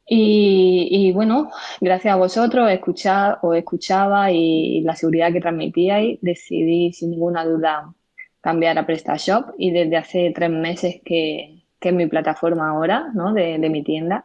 Y, 0.08 1.10
bueno, 1.12 1.50
gracias 1.80 2.14
a 2.14 2.16
vosotros, 2.16 2.70
escuchar, 2.70 3.38
os 3.42 3.56
escuchaba 3.56 4.30
y 4.30 4.80
la 4.82 4.94
seguridad 4.94 5.32
que 5.32 5.40
transmitíais, 5.40 6.18
decidí 6.22 6.92
sin 6.92 7.10
ninguna 7.10 7.44
duda 7.44 7.92
cambiar 8.40 8.78
a 8.78 8.86
PrestaShop 8.86 9.54
y 9.58 9.72
desde 9.72 9.96
hace 9.96 10.32
tres 10.32 10.50
meses 10.50 11.00
que, 11.04 11.64
que 11.80 11.88
es 11.88 11.94
mi 11.94 12.06
plataforma 12.06 12.70
ahora, 12.70 13.10
¿no? 13.14 13.32
De, 13.32 13.58
de 13.58 13.68
mi 13.68 13.82
tienda 13.82 14.24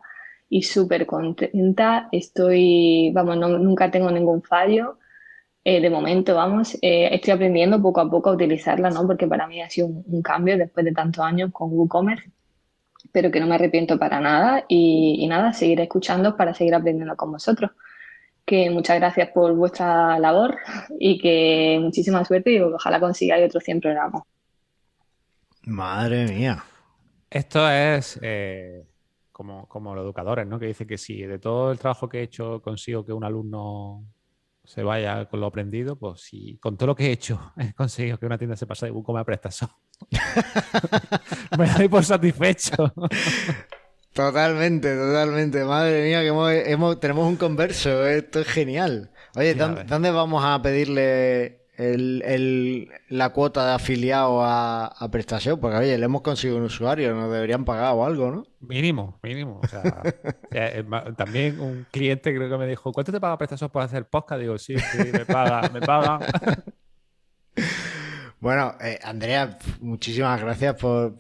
y 0.52 0.64
súper 0.64 1.06
contenta. 1.08 2.10
Estoy, 2.12 3.12
vamos, 3.14 3.38
no, 3.38 3.48
nunca 3.58 3.90
tengo 3.90 4.12
ningún 4.12 4.44
fallo. 4.44 4.98
Eh, 5.64 5.80
de 5.80 5.90
momento, 5.92 6.34
vamos, 6.34 6.76
eh, 6.82 7.10
estoy 7.12 7.34
aprendiendo 7.34 7.80
poco 7.80 8.02
a 8.02 8.10
poco 8.10 8.32
a 8.32 8.34
utilizarla, 8.34 8.90
¿no? 8.90 9.06
Porque 9.06 9.28
para 9.28 9.48
mí 9.48 9.62
ha 9.62 9.70
sido 9.70 9.88
un, 9.88 10.22
cambio 10.24 10.58
después 10.58 10.84
de 10.84 10.92
tantos 10.92 11.24
años 11.24 11.52
con 11.54 11.72
WooCommerce, 11.72 12.32
pero 13.12 13.30
que 13.30 13.40
no 13.40 13.46
me 13.46 13.56
arrepiento 13.56 14.00
para 14.00 14.20
nada 14.20 14.66
y, 14.68 15.28
nada, 15.28 15.54
seguiré 15.54 15.84
escuchando 15.84 16.36
para 16.36 16.56
seguir 16.56 16.74
aprendiendo 16.74 17.16
con 17.16 17.32
vosotros. 17.32 17.72
Que 18.44 18.72
muchas 18.72 18.98
gracias 18.98 19.30
por 19.30 19.54
vuestra 19.54 20.18
labor 20.18 20.58
y 21.00 21.20
que 21.20 21.78
muchísima 21.80 22.26
suerte 22.26 22.54
y 22.54 22.60
ojalá 22.60 23.00
consigáis 23.00 23.46
otros 23.46 23.64
100 23.64 23.82
programas. 23.82 24.24
Madre 25.66 26.26
mía. 26.26 26.64
Esto 27.30 27.70
es 27.70 28.20
eh, 28.24 28.84
como, 29.32 29.68
como 29.68 29.94
los 29.94 30.04
educadores, 30.06 30.48
¿no? 30.48 30.58
Que 30.58 30.66
dice 30.66 30.88
que 30.88 30.98
si 30.98 31.22
de 31.22 31.38
todo 31.38 31.72
el 31.72 31.78
trabajo 31.78 32.10
que 32.10 32.20
he 32.20 32.24
hecho 32.24 32.62
consigo 32.64 33.06
que 33.06 33.14
un 33.14 33.24
alumno 33.24 34.04
se 34.72 34.84
vaya 34.84 35.26
con 35.26 35.42
lo 35.42 35.48
aprendido, 35.48 35.98
pues 35.98 36.22
si 36.22 36.58
con 36.60 36.78
todo 36.78 36.88
lo 36.88 36.96
que 36.96 37.08
he 37.08 37.12
hecho 37.12 37.52
he 37.58 37.74
conseguido 37.74 38.18
que 38.18 38.26
una 38.26 38.38
tienda 38.38 38.56
se 38.56 38.66
pase 38.66 38.86
de 38.86 38.94
WooCommerce 38.94 39.22
a 39.22 39.26
PrestaShop, 39.26 39.72
me 41.58 41.68
doy 41.78 41.90
por 41.90 42.06
satisfecho. 42.06 42.94
Totalmente, 44.14 44.96
totalmente. 44.96 45.64
Madre 45.66 46.04
mía, 46.04 46.22
que 46.22 46.72
hemos, 46.72 47.00
tenemos 47.00 47.28
un 47.28 47.38
converso. 47.38 48.06
Esto 48.06 48.42
es 48.42 48.48
genial. 48.48 49.12
Oye, 49.36 49.56
¿dónde, 49.56 50.12
vamos 50.12 50.44
a 50.46 50.62
pedirle 50.62 51.61
el, 51.78 52.90
la 53.10 53.30
cuota 53.30 53.66
de 53.66 53.74
afiliado 53.74 54.44
a, 54.44 54.86
a 54.88 55.12
PrestaShop? 55.12 55.60
Porque, 55.60 55.78
oye, 55.78 55.98
le 55.98 56.06
hemos 56.06 56.22
conseguido 56.22 56.58
un 56.58 56.66
usuario, 56.66 57.14
nos 57.14 57.32
deberían 57.32 57.66
pagar 57.66 57.94
o 57.96 58.06
algo, 58.06 58.32
¿no? 58.32 58.44
Mínimo, 58.60 59.20
mínimo. 59.24 59.60
O 59.64 59.68
sea, 59.68 60.04
eh, 60.52 60.84
también 61.18 61.60
un 61.60 61.86
cliente 61.92 62.36
creo 62.36 62.50
que 62.50 62.58
me 62.58 62.68
dijo, 62.68 62.92
¿cuánto 62.92 63.12
te 63.12 63.20
paga 63.20 63.38
PrestaShop 63.38 63.72
por 63.72 63.82
hacer 63.82 64.06
podcast? 64.06 64.42
Digo, 64.42 64.58
sí, 64.58 64.78
sí, 64.78 65.12
me 65.12 65.26
paga, 65.26 65.70
me 65.70 65.82
paga. 65.82 66.20
Bueno, 68.42 68.76
eh, 68.82 68.98
Andrea, 69.04 69.60
muchísimas 69.82 70.42
gracias 70.42 70.76
por, 70.76 71.16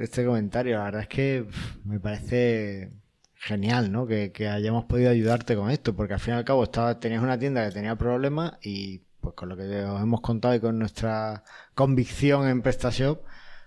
este 0.00 0.24
comentario. 0.24 0.78
La 0.78 0.84
verdad 0.84 1.02
es 1.02 1.08
que 1.08 1.46
me 1.84 2.00
parece 2.00 2.92
genial, 3.34 3.92
¿no? 3.92 4.06
Que, 4.06 4.32
hayamos 4.48 4.86
podido 4.86 5.10
ayudarte 5.10 5.54
con 5.54 5.70
esto, 5.70 5.94
porque 5.94 6.14
al 6.14 6.20
fin 6.20 6.32
y 6.32 6.38
al 6.38 6.44
cabo 6.46 6.64
estaba, 6.64 6.98
tenías 6.98 7.22
una 7.22 7.38
tienda 7.38 7.66
que 7.66 7.74
tenía 7.74 7.96
problemas 7.96 8.54
y 8.62 9.02
pues 9.26 9.34
con 9.34 9.48
lo 9.48 9.56
que 9.56 9.84
os 9.84 10.00
hemos 10.00 10.20
contado 10.20 10.54
y 10.54 10.60
con 10.60 10.78
nuestra 10.78 11.42
convicción 11.74 12.46
en 12.46 12.62
PrestaShop, 12.62 13.24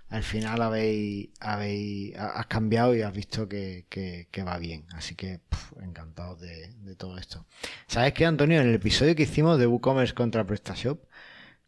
al 0.08 0.24
final 0.24 0.62
habéis, 0.62 1.32
habéis 1.42 2.16
has 2.16 2.46
cambiado 2.46 2.96
y 2.96 3.02
has 3.02 3.14
visto 3.14 3.50
que, 3.50 3.86
va 4.48 4.58
bien. 4.58 4.86
Así 4.94 5.16
que 5.16 5.42
encantado 5.82 6.38
de, 6.38 6.74
de, 6.76 6.96
todo 6.96 7.18
esto. 7.18 7.46
¿Sabes 7.88 8.14
qué, 8.14 8.26
Antonio? 8.26 8.62
En 8.62 8.70
el 8.70 8.76
episodio 8.76 9.18
que 9.18 9.24
hicimos 9.24 9.60
de 9.60 9.68
WooCommerce 9.68 10.14
contra 10.14 10.48
PrestaShop, 10.48 11.04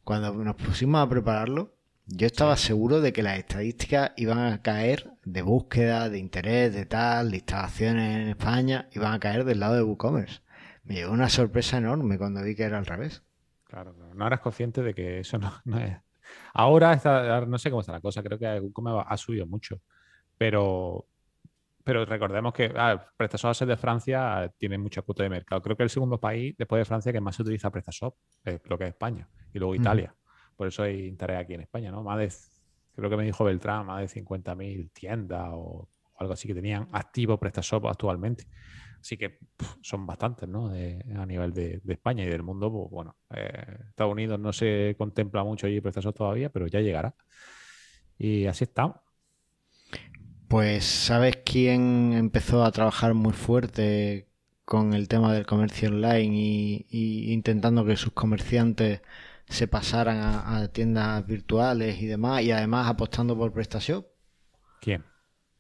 cuando 0.06 0.34
nos 0.36 0.56
pusimos 0.56 1.06
a 1.06 1.10
prepararlo, 1.10 1.76
yo 2.06 2.28
estaba 2.28 2.56
seguro 2.56 3.02
de 3.02 3.12
que 3.12 3.24
las 3.24 3.40
estadísticas 3.40 4.12
iban 4.16 4.40
a 4.40 4.62
caer 4.62 5.12
de 5.26 5.42
búsqueda, 5.42 6.08
de 6.08 6.18
interés, 6.18 6.74
de 6.74 6.86
tal, 6.86 7.32
de 7.32 7.38
instalaciones 7.38 8.22
en 8.22 8.30
España, 8.30 8.88
iban 8.94 9.12
a 9.12 9.20
caer 9.20 9.44
del 9.44 9.60
lado 9.60 9.76
de 9.76 9.84
WooCommerce. 9.84 10.40
Me 10.86 10.96
llegó 10.96 11.12
una 11.12 11.28
sorpresa 11.28 11.78
enorme 11.78 12.18
cuando 12.18 12.42
vi 12.42 12.56
que 12.56 12.64
era 12.64 12.78
al 12.78 12.86
revés. 12.86 13.24
Claro, 13.72 13.96
no 14.14 14.28
eras 14.28 14.42
consciente 14.42 14.84
de 14.84 14.94
que 14.94 15.20
eso 15.20 15.38
no, 15.38 15.50
es. 15.80 15.98
Ahora 16.54 16.92
está, 16.92 17.46
no 17.46 17.58
sé 17.58 17.70
cómo 17.70 17.80
está 17.80 17.94
la 17.94 18.02
cosa, 18.02 18.22
creo 18.22 18.38
que 18.38 18.60
WooCommerce 18.60 19.06
ha 19.08 19.16
subido 19.16 19.48
mucho, 19.48 19.80
pero, 20.38 21.08
pero 21.82 22.04
recordemos 22.04 22.54
que 22.54 22.70
ah, 22.76 23.02
PrestaShop 23.16 23.66
de 23.66 23.78
Francia 23.78 24.54
tiene 24.58 24.78
mucha 24.78 25.02
cuota 25.04 25.24
de 25.24 25.30
mercado. 25.30 25.62
Creo 25.62 25.78
que 25.78 25.84
el 25.84 25.90
segundo 25.90 26.20
país 26.20 26.54
después 26.58 26.82
de 26.82 26.86
Francia 26.86 27.14
que 27.14 27.22
más 27.22 27.38
se 27.38 27.44
utiliza 27.44 27.72
PrestaShop 27.72 28.14
es 28.44 28.60
lo 28.66 28.78
que 28.78 28.84
es 28.84 28.90
España 28.90 29.30
y 29.54 29.60
luego 29.60 29.74
Italia. 29.74 30.14
Por 30.58 30.68
eso 30.68 30.84
hay 30.84 31.08
interés 31.08 31.40
aquí 31.40 31.54
en 31.54 31.62
España, 31.62 31.92
¿no? 31.92 32.04
Más 32.04 32.20
de, 32.20 32.30
creo 32.94 33.10
que 33.10 33.16
me 33.16 33.24
dijo 33.24 33.46
Beltrán, 33.46 33.86
más 33.86 34.02
de 34.02 34.22
50.000 34.22 34.92
tiendas 34.92 35.48
o, 35.54 35.88
algo 36.18 36.34
así 36.34 36.46
que 36.46 36.54
tenían 36.54 36.90
activo 36.92 37.40
PrestaShop 37.40 37.88
actualmente. 37.88 38.48
Así 39.02 39.18
que 39.18 39.40
son 39.82 40.06
bastantes, 40.06 40.48
¿no? 40.48 40.68
a 40.68 41.26
nivel 41.26 41.54
de, 41.54 41.82
España 41.88 42.24
y 42.24 42.30
del 42.30 42.44
mundo, 42.44 42.72
pues 42.72 42.92
bueno, 42.92 43.16
eh, 43.32 43.78
Estados 43.90 44.12
Unidos 44.14 44.40
no 44.40 44.54
se 44.54 44.96
contempla 44.96 45.44
mucho 45.44 45.66
allí 45.66 45.82
PrestaShop 45.82 46.16
todavía, 46.16 46.50
pero 46.50 46.68
ya 46.68 46.82
llegará. 46.82 47.16
Y 48.20 48.46
así 48.46 48.66
estamos. 48.66 48.98
Pues, 50.48 50.86
¿sabes 50.86 51.40
quién 51.44 52.14
empezó 52.14 52.64
a 52.64 52.72
trabajar 52.72 53.16
muy 53.16 53.34
fuerte 53.34 54.28
con 54.66 54.94
el 54.94 55.08
tema 55.08 55.34
del 55.34 55.48
comercio 55.48 55.90
online 55.90 56.36
y, 56.36 57.34
intentando 57.34 57.84
que 57.84 57.98
sus 57.98 58.14
comerciantes 58.14 59.02
se 59.48 59.68
pasaran 59.68 60.18
a, 60.22 60.68
tiendas 60.68 61.26
virtuales 61.26 62.02
y 62.02 62.06
demás, 62.06 62.44
y 62.44 62.52
además 62.52 62.88
apostando 62.88 63.36
por 63.36 63.52
PrestaShop? 63.52 64.06
¿Quién? 64.80 65.04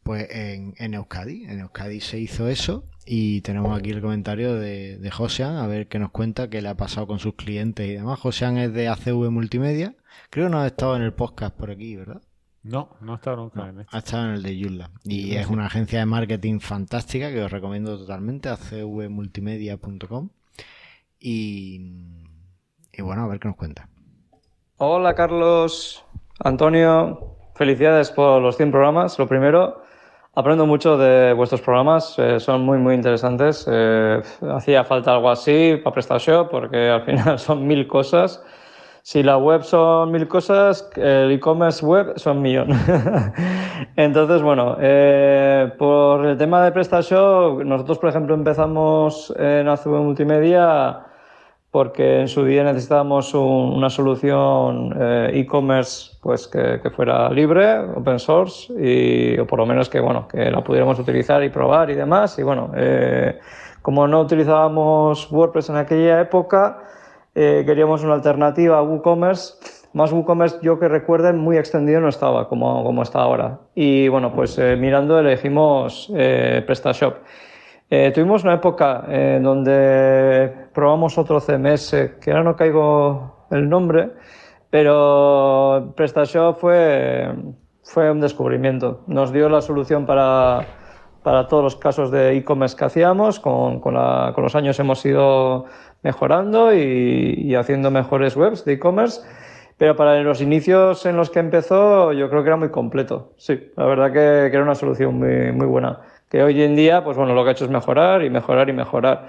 Pues 0.03 0.27
en, 0.31 0.93
Euskadi. 0.93 1.45
En 1.45 1.59
Euskadi 1.59 1.99
se 1.99 2.19
hizo 2.19 2.47
eso 2.47 2.85
y 3.05 3.41
tenemos 3.41 3.77
aquí 3.77 3.91
el 3.91 4.01
comentario 4.01 4.55
de, 4.55 4.97
de 4.97 5.11
Josean, 5.11 5.57
a 5.57 5.67
ver 5.67 5.87
qué 5.87 5.99
nos 5.99 6.11
cuenta, 6.11 6.49
qué 6.49 6.61
le 6.61 6.69
ha 6.69 6.75
pasado 6.75 7.07
con 7.07 7.19
sus 7.19 7.35
clientes 7.35 7.87
y 7.87 7.93
demás. 7.93 8.19
Josean 8.19 8.57
es 8.57 8.73
de 8.73 8.87
ACV 8.87 9.29
Multimedia. 9.29 9.95
Creo 10.29 10.47
que 10.47 10.51
no 10.51 10.59
ha 10.59 10.67
estado 10.67 10.95
en 10.95 11.03
el 11.03 11.13
podcast 11.13 11.55
por 11.55 11.69
aquí, 11.69 11.95
¿verdad? 11.95 12.21
No, 12.63 12.89
no 13.01 13.13
ha 13.13 13.15
estado 13.15 13.37
nunca 13.37 13.69
en 13.69 13.81
este. 13.81 13.95
Ha 13.95 13.99
estado 13.99 14.25
en 14.25 14.31
el 14.31 14.43
de 14.43 14.57
Yulla. 14.57 14.91
Y 15.03 15.35
es 15.35 15.47
una 15.47 15.65
agencia 15.65 15.99
de 15.99 16.05
marketing 16.05 16.59
fantástica 16.59 17.31
que 17.31 17.41
os 17.41 17.51
recomiendo 17.51 17.97
totalmente, 17.97 18.49
acvmultimedia.com. 18.49 20.29
Y, 21.19 21.81
y 22.93 23.01
bueno, 23.01 23.23
a 23.23 23.27
ver 23.27 23.39
qué 23.39 23.47
nos 23.47 23.57
cuenta. 23.57 23.89
Hola 24.77 25.15
Carlos, 25.15 26.03
Antonio, 26.39 27.35
felicidades 27.55 28.11
por 28.11 28.41
los 28.41 28.57
100 28.57 28.71
programas. 28.71 29.17
Lo 29.17 29.27
primero, 29.27 29.80
aprendo 30.33 30.65
mucho 30.65 30.97
de 30.97 31.33
vuestros 31.33 31.61
programas, 31.61 32.17
eh, 32.17 32.39
son 32.39 32.61
muy, 32.61 32.77
muy 32.77 32.95
interesantes. 32.95 33.65
Eh, 33.69 34.21
hacía 34.53 34.83
falta 34.83 35.13
algo 35.13 35.29
así 35.29 35.79
para 35.83 35.93
PrestaShop 35.93 36.49
porque 36.49 36.89
al 36.89 37.03
final 37.03 37.39
son 37.47 37.67
mil 37.67 37.87
cosas 37.87 38.41
si 39.03 39.23
la 39.23 39.37
web 39.37 39.63
son 39.63 40.11
mil 40.11 40.27
cosas, 40.27 40.87
el 40.95 41.31
e-commerce 41.31 41.83
web 41.85 42.13
son 42.17 42.41
millón. 42.41 42.69
Entonces, 43.95 44.41
bueno, 44.41 44.77
eh, 44.79 45.71
por 45.77 46.25
el 46.25 46.37
tema 46.37 46.63
de 46.63 46.71
PrestaShop, 46.71 47.63
nosotros, 47.63 47.97
por 47.97 48.09
ejemplo, 48.09 48.35
empezamos 48.35 49.33
en 49.37 49.67
ACV 49.67 50.01
Multimedia 50.01 50.99
porque 51.71 52.19
en 52.19 52.27
su 52.27 52.43
día 52.43 52.63
necesitábamos 52.63 53.33
una 53.33 53.89
solución 53.89 54.93
eh, 54.99 55.31
e-commerce 55.33 56.17
pues 56.21 56.47
que, 56.47 56.81
fuera 56.93 57.29
libre, 57.29 57.79
open 57.79 58.19
source 58.19 58.73
y 58.77 59.39
o 59.39 59.47
por 59.47 59.59
lo 59.59 59.65
menos 59.65 59.89
que 59.89 59.99
bueno 59.99 60.27
que 60.27 60.51
la 60.51 60.61
pudiéramos 60.61 60.99
utilizar 60.99 61.43
y 61.43 61.49
probar 61.49 61.89
y 61.89 61.95
demás 61.95 62.37
y 62.37 62.43
bueno 62.43 62.71
eh, 62.75 63.39
como 63.81 64.07
no 64.07 64.21
utilizábamos 64.21 65.31
WordPress 65.31 65.69
en 65.69 65.77
aquella 65.77 66.21
época 66.21 66.83
eh, 67.33 67.63
queríamos 67.65 68.03
una 68.03 68.13
alternativa 68.15 68.77
a 68.77 68.83
WooCommerce. 68.83 69.53
Más 69.93 70.11
WooCommerce, 70.11 70.59
yo 70.61 70.79
que 70.79 70.87
recuerde, 70.87 71.33
muy 71.33 71.57
extendido 71.57 71.99
no 72.01 72.09
estaba 72.09 72.47
como, 72.47 72.83
como 72.83 73.03
está 73.03 73.19
ahora. 73.19 73.59
Y 73.75 74.07
bueno, 74.09 74.33
pues 74.33 74.57
eh, 74.57 74.75
mirando 74.75 75.19
elegimos 75.19 76.11
eh, 76.15 76.63
PrestaShop. 76.65 77.17
Tuvimos 78.13 78.43
una 78.45 78.53
época 78.53 79.03
en 79.09 79.43
donde 79.43 80.67
probamos 80.73 81.17
otro 81.17 81.41
CMS, 81.41 82.15
que 82.21 82.31
ahora 82.31 82.43
no 82.43 82.55
caigo 82.55 83.45
el 83.51 83.67
nombre, 83.67 84.11
pero 84.69 85.93
PrestaShop 85.97 86.57
fue, 86.57 87.27
fue 87.83 88.09
un 88.09 88.21
descubrimiento. 88.21 89.01
Nos 89.07 89.33
dio 89.33 89.49
la 89.49 89.61
solución 89.61 90.05
para, 90.05 90.65
para 91.23 91.47
todos 91.47 91.63
los 91.63 91.75
casos 91.75 92.09
de 92.11 92.37
e-commerce 92.37 92.77
que 92.77 92.85
hacíamos. 92.85 93.41
Con, 93.41 93.81
con, 93.81 93.95
con, 93.95 94.43
los 94.43 94.55
años 94.55 94.79
hemos 94.79 95.05
ido 95.05 95.65
mejorando 96.01 96.73
y, 96.73 97.53
haciendo 97.55 97.91
mejores 97.91 98.37
webs 98.37 98.63
de 98.63 98.73
e-commerce. 98.73 99.21
Pero 99.77 99.97
para 99.97 100.21
los 100.21 100.41
inicios 100.41 101.05
en 101.05 101.17
los 101.17 101.29
que 101.29 101.39
empezó, 101.39 102.13
yo 102.13 102.29
creo 102.29 102.43
que 102.43 102.49
era 102.49 102.57
muy 102.57 102.69
completo. 102.69 103.33
Sí, 103.37 103.71
la 103.75 103.85
verdad 103.85 104.13
que, 104.13 104.45
era 104.45 104.63
una 104.63 104.75
solución 104.75 105.19
muy, 105.19 105.51
muy 105.51 105.67
buena. 105.67 105.99
Que 106.31 106.41
hoy 106.41 106.63
en 106.63 106.77
día, 106.77 107.03
pues 107.03 107.17
bueno, 107.17 107.35
lo 107.35 107.43
que 107.43 107.49
ha 107.49 107.51
hecho 107.51 107.65
es 107.65 107.69
mejorar 107.69 108.23
y 108.23 108.29
mejorar 108.29 108.69
y 108.69 108.73
mejorar. 108.73 109.27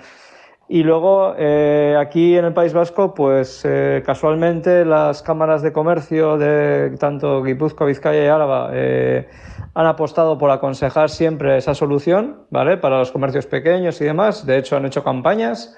Y 0.69 0.85
luego, 0.85 1.35
eh, 1.37 1.97
aquí 1.99 2.37
en 2.37 2.45
el 2.45 2.55
País 2.55 2.73
Vasco, 2.73 3.13
pues 3.13 3.65
eh, 3.65 4.05
casualmente 4.07 4.85
las 4.85 5.21
cámaras 5.21 5.63
de 5.63 5.73
comercio 5.73 6.39
de 6.39 6.97
tanto 7.01 7.43
Guipúzcoa, 7.43 7.89
Vizcaya 7.89 8.25
y 8.25 8.29
Álava 8.29 8.71
eh, 8.73 9.29
han 9.75 9.87
apostado 9.87 10.39
por 10.39 10.53
aconsejar 10.53 11.11
siempre 11.11 11.57
esa 11.57 11.75
solución, 11.75 12.47
¿vale? 12.51 12.77
Para 12.77 12.99
los 13.01 13.11
comercios 13.11 13.47
pequeños 13.47 14.01
y 14.01 14.05
demás. 14.05 14.47
De 14.47 14.57
hecho, 14.59 14.77
han 14.77 14.87
hecho 14.87 15.03
campañas 15.03 15.77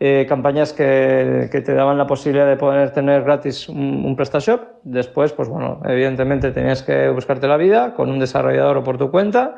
eh, 0.00 0.26
campañas 0.28 0.72
que, 0.72 1.48
te 1.50 1.72
daban 1.72 1.96
la 1.96 2.06
posibilidad 2.06 2.48
de 2.48 2.56
poder 2.56 2.90
tener 2.90 3.22
gratis 3.22 3.68
un, 3.68 4.14
PrestaShop. 4.16 4.60
Después, 4.82 5.32
pues 5.32 5.48
bueno, 5.48 5.80
evidentemente 5.84 6.50
tenías 6.50 6.82
que 6.82 7.08
buscarte 7.10 7.46
la 7.46 7.56
vida 7.56 7.94
con 7.94 8.10
un 8.10 8.18
desarrollador 8.18 8.78
o 8.78 8.84
por 8.84 8.98
tu 8.98 9.10
cuenta. 9.10 9.54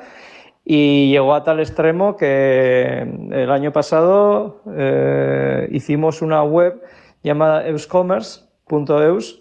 Y 0.69 1.11
llegó 1.11 1.33
a 1.33 1.45
tal 1.45 1.61
extremo 1.61 2.17
que 2.17 2.99
el 3.31 3.53
año 3.53 3.73
pasado 3.73 4.63
eh, 4.77 5.69
hicimos 5.71 6.23
una 6.23 6.43
web 6.43 6.83
llamada 7.23 7.65
euscommerce.eus, 7.69 9.41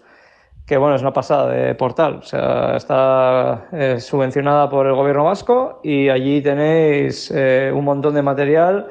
que 0.64 0.76
bueno, 0.76 0.94
es 0.94 1.02
una 1.02 1.12
pasada 1.12 1.50
de 1.50 1.74
portal. 1.74 2.18
O 2.18 2.22
sea, 2.22 2.76
está 2.76 3.66
eh, 3.72 3.98
subvencionada 3.98 4.70
por 4.70 4.86
el 4.86 4.94
gobierno 4.94 5.24
vasco 5.24 5.80
y 5.82 6.08
allí 6.10 6.40
tenéis 6.42 7.32
un 7.32 7.84
montón 7.84 8.14
de 8.14 8.22
material 8.22 8.86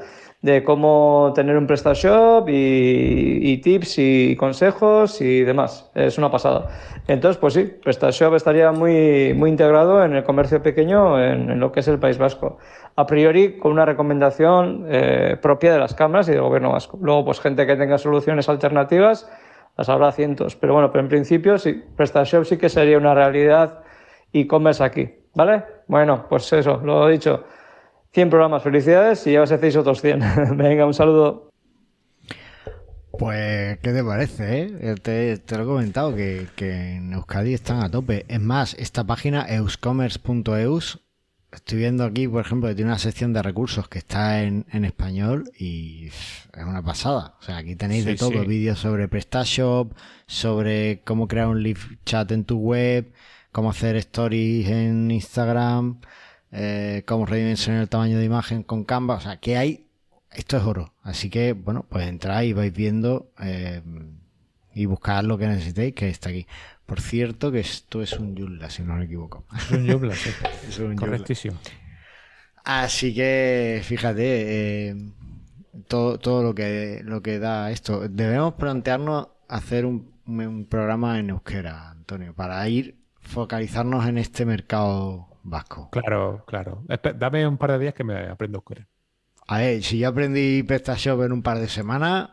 de 0.45 0.63
cómo 0.63 1.33
tener 1.33 1.57
un 1.57 1.65
PrestaShop 1.65 2.47
y, 2.49 3.57
tips 3.63 3.95
y 3.97 4.35
consejos 4.35 5.19
y 5.19 5.41
demás. 5.41 5.89
Es 5.95 6.19
una 6.19 6.29
pasada. 6.29 6.67
Entonces, 7.07 7.37
pues 7.39 7.55
sí, 7.55 7.63
PrestaShop 7.63 8.35
estaría 8.35 8.71
muy, 8.71 9.33
muy 9.33 9.49
integrado 9.49 10.05
en 10.05 10.13
el 10.13 10.23
comercio 10.23 10.61
pequeño 10.61 11.19
en, 11.19 11.59
lo 11.59 11.71
que 11.71 11.79
es 11.79 11.87
el 11.87 11.97
País 11.97 12.19
Vasco. 12.19 12.59
A 12.95 13.07
priori, 13.07 13.57
con 13.57 13.71
una 13.71 13.85
recomendación 13.85 14.85
eh, 14.87 15.35
propia 15.41 15.73
de 15.73 15.79
las 15.79 15.95
cámaras 15.95 16.29
y 16.29 16.33
del 16.33 16.41
gobierno 16.41 16.71
vasco. 16.73 16.99
Luego, 17.01 17.25
pues 17.25 17.39
gente 17.39 17.65
que 17.65 17.75
tenga 17.75 17.97
soluciones 17.97 18.47
alternativas, 18.47 19.27
las 19.77 19.89
habrá 19.89 20.11
cientos. 20.11 20.55
Pero 20.55 20.73
bueno, 20.73 20.91
pero 20.91 21.03
en 21.03 21.09
principio 21.09 21.57
sí, 21.57 21.83
PrestaShop 21.95 22.45
sí 22.45 22.57
que 22.57 22.69
sería 22.69 22.99
una 22.99 23.15
realidad 23.15 23.79
e-commerce 24.31 24.83
aquí. 24.83 25.09
¿Vale? 25.33 25.63
Bueno, 25.87 26.27
pues 26.29 26.53
eso, 26.53 26.79
lo 26.83 27.09
he 27.09 27.13
dicho. 27.13 27.43
100 28.15 28.29
programas. 28.29 28.63
Felicidades 28.63 29.27
y 29.27 29.33
ya 29.33 29.41
os 29.41 29.51
hacéis 29.51 29.75
otros 29.75 30.01
100. 30.01 30.21
Venga, 30.57 30.85
un 30.85 30.93
saludo. 30.93 31.49
Pues, 33.19 33.77
¿qué 33.79 33.91
te 33.91 34.03
parece? 34.05 34.71
Eh? 34.79 34.95
Te, 35.01 35.57
lo 35.57 35.63
he 35.63 35.65
comentado 35.65 36.15
que, 36.15 36.47
en 36.57 37.11
Euskadi 37.11 37.53
están 37.53 37.83
a 37.83 37.91
tope. 37.91 38.25
Es 38.29 38.39
más, 38.39 38.73
esta 38.75 39.03
página 39.03 39.45
euscommerce.eus, 39.49 41.01
estoy 41.51 41.77
viendo 41.77 42.05
aquí, 42.05 42.25
por 42.29 42.45
ejemplo, 42.45 42.69
que 42.69 42.75
tiene 42.75 42.91
una 42.91 42.99
sección 42.99 43.33
de 43.33 43.41
recursos 43.41 43.89
que 43.89 43.99
está 43.99 44.43
en, 44.43 44.65
español 44.71 45.51
y 45.57 46.07
es 46.07 46.47
una 46.55 46.81
pasada. 46.81 47.35
O 47.41 47.43
sea, 47.43 47.57
aquí 47.57 47.75
tenéis 47.75 48.05
de 48.05 48.15
todo, 48.15 48.45
vídeos 48.45 48.79
sobre 48.79 49.09
PrestaShop, 49.09 49.91
sobre 50.25 51.01
cómo 51.03 51.27
crear 51.27 51.47
un 51.47 51.61
live 51.61 51.81
chat 52.05 52.31
en 52.31 52.45
tu 52.45 52.59
web, 52.59 53.11
cómo 53.51 53.71
hacer 53.71 53.97
stories 53.97 54.69
en 54.69 55.11
Instagram, 55.11 55.99
eh, 56.55 57.03
cómo 57.05 57.25
redimensionar 57.25 57.81
el 57.81 57.89
tamaño 57.89 58.17
de 58.17 58.25
imagen 58.25 58.63
con 58.63 58.83
Canva. 58.85 59.15
O 59.15 59.21
sea, 59.21 59.37
que 59.37 59.57
hay 59.57 59.85
esto 60.35 60.57
es 60.57 60.63
oro. 60.63 60.93
Así 61.01 61.29
que, 61.29 61.53
bueno, 61.53 61.85
pues 61.89 62.07
entráis 62.07 62.51
y 62.51 62.53
vais 62.53 62.73
viendo 62.73 63.31
eh, 63.39 63.81
y 64.73 64.85
buscad 64.85 65.23
lo 65.23 65.37
que 65.37 65.47
necesitéis, 65.47 65.93
que 65.95 66.09
está 66.09 66.29
aquí. 66.29 66.45
Por 66.85 67.01
cierto, 67.01 67.51
que 67.51 67.59
esto 67.59 68.01
es 68.01 68.13
un 68.13 68.37
Joomla, 68.37 68.69
si 68.69 68.83
no 68.83 68.95
me 68.95 69.05
equivoco. 69.05 69.45
Es 69.55 69.71
un 69.71 69.87
Joomla, 69.89 70.15
sí. 70.15 70.29
es 70.69 70.79
un 70.79 70.95
Correctísimo. 70.95 71.57
Así 72.63 73.13
que, 73.13 73.81
fíjate, 73.83 74.89
eh, 74.89 74.95
todo, 75.87 76.19
todo 76.19 76.43
lo 76.43 76.55
que 76.55 77.01
lo 77.03 77.21
que 77.21 77.39
da 77.39 77.71
esto. 77.71 78.07
Debemos 78.09 78.55
plantearnos 78.55 79.29
hacer 79.47 79.85
un, 79.85 80.11
un 80.25 80.65
programa 80.65 81.19
en 81.19 81.29
euskera, 81.29 81.91
Antonio, 81.91 82.33
para 82.33 82.67
ir 82.67 82.95
focalizarnos 83.21 84.07
en 84.07 84.17
este 84.17 84.45
mercado 84.45 85.27
vasco. 85.45 85.89
Claro, 85.91 86.43
claro. 86.45 86.83
Dame 87.15 87.47
un 87.47 87.57
par 87.57 87.71
de 87.71 87.79
días 87.79 87.93
que 87.93 88.03
me 88.03 88.27
aprendo 88.27 88.57
euskera. 88.57 88.85
A 89.47 89.59
ver, 89.59 89.83
si 89.83 89.99
yo 89.99 90.09
aprendí 90.09 90.63
PrestaShop 90.63 91.21
en 91.23 91.31
un 91.31 91.43
par 91.43 91.59
de 91.59 91.67
semanas. 91.67 92.31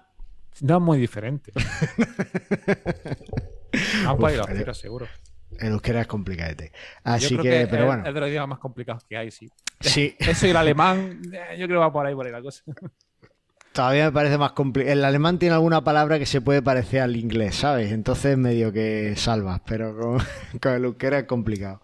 No 0.61 0.77
es 0.77 0.83
muy 0.83 0.99
diferente. 0.99 1.53
Ir 1.55 1.63
a 4.07 4.13
euskera, 4.13 4.75
seguro. 4.75 5.07
El 5.59 5.73
euskera 5.73 6.03
es 6.03 6.07
complicadete. 6.07 6.73
Así 7.05 7.37
que, 7.37 7.67
pero 7.71 7.87
bueno. 7.87 8.07
Es 8.07 8.15
de 8.15 8.21
los 8.21 8.29
idiomas 8.29 8.49
más 8.49 8.59
complicados 8.59 9.05
que 9.05 9.17
hay, 9.17 9.31
sí. 9.31 9.51
Sí. 9.81 10.17
Eso 10.19 10.47
y 10.47 10.51
el 10.51 10.57
alemán, 10.57 11.21
eh, 11.33 11.57
yo 11.59 11.67
creo 11.67 11.81
que 11.81 11.85
va 11.85 11.93
por 11.93 12.07
ahí 12.07 12.15
por 12.15 12.27
ahí 12.27 12.33
la 12.33 12.43
cosa. 12.43 12.63
Todavía 13.73 14.05
me 14.05 14.13
parece 14.13 14.37
más 14.37 14.53
complicado. 14.53 14.93
El 14.93 15.05
alemán 15.05 15.39
tiene 15.39 15.55
alguna 15.55 15.83
palabra 15.83 16.19
que 16.19 16.27
se 16.27 16.43
puede 16.43 16.61
parecer 16.61 17.01
al 17.01 17.17
inglés, 17.17 17.57
¿sabes? 17.57 17.91
Entonces 17.91 18.37
medio 18.37 18.71
que 18.71 19.15
salvas, 19.17 19.63
pero 19.67 19.97
con, 19.97 20.23
con 20.61 20.73
el 20.73 20.85
euskera 20.85 21.21
es 21.21 21.25
complicado. 21.25 21.81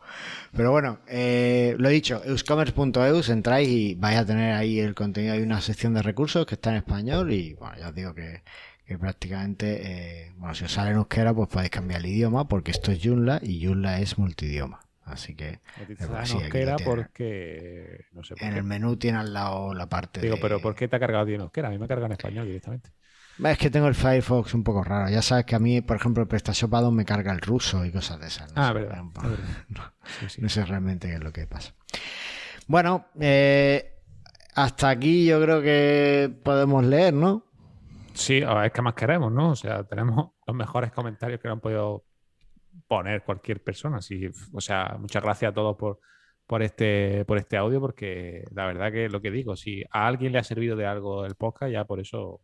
Pero 0.55 0.71
bueno, 0.71 1.01
eh, 1.09 1.77
lo 1.79 1.89
he 1.89 1.93
dicho, 1.93 2.23
euscommerce.eus, 2.25 3.31
entráis 3.31 3.69
y 3.69 3.95
vais 3.95 4.19
a 4.19 4.27
tener 4.27 4.55
ahí 4.55 4.81
el 4.81 4.95
contenido. 4.95 5.33
Hay 5.33 5.41
una 5.41 5.63
sección 5.63 5.95
de 5.95 6.03
recursos 6.03 6.45
que 6.45 6.57
está 6.57 6.71
en 6.71 6.77
español 6.77 7.33
y 7.33 7.55
bueno, 7.55 7.77
ya 7.79 7.89
os 7.89 7.95
digo 7.95 8.15
que, 8.15 8.43
prácticamente, 8.99 10.27
eh, 10.27 10.33
bueno, 10.37 10.55
si 10.55 10.65
os 10.65 10.73
sale 10.73 10.91
en 10.91 10.97
euskera, 10.97 11.33
pues 11.33 11.49
podéis 11.49 11.71
cambiar 11.71 12.01
el 12.01 12.07
idioma 12.07 12.49
porque 12.49 12.71
esto 12.71 12.93
es 12.93 13.01
Joomla 13.03 13.41
y 13.43 13.65
Joomla 13.65 14.01
es 14.01 14.19
multidioma. 14.19 14.88
Así 15.11 15.35
que. 15.35 15.61
euskera 15.89 16.77
porque. 16.85 18.07
No 18.13 18.23
sé 18.25 18.35
en 18.41 18.55
el 18.55 18.65
menú 18.65 18.97
tiene 18.97 19.19
al 19.19 19.33
lado 19.33 19.75
la 19.75 19.89
parte. 19.89 20.21
Digo, 20.21 20.37
pero 20.41 20.61
¿por 20.61 20.75
qué 20.75 20.89
te 20.89 20.97
ha 20.97 21.01
cargado 21.01 21.27
en 21.29 21.41
euskera? 21.41 21.69
A 21.69 21.71
mí 21.71 21.79
me 21.79 21.89
carga 21.89 22.07
en 22.07 22.13
español 22.13 22.47
directamente. 22.47 22.91
Es 23.45 23.59
que 23.59 23.71
tengo 23.71 23.87
el 23.87 23.95
Firefox 23.95 24.55
un 24.55 24.65
poco 24.65 24.83
raro. 24.83 25.09
Ya 25.11 25.23
sabes 25.23 25.45
que 25.45 25.55
a 25.55 25.61
mí, 25.61 25.81
por 25.81 25.97
ejemplo, 25.97 26.23
el 26.23 26.29
PrestaShop 26.29 26.75
Addon 26.75 26.95
me 26.95 27.05
carga 27.05 27.33
el 27.33 27.41
ruso 27.41 27.85
y 27.85 27.93
cosas 27.93 28.19
de 28.19 28.27
esas. 28.27 28.53
ah, 28.57 28.73
verdad. 28.73 29.03
No, 29.69 30.49
sé 30.49 30.65
realmente 30.65 31.09
qué 31.09 31.15
es 31.15 31.23
lo 31.23 31.33
que 31.33 31.47
pasa. 31.47 31.73
Bueno, 32.67 33.07
eh, 33.21 33.95
hasta 34.55 34.89
aquí 34.89 35.25
yo 35.25 35.41
creo 35.41 35.63
que 35.63 36.35
podemos 36.43 36.85
leer, 36.85 37.15
¿no? 37.15 37.45
Sí, 38.15 38.43
es 38.65 38.73
que 38.73 38.83
más 38.83 38.95
queremos, 38.95 39.31
¿no? 39.31 39.51
O 39.51 39.57
sea, 39.57 39.85
tenemos 39.85 40.33
los 40.45 40.57
mejores 40.57 40.91
comentarios 40.91 41.41
que 41.41 41.47
han 41.47 41.61
podido 41.61 42.05
poner 42.87 43.23
cualquier 43.25 43.63
persona. 43.63 44.01
Sí, 44.01 44.29
o 44.53 44.61
sea, 44.61 44.97
muchas 44.99 45.23
gracias 45.23 45.51
a 45.51 45.55
todos 45.55 45.77
por, 45.77 46.01
por 46.47 46.63
este, 46.63 47.25
por 47.25 47.39
este 47.39 47.57
audio, 47.57 47.81
porque 47.81 48.45
la 48.53 48.67
verdad 48.67 48.93
que 48.93 49.09
lo 49.09 49.21
que 49.21 49.31
digo, 49.31 49.57
si 49.57 49.85
a 49.91 50.07
alguien 50.07 50.33
le 50.33 50.39
ha 50.39 50.45
servido 50.45 50.77
de 50.77 50.87
algo 50.87 51.25
el 51.25 51.35
podcast, 51.35 51.73
ya 51.73 51.85
por 51.85 52.01
eso 52.01 52.41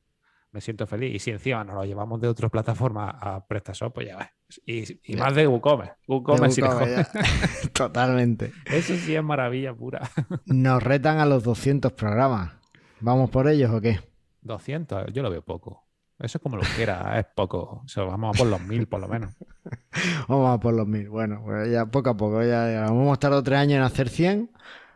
me 0.55 0.61
siento 0.61 0.87
feliz. 0.87 1.15
Y 1.15 1.19
si 1.19 1.33
encima 1.33 1.65
nos 1.65 1.75
lo 1.75 1.85
llevamos 1.85 2.21
de 2.21 2.29
otra 2.29 2.49
plataforma 2.49 3.11
a 3.11 3.45
PrestaShop, 3.45 3.93
pues 3.93 4.07
ya 4.07 4.17
ves. 4.17 4.99
Y, 5.05 5.17
más 5.17 5.35
de 5.35 5.49
WooCommerce. 5.49 5.95
WooCommerce, 6.07 6.63
Totalmente. 7.73 8.53
Eso 8.67 8.95
sí 8.95 9.17
es 9.17 9.23
maravilla 9.23 9.75
pura. 9.75 10.09
Nos 10.47 10.81
retan 10.81 11.19
a 11.19 11.27
los 11.27 11.43
200 11.43 11.93
programas. 11.93 12.53
¿Vamos 13.01 13.31
por 13.31 13.49
ellos 13.49 13.71
o 13.73 13.81
qué? 13.81 13.99
200, 14.43 15.13
yo 15.13 15.23
lo 15.23 15.31
veo 15.31 15.43
poco. 15.43 15.84
Eso 16.19 16.39
es 16.39 16.43
como 16.43 16.57
lo 16.57 16.63
que 16.63 16.83
era, 16.83 17.19
es 17.19 17.27
poco. 17.35 17.83
O 17.85 17.89
sea, 17.89 18.05
vamos 18.05 18.35
a 18.35 18.39
por 18.39 18.47
los 18.47 18.61
mil 18.61 18.87
por 18.87 19.01
lo 19.01 19.09
menos. 19.09 19.35
vamos 20.29 20.55
a 20.55 20.61
por 20.61 20.73
los 20.73 20.87
mil. 20.87 21.09
Bueno, 21.09 21.43
pues 21.45 21.71
ya 21.71 21.87
poco 21.87 22.11
a 22.11 22.17
poco. 22.17 22.43
Ya, 22.43 22.83
vamos 22.83 23.17
a 23.17 23.21
tardar 23.21 23.43
tres 23.43 23.59
años 23.59 23.77
en 23.79 23.83
hacer 23.83 24.09
100. 24.09 24.51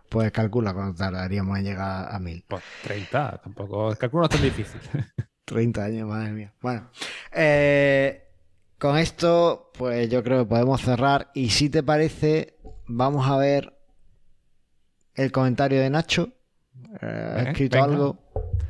Pues 0.09 0.31
calcula 0.33 0.73
cuánto 0.73 0.97
tardaríamos 0.97 1.59
en 1.59 1.65
llegar 1.65 2.15
a 2.15 2.19
mil. 2.19 2.45
Pues 2.49 2.63
30, 2.85 3.41
tampoco. 3.43 3.91
El 3.91 3.99
cálculo 3.99 4.23
no 4.23 4.25
es 4.27 4.31
tan 4.31 4.43
difícil. 4.43 4.81
30 5.45 5.85
años, 5.85 6.09
madre 6.09 6.31
mía. 6.31 6.53
Bueno, 6.61 6.89
eh, 7.33 8.29
con 8.79 8.97
esto, 8.97 9.73
pues 9.77 10.09
yo 10.09 10.23
creo 10.23 10.45
que 10.45 10.49
podemos 10.49 10.81
cerrar. 10.81 11.31
Y 11.35 11.51
si 11.51 11.69
te 11.69 11.83
parece, 11.83 12.59
vamos 12.87 13.29
a 13.29 13.37
ver 13.37 13.77
el 15.15 15.33
comentario 15.33 15.81
de 15.81 15.91
Nacho. 15.91 16.29
Eh, 17.03 17.35
ha 17.37 17.43
escrito 17.51 17.83
algo. 17.83 18.19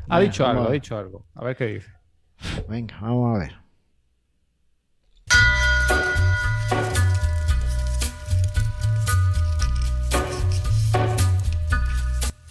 Ha 0.09 0.21
dicho 0.21 0.47
algo, 0.47 0.69
ha 0.69 0.73
dicho 0.73 0.97
algo. 0.97 1.27
A 1.35 1.45
ver 1.45 1.57
qué 1.57 1.67
dice. 1.67 1.98
Venga, 2.69 2.97
vamos 3.01 3.37
a 3.37 3.39
ver. 3.39 3.69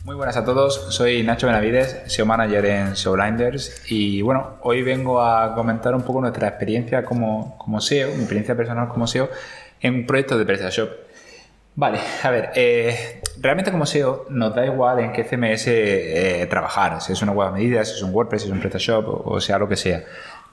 Muy 0.03 0.15
buenas 0.15 0.37
a 0.37 0.45
todos, 0.45 0.95
soy 0.95 1.21
Nacho 1.23 1.47
Benavides, 1.47 2.03
SEO 2.07 2.25
Manager 2.25 2.65
en 2.65 2.95
SEOblinders 2.95 3.91
y 3.91 4.21
bueno, 4.21 4.57
hoy 4.61 4.81
vengo 4.81 5.21
a 5.21 5.53
comentar 5.53 5.93
un 5.93 6.03
poco 6.03 6.21
nuestra 6.21 6.47
experiencia 6.47 7.03
como, 7.03 7.57
como 7.57 7.81
SEO, 7.81 8.09
mi 8.11 8.19
experiencia 8.19 8.55
personal 8.55 8.87
como 8.87 9.05
SEO 9.05 9.29
en 9.81 9.95
un 9.95 10.05
proyecto 10.05 10.37
de 10.37 10.45
PrestaShop. 10.45 11.06
Vale, 11.77 11.99
a 12.23 12.31
ver, 12.31 12.49
eh, 12.55 13.21
realmente 13.39 13.69
como 13.69 13.85
SEO 13.85 14.25
nos 14.29 14.55
da 14.55 14.65
igual 14.65 14.97
en 14.97 15.13
qué 15.13 15.23
CMS 15.23 15.67
eh, 15.67 16.47
trabajar, 16.49 16.99
si 17.01 17.13
es 17.13 17.21
una 17.21 17.33
web 17.33 17.49
a 17.49 17.51
medida, 17.51 17.85
si 17.85 17.93
es 17.93 18.01
un 18.01 18.11
WordPress, 18.15 18.41
si 18.41 18.47
es 18.47 18.51
un 18.51 18.59
PrestaShop 18.59 19.27
o, 19.27 19.39
sea 19.39 19.59
lo 19.59 19.69
que 19.69 19.75
sea. 19.75 20.03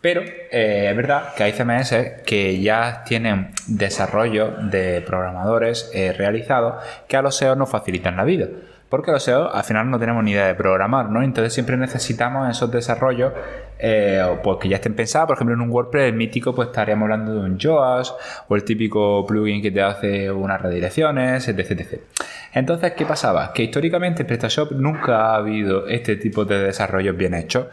Pero 0.03 0.21
eh, 0.21 0.89
es 0.91 0.95
verdad 0.95 1.33
que 1.35 1.45
hay 1.45 1.53
CMS 1.53 1.95
que 2.27 2.61
ya 2.61 3.05
tienen 3.07 3.53
desarrollo 3.67 4.51
de 4.71 5.01
programadores 5.01 5.91
realizados 6.19 6.85
que 7.09 7.17
a 7.17 7.23
los 7.23 7.35
SEO 7.35 7.57
nos 7.57 7.71
facilitan 7.71 8.19
la 8.19 8.25
vida 8.25 8.49
porque 8.89 9.11
los 9.11 9.23
SEO 9.23 9.53
al 9.53 9.65
final 9.65 9.91
no 9.91 9.99
tenemos 9.99 10.23
ni 10.23 10.33
idea 10.33 10.47
de 10.47 10.55
programar, 10.55 11.11
¿no? 11.11 11.23
Entonces 11.23 11.53
siempre 11.53 11.77
necesitamos 11.77 12.49
esos 12.49 12.71
desarrollos 12.71 13.33
eh, 13.79 14.25
pues 14.43 14.59
que 14.61 14.69
ya 14.69 14.77
estén 14.77 14.95
pensados. 14.95 15.27
Por 15.27 15.37
ejemplo, 15.37 15.55
en 15.55 15.61
un 15.61 15.71
WordPress 15.71 16.15
mítico 16.15 16.55
pues 16.55 16.69
estaríamos 16.69 17.05
hablando 17.05 17.35
de 17.35 17.41
un 17.41 17.59
JOAS 17.59 18.15
o 18.49 18.57
el 18.57 18.65
típico 18.65 19.27
plugin 19.27 19.61
que 19.61 19.71
te 19.71 19.83
hace 19.83 20.31
unas 20.31 20.61
redirecciones, 20.61 21.49
etc, 21.49 21.71
etc. 21.71 22.01
Entonces, 22.53 22.93
¿qué 22.93 23.05
pasaba? 23.05 23.53
Que 23.53 23.65
históricamente 23.65 24.23
en 24.23 24.29
PrestaShop 24.29 24.73
nunca 24.73 25.33
ha 25.33 25.37
habido 25.37 25.89
este 25.89 26.17
tipo 26.17 26.45
de 26.45 26.61
desarrollos 26.61 27.17
bien 27.17 27.35
hechos. 27.35 27.67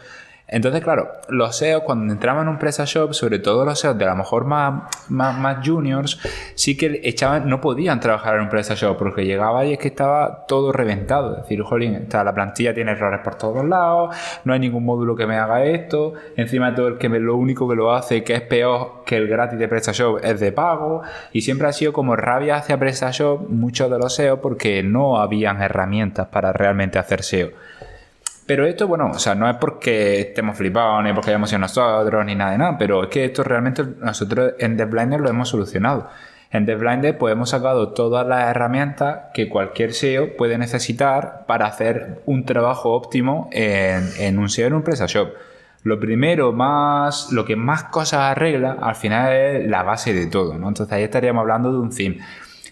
Entonces, 0.52 0.82
claro, 0.82 1.10
los 1.30 1.56
SEO 1.56 1.82
cuando 1.82 2.12
entraban 2.12 2.42
en 2.42 2.50
un 2.50 2.58
PrestaShop, 2.58 3.14
sobre 3.14 3.38
todo 3.38 3.64
los 3.64 3.80
SEOs 3.80 3.96
de 3.96 4.04
a 4.04 4.10
lo 4.10 4.16
mejor 4.16 4.44
más, 4.44 4.82
más, 5.08 5.66
juniors, 5.66 6.20
sí 6.54 6.76
que 6.76 7.00
echaban, 7.04 7.48
no 7.48 7.62
podían 7.62 8.00
trabajar 8.00 8.36
en 8.36 8.42
un 8.42 8.48
PrestaShop 8.50 8.98
porque 8.98 9.24
llegaba 9.24 9.64
y 9.64 9.72
es 9.72 9.78
que 9.78 9.88
estaba 9.88 10.44
todo 10.46 10.70
reventado. 10.70 11.36
Es 11.36 11.42
decir, 11.44 11.62
jolín, 11.62 12.06
la 12.12 12.34
plantilla 12.34 12.74
tiene 12.74 12.92
errores 12.92 13.20
por 13.24 13.36
todos 13.36 13.64
lados, 13.64 14.14
no 14.44 14.52
hay 14.52 14.60
ningún 14.60 14.84
módulo 14.84 15.16
que 15.16 15.26
me 15.26 15.38
haga 15.38 15.64
esto, 15.64 16.12
encima 16.36 16.74
todo 16.74 16.88
el 16.88 16.98
que 16.98 17.08
me, 17.08 17.18
lo 17.18 17.36
único 17.36 17.66
que 17.66 17.74
lo 17.74 17.90
hace, 17.90 18.22
que 18.22 18.34
es 18.34 18.42
peor 18.42 19.04
que 19.06 19.16
el 19.16 19.28
gratis 19.28 19.58
de 19.58 19.68
PrestaShop, 19.68 20.22
es 20.22 20.38
de 20.38 20.52
pago, 20.52 21.00
y 21.32 21.40
siempre 21.40 21.66
ha 21.66 21.72
sido 21.72 21.94
como 21.94 22.14
rabia 22.14 22.56
hacia 22.56 22.78
PrestaShop 22.78 23.48
muchos 23.48 23.90
de 23.90 23.98
los 23.98 24.14
SEO 24.14 24.42
porque 24.42 24.82
no 24.82 25.18
habían 25.18 25.62
herramientas 25.62 26.28
para 26.28 26.52
realmente 26.52 26.98
hacer 26.98 27.22
SEO. 27.22 27.71
Pero 28.46 28.66
esto, 28.66 28.88
bueno, 28.88 29.10
o 29.14 29.18
sea, 29.18 29.34
no 29.34 29.48
es 29.48 29.56
porque 29.56 30.20
estemos 30.20 30.56
flipados, 30.56 31.04
ni 31.04 31.12
porque 31.12 31.30
hayamos 31.30 31.48
sido 31.48 31.60
nosotros, 31.60 32.24
ni 32.26 32.34
nada 32.34 32.52
de 32.52 32.58
nada, 32.58 32.76
pero 32.78 33.04
es 33.04 33.08
que 33.08 33.24
esto 33.24 33.44
realmente 33.44 33.84
nosotros 34.00 34.54
en 34.58 34.76
The 34.76 34.84
Blinder 34.86 35.20
lo 35.20 35.30
hemos 35.30 35.48
solucionado. 35.48 36.08
En 36.52 36.66
The 36.66 36.74
Blinder 36.74 37.16
pues 37.16 37.32
hemos 37.32 37.50
sacado 37.50 37.92
todas 37.92 38.26
las 38.26 38.50
herramientas 38.50 39.30
que 39.32 39.48
cualquier 39.48 39.94
SEO 39.94 40.36
puede 40.36 40.58
necesitar 40.58 41.44
para 41.46 41.66
hacer 41.66 42.22
un 42.26 42.44
trabajo 42.44 42.92
óptimo 42.92 43.48
en, 43.52 44.38
un 44.38 44.50
SEO 44.50 44.66
en 44.66 44.74
un 44.74 44.82
PrestaShop. 44.82 45.30
Lo 45.84 45.98
primero, 45.98 46.52
más, 46.52 47.32
lo 47.32 47.44
que 47.44 47.56
más 47.56 47.84
cosas 47.84 48.20
arregla, 48.20 48.76
al 48.82 48.94
final 48.96 49.32
es 49.32 49.68
la 49.68 49.82
base 49.82 50.12
de 50.12 50.26
todo, 50.26 50.58
¿no? 50.58 50.68
Entonces 50.68 50.92
ahí 50.92 51.04
estaríamos 51.04 51.40
hablando 51.40 51.72
de 51.72 51.78
un 51.78 51.90
theme. 51.90 52.18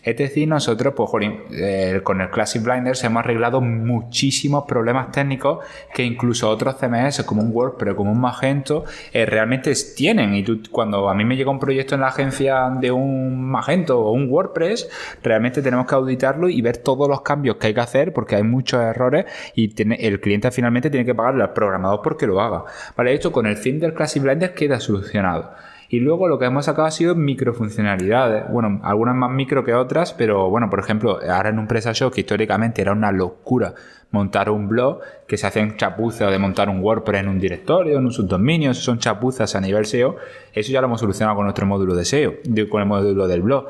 Es 0.02 0.16
decir, 0.16 0.48
nosotros, 0.48 0.94
pues, 0.96 1.10
eh, 1.52 2.00
con 2.02 2.20
el 2.20 2.30
Classic 2.30 2.62
Blinders 2.62 3.04
hemos 3.04 3.20
arreglado 3.20 3.60
muchísimos 3.60 4.64
problemas 4.66 5.12
técnicos 5.12 5.64
que 5.92 6.02
incluso 6.02 6.48
otros 6.48 6.76
CMS, 6.76 7.22
como 7.24 7.42
un 7.42 7.50
WordPress, 7.52 7.94
como 7.94 8.12
un 8.12 8.20
Magento, 8.20 8.84
eh, 9.12 9.26
realmente 9.26 9.72
tienen. 9.94 10.34
Y 10.34 10.42
tú, 10.42 10.62
cuando 10.70 11.08
a 11.08 11.14
mí 11.14 11.24
me 11.24 11.36
llega 11.36 11.50
un 11.50 11.58
proyecto 11.58 11.94
en 11.94 12.00
la 12.00 12.08
agencia 12.08 12.70
de 12.80 12.90
un 12.90 13.44
Magento 13.44 14.00
o 14.00 14.12
un 14.12 14.30
WordPress, 14.30 14.88
realmente 15.22 15.60
tenemos 15.60 15.86
que 15.86 15.94
auditarlo 15.94 16.48
y 16.48 16.62
ver 16.62 16.78
todos 16.78 17.08
los 17.08 17.20
cambios 17.20 17.56
que 17.56 17.68
hay 17.68 17.74
que 17.74 17.80
hacer 17.80 18.12
porque 18.12 18.36
hay 18.36 18.42
muchos 18.42 18.80
errores 18.80 19.26
y 19.54 19.70
el 20.02 20.20
cliente 20.20 20.50
finalmente 20.50 20.90
tiene 20.90 21.04
que 21.04 21.14
pagarle 21.14 21.42
al 21.42 21.52
programador 21.52 22.00
porque 22.02 22.26
lo 22.26 22.40
haga. 22.40 22.64
Esto 23.10 23.32
con 23.32 23.46
el 23.46 23.60
theme 23.60 23.80
del 23.80 23.92
Classic 23.92 24.22
Blinders 24.22 24.52
queda 24.52 24.78
solucionado. 24.78 25.50
Y 25.92 25.98
luego 25.98 26.28
lo 26.28 26.38
que 26.38 26.44
hemos 26.44 26.66
sacado 26.66 26.86
ha 26.86 26.92
sido 26.92 27.16
microfuncionalidades. 27.16 28.44
Bueno, 28.48 28.80
algunas 28.84 29.16
más 29.16 29.32
micro 29.32 29.64
que 29.64 29.74
otras, 29.74 30.14
pero 30.14 30.48
bueno, 30.48 30.70
por 30.70 30.78
ejemplo, 30.78 31.18
ahora 31.28 31.48
en 31.48 31.58
un 31.58 31.66
PrestaShop 31.66 32.14
que 32.14 32.20
históricamente 32.20 32.80
era 32.80 32.92
una 32.92 33.10
locura 33.10 33.74
montar 34.12 34.50
un 34.50 34.68
blog, 34.68 35.00
que 35.26 35.36
se 35.36 35.48
hacen 35.48 35.76
chapuzas 35.76 36.30
de 36.30 36.38
montar 36.38 36.68
un 36.68 36.80
WordPress 36.80 37.22
en 37.22 37.28
un 37.28 37.40
directorio, 37.40 37.98
en 37.98 38.04
un 38.04 38.12
subdominio, 38.12 38.72
son 38.72 38.98
chapuzas 38.98 39.56
a 39.56 39.60
nivel 39.60 39.84
SEO. 39.84 40.16
Eso 40.52 40.70
ya 40.70 40.80
lo 40.80 40.86
hemos 40.86 41.00
solucionado 41.00 41.36
con 41.36 41.44
nuestro 41.44 41.66
módulo 41.66 41.96
de 41.96 42.04
SEO, 42.04 42.34
con 42.68 42.82
el 42.82 42.88
módulo 42.88 43.26
del 43.26 43.42
blog. 43.42 43.66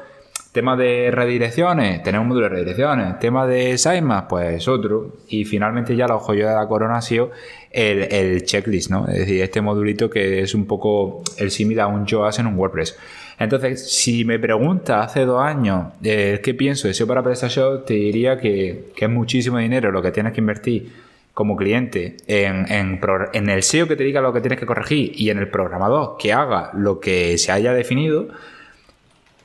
Tema 0.53 0.77
de 0.77 1.13
redirecciones, 1.13 2.03
tenemos 2.03 2.25
un 2.25 2.29
módulo 2.31 2.49
de 2.49 2.57
redirecciones. 2.57 3.21
Tema 3.21 3.47
de 3.47 3.79
sitemap, 3.79 4.29
pues 4.29 4.67
otro. 4.67 5.19
Y 5.29 5.45
finalmente 5.45 5.95
ya 5.95 6.09
la 6.09 6.19
joya 6.19 6.49
de 6.49 6.57
la 6.57 6.67
corona 6.67 6.97
ha 6.97 7.03
sido 7.03 7.31
el, 7.71 8.43
checklist, 8.45 8.91
¿no? 8.91 9.07
Es 9.07 9.21
decir, 9.21 9.43
este 9.43 9.61
modulito 9.61 10.11
que 10.11 10.41
es 10.41 10.53
un 10.57 10.67
poco 10.67 11.23
el 11.37 11.53
similar 11.53 11.85
a 11.85 11.89
un 11.89 12.05
JOAS 12.05 12.41
en 12.41 12.49
un 12.49 12.59
WordPress. 12.59 12.99
Entonces, 13.39 13.93
si 13.93 14.25
me 14.25 14.41
pregunta 14.41 15.03
hace 15.03 15.25
dos 15.25 15.41
años 15.41 15.93
eh, 16.03 16.41
qué 16.43 16.53
pienso 16.55 16.89
de 16.89 16.95
SEO 16.95 17.07
para 17.07 17.23
PrestaShop, 17.23 17.87
te 17.87 17.95
diría 17.95 18.37
que, 18.37 18.91
es 18.97 19.09
muchísimo 19.09 19.59
dinero 19.59 19.93
lo 19.93 20.03
que 20.03 20.11
tienes 20.11 20.33
que 20.33 20.41
invertir 20.41 20.93
como 21.33 21.57
cliente 21.57 22.17
en, 22.27 22.67
en, 22.71 23.49
el 23.49 23.63
SEO 23.63 23.87
que 23.87 23.95
te 23.95 24.03
diga 24.03 24.21
lo 24.21 24.33
que 24.33 24.41
tienes 24.41 24.59
que 24.59 24.67
corregir 24.67 25.13
y 25.15 25.31
en 25.31 25.39
el 25.39 25.49
programador 25.49 26.17
que 26.19 26.33
haga 26.33 26.73
lo 26.75 26.99
que 26.99 27.39
se 27.39 27.53
haya 27.53 27.73
definido. 27.73 28.29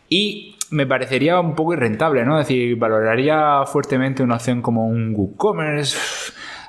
Y 0.10 0.55
me 0.76 0.86
parecería 0.86 1.40
un 1.40 1.56
poco 1.56 1.74
irrentable, 1.74 2.26
¿no? 2.26 2.40
Es 2.40 2.48
decir, 2.48 2.78
valoraría 2.78 3.64
fuertemente 3.66 4.22
una 4.22 4.36
opción 4.36 4.62
como 4.62 4.86
un 4.88 5.16
WooCommerce, 5.16 5.98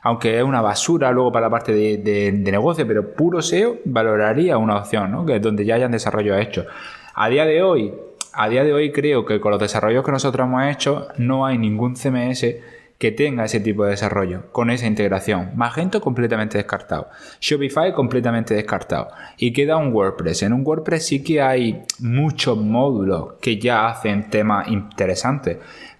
aunque 0.02 0.38
es 0.38 0.44
una 0.44 0.62
basura 0.62 1.10
luego 1.10 1.32
para 1.32 1.46
la 1.46 1.50
parte 1.50 1.72
de, 1.72 2.32
negocio, 2.32 2.86
pero 2.86 3.12
puro 3.14 3.42
SEO, 3.42 3.78
valoraría 3.84 4.56
una 4.56 4.76
opción, 4.76 5.10
¿no? 5.10 5.26
Que 5.26 5.36
es 5.36 5.42
donde 5.42 5.64
ya 5.64 5.74
hayan 5.74 5.90
desarrollos 5.90 6.40
hechos. 6.40 6.66
A 7.14 7.28
día 7.28 7.44
de 7.44 7.62
hoy, 7.62 7.92
a 8.32 8.48
día 8.48 8.62
de 8.62 8.72
hoy 8.72 8.92
creo 8.92 9.24
que 9.24 9.40
con 9.40 9.50
los 9.50 9.60
desarrollos 9.60 10.04
que 10.04 10.12
nosotros 10.12 10.46
hemos 10.46 10.64
hecho, 10.66 11.08
no 11.18 11.44
hay 11.44 11.58
ningún 11.58 11.96
CMS 11.96 12.44
que 12.98 13.12
tenga 13.12 13.44
ese 13.44 13.60
tipo 13.60 13.84
de 13.84 13.90
desarrollo, 13.90 14.50
con 14.52 14.70
esa 14.70 14.86
integración. 14.86 15.50
Magento 15.54 16.00
completamente 16.00 16.58
descartado. 16.58 17.08
Shopify 17.40 17.92
completamente 17.92 18.54
descartado. 18.54 19.08
Y 19.36 19.52
queda 19.52 19.76
un 19.76 19.92
WordPress. 19.92 20.44
En 20.44 20.52
un 20.52 20.62
WordPress 20.64 21.06
sí 21.06 21.22
que 21.22 21.42
hay 21.42 21.82
muchos 21.98 22.56
módulos 22.56 23.34
que 23.40 23.58
ya 23.58 23.88
hacen 23.88 24.30
temas 24.30 24.68
interesantes. 24.68 25.58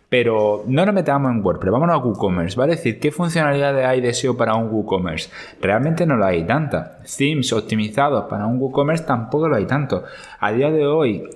Pero 0.09 0.65
no 0.69 0.87
nos 0.87 0.95
metamos 0.95 1.33
en 1.33 1.45
WordPress, 1.45 1.73
vámonos 1.73 1.97
a 1.97 1.99
WooCommerce. 1.99 2.57
¿Vale? 2.57 2.75
Es 2.75 2.79
decir, 2.79 3.01
¿qué 3.01 3.11
funcionalidades 3.11 3.85
hay 3.85 4.01
de 4.01 4.15
SEO 4.15 4.37
para 4.37 4.55
un 4.55 4.71
WooCommerce? 4.71 5.31
Realmente 5.61 6.07
no 6.07 6.17
lo 6.17 6.25
hay 6.25 6.45
tantas. 6.45 7.17
Themes 7.17 7.53
optimizados 7.53 8.27
para 8.27 8.47
un 8.47 8.59
WooCommerce 8.59 9.05
tampoco 9.05 9.49
lo 9.49 9.57
hay 9.57 9.67
tanto. 9.67 10.05
A 10.39 10.53
día 10.53 10.71
de 10.71 10.87
hoy, 10.87 11.29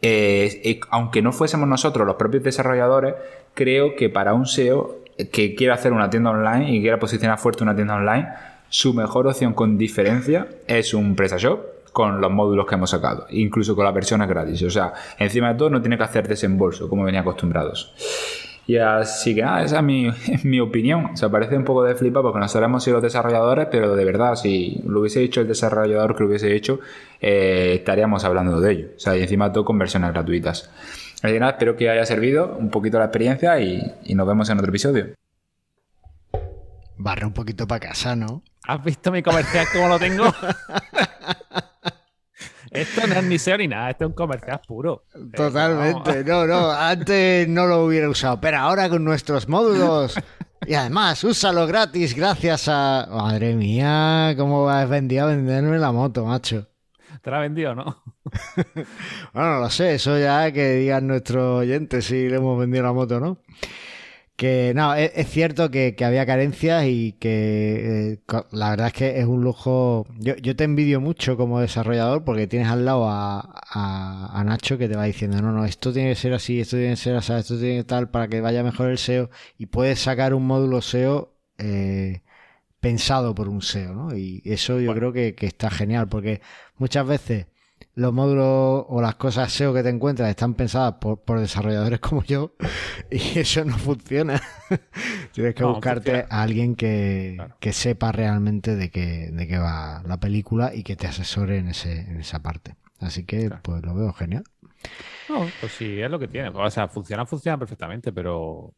eh, 0.00 0.60
eh, 0.62 0.80
aunque 0.90 1.22
no 1.22 1.32
fuésemos 1.32 1.68
nosotros 1.68 2.06
los 2.06 2.16
propios 2.16 2.44
desarrolladores, 2.44 3.14
creo 3.54 3.96
que 3.96 4.08
para 4.08 4.34
un 4.34 4.46
SEO 4.46 4.97
que 5.32 5.54
quiera 5.54 5.74
hacer 5.74 5.92
una 5.92 6.08
tienda 6.08 6.30
online 6.30 6.74
y 6.74 6.80
quiera 6.80 6.98
posicionar 6.98 7.38
fuerte 7.38 7.62
una 7.62 7.74
tienda 7.74 7.96
online, 7.96 8.28
su 8.68 8.94
mejor 8.94 9.26
opción 9.26 9.54
con 9.54 9.78
diferencia 9.78 10.46
es 10.66 10.94
un 10.94 11.16
PrestaShop 11.16 11.60
con 11.92 12.20
los 12.20 12.30
módulos 12.30 12.66
que 12.66 12.74
hemos 12.76 12.90
sacado, 12.90 13.26
incluso 13.30 13.74
con 13.74 13.84
las 13.84 13.94
versiones 13.94 14.28
gratis. 14.28 14.62
O 14.62 14.70
sea, 14.70 14.92
encima 15.18 15.52
de 15.52 15.58
todo 15.58 15.70
no 15.70 15.80
tiene 15.80 15.96
que 15.96 16.04
hacer 16.04 16.28
desembolso 16.28 16.88
como 16.88 17.04
venía 17.04 17.20
acostumbrados. 17.20 17.92
Y 18.68 18.76
así 18.76 19.34
que 19.34 19.40
nada, 19.40 19.62
esa 19.62 19.78
es 19.78 19.82
mi, 19.82 20.10
mi 20.44 20.60
opinión. 20.60 21.06
O 21.06 21.16
sea, 21.16 21.30
parece 21.30 21.56
un 21.56 21.64
poco 21.64 21.82
de 21.82 21.94
flipa 21.94 22.20
porque 22.20 22.38
nosotros 22.38 22.68
hemos 22.68 22.84
sido 22.84 22.96
los 22.96 23.02
desarrolladores, 23.02 23.68
pero 23.70 23.96
de 23.96 24.04
verdad, 24.04 24.34
si 24.36 24.82
lo 24.86 25.00
hubiese 25.00 25.22
hecho 25.22 25.40
el 25.40 25.48
desarrollador 25.48 26.14
que 26.14 26.22
lo 26.22 26.28
hubiese 26.28 26.54
hecho, 26.54 26.78
eh, 27.20 27.76
estaríamos 27.76 28.24
hablando 28.24 28.60
de 28.60 28.72
ello. 28.72 28.88
O 28.94 29.00
sea, 29.00 29.16
y 29.16 29.22
encima 29.22 29.48
de 29.48 29.54
todo 29.54 29.64
con 29.64 29.78
versiones 29.78 30.12
gratuitas. 30.12 30.70
Así 31.22 31.32
que 31.32 31.40
nada, 31.40 31.52
espero 31.52 31.76
que 31.76 31.90
haya 31.90 32.06
servido 32.06 32.56
un 32.58 32.70
poquito 32.70 32.98
la 32.98 33.06
experiencia 33.06 33.60
y, 33.60 34.14
nos 34.14 34.26
vemos 34.26 34.48
en 34.50 34.58
otro 34.58 34.70
episodio. 34.70 35.14
Barre 36.96 37.26
un 37.26 37.32
poquito 37.32 37.66
para 37.66 37.88
casa, 37.88 38.14
¿no? 38.14 38.42
¿Has 38.66 38.82
visto 38.84 39.10
mi 39.10 39.22
comercial 39.22 39.66
cómo 39.72 39.88
lo 39.88 39.98
tengo? 39.98 40.24
esto 42.70 43.06
no 43.06 43.14
es 43.14 43.24
ni 43.24 43.38
SEO 43.38 43.58
ni 43.58 43.68
nada, 43.68 43.90
esto 43.90 44.04
es 44.04 44.08
un 44.08 44.14
comercial 44.14 44.60
puro. 44.66 45.04
Totalmente, 45.34 46.24
no, 46.24 46.46
no, 46.46 46.70
antes 46.70 47.48
no 47.48 47.66
lo 47.66 47.84
hubiera 47.84 48.08
usado, 48.08 48.40
pero 48.40 48.58
ahora 48.58 48.88
con 48.88 49.04
nuestros 49.04 49.48
módulos 49.48 50.16
y 50.66 50.74
además 50.74 51.24
úsalo 51.24 51.66
gratis 51.66 52.14
gracias 52.14 52.68
a... 52.68 53.08
Madre 53.10 53.54
mía, 53.54 54.34
cómo 54.36 54.68
has 54.68 54.88
vendido 54.88 55.24
a 55.24 55.28
venderme 55.28 55.78
la 55.78 55.92
moto, 55.92 56.26
macho. 56.26 56.66
¿Te 57.22 57.30
la 57.30 57.38
ha 57.38 57.40
vendido 57.40 57.74
no? 57.74 58.02
bueno, 59.32 59.54
no 59.54 59.60
lo 59.60 59.70
sé, 59.70 59.94
eso 59.94 60.18
ya 60.18 60.52
que 60.52 60.74
digan 60.74 61.06
nuestros 61.06 61.60
oyentes 61.60 62.04
si 62.04 62.28
le 62.28 62.36
hemos 62.36 62.58
vendido 62.58 62.84
la 62.84 62.92
moto 62.92 63.20
no. 63.20 63.38
Que 64.36 64.72
no, 64.72 64.94
es, 64.94 65.28
cierto 65.28 65.68
que, 65.72 65.96
había 66.04 66.24
carencias 66.24 66.84
y 66.86 67.14
que 67.14 68.12
eh, 68.12 68.20
la 68.52 68.70
verdad 68.70 68.86
es 68.86 68.92
que 68.92 69.18
es 69.18 69.26
un 69.26 69.42
lujo. 69.42 70.06
Yo, 70.20 70.36
yo, 70.36 70.54
te 70.54 70.62
envidio 70.62 71.00
mucho 71.00 71.36
como 71.36 71.60
desarrollador 71.60 72.22
porque 72.22 72.46
tienes 72.46 72.68
al 72.68 72.84
lado 72.84 73.08
a, 73.08 74.42
Nacho 74.46 74.78
que 74.78 74.88
te 74.88 74.96
va 74.96 75.04
diciendo, 75.04 75.42
no, 75.42 75.50
no, 75.50 75.64
esto 75.64 75.92
tiene 75.92 76.10
que 76.10 76.14
ser 76.14 76.34
así, 76.34 76.60
esto 76.60 76.76
tiene 76.76 76.92
que 76.92 76.96
ser 76.98 77.16
así, 77.16 77.32
esto 77.32 77.58
tiene 77.58 77.78
que 77.78 77.84
tal 77.84 78.10
para 78.10 78.28
que 78.28 78.40
vaya 78.40 78.62
mejor 78.62 78.90
el 78.90 78.98
SEO 78.98 79.28
y 79.58 79.66
puedes 79.66 79.98
sacar 79.98 80.34
un 80.34 80.46
módulo 80.46 80.82
SEO 80.82 81.34
eh, 81.58 82.22
pensado 82.80 83.34
por 83.34 83.48
un 83.48 83.62
SEO, 83.62 83.94
¿no? 83.94 84.16
Y 84.16 84.42
eso 84.44 84.80
yo 84.80 84.94
creo 84.94 85.12
que, 85.12 85.34
que 85.34 85.46
está 85.46 85.70
genial 85.70 86.08
porque 86.08 86.40
muchas 86.76 87.06
veces 87.06 87.46
los 87.98 88.12
módulos 88.12 88.84
o 88.88 89.02
las 89.02 89.16
cosas 89.16 89.52
SEO 89.52 89.74
que 89.74 89.82
te 89.82 89.88
encuentras 89.88 90.30
están 90.30 90.54
pensadas 90.54 90.94
por, 91.00 91.40
desarrolladores 91.40 91.98
como 92.00 92.22
yo 92.22 92.54
y 93.10 93.40
eso 93.40 93.64
no 93.64 93.76
funciona. 93.76 94.40
Tienes 95.32 95.54
que 95.54 95.64
buscarte 95.64 96.26
a 96.30 96.42
alguien 96.42 96.76
que, 96.76 97.38
sepa 97.72 98.12
realmente 98.12 98.76
de 98.76 98.90
qué, 98.90 99.30
de 99.32 99.46
qué 99.48 99.58
va 99.58 100.02
la 100.06 100.20
película 100.20 100.74
y 100.74 100.84
que 100.84 100.96
te 100.96 101.06
asesore 101.06 101.58
en, 101.58 101.68
ese, 101.68 102.00
en 102.00 102.20
esa 102.20 102.40
parte. 102.40 102.76
Así 103.00 103.24
que 103.24 103.50
pues 103.62 103.82
lo 103.82 103.94
veo 103.94 104.12
genial. 104.12 104.44
No, 105.28 105.46
pues 105.60 105.72
sí, 105.72 106.00
es 106.00 106.10
lo 106.10 106.18
que 106.18 106.28
tiene. 106.28 106.50
O 106.50 106.70
sea, 106.70 106.88
funciona, 106.88 107.26
funciona 107.26 107.58
perfectamente, 107.58 108.12
pero 108.12 108.74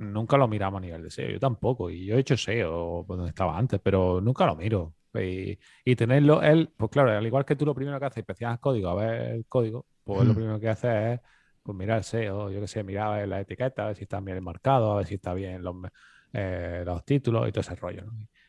nunca 0.00 0.36
lo 0.36 0.48
miramos 0.48 0.78
a 0.78 0.80
nivel 0.80 1.02
de 1.02 1.10
SEO. 1.10 1.30
Yo 1.30 1.40
tampoco. 1.40 1.90
Y 1.90 2.06
yo 2.06 2.16
he 2.16 2.20
hecho 2.20 2.36
SEO 2.36 3.04
donde 3.06 3.28
estaba 3.28 3.56
antes, 3.56 3.80
pero 3.82 4.20
nunca 4.20 4.46
lo 4.46 4.56
miro. 4.56 4.94
Y, 5.14 5.96
tenerlo 5.96 6.42
él, 6.42 6.72
pues 6.76 6.90
claro, 6.90 7.10
al 7.10 7.26
igual 7.26 7.44
que 7.44 7.56
tú 7.56 7.66
lo 7.66 7.74
primero 7.74 7.98
que 7.98 8.06
haces, 8.06 8.18
inspeccionas 8.18 8.60
código, 8.60 8.88
a 8.90 8.94
ver 8.94 9.32
el 9.32 9.46
código, 9.46 9.86
pues 10.04 10.24
lo 10.26 10.34
primero 10.34 10.60
que 10.60 10.68
haces 10.68 11.18
es 11.18 11.20
pues 11.62 11.76
mirar 11.76 11.98
el 11.98 12.04
SEO, 12.04 12.50
yo 12.50 12.60
que 12.60 12.68
sé, 12.68 12.84
mirar 12.84 13.26
la 13.26 13.40
etiqueta, 13.40 13.84
a 13.84 13.86
ver 13.88 13.96
si 13.96 14.04
están 14.04 14.24
bien 14.24 14.42
marcados, 14.42 14.92
a 14.92 14.96
ver 14.98 15.06
si 15.06 15.14
está 15.14 15.34
bien 15.34 15.62
los, 15.62 15.76
eh, 16.32 16.84
los 16.86 17.04
títulos 17.04 17.48
y 17.48 17.52
todo 17.52 17.60
ese 17.60 17.74
rollo. 17.74 18.04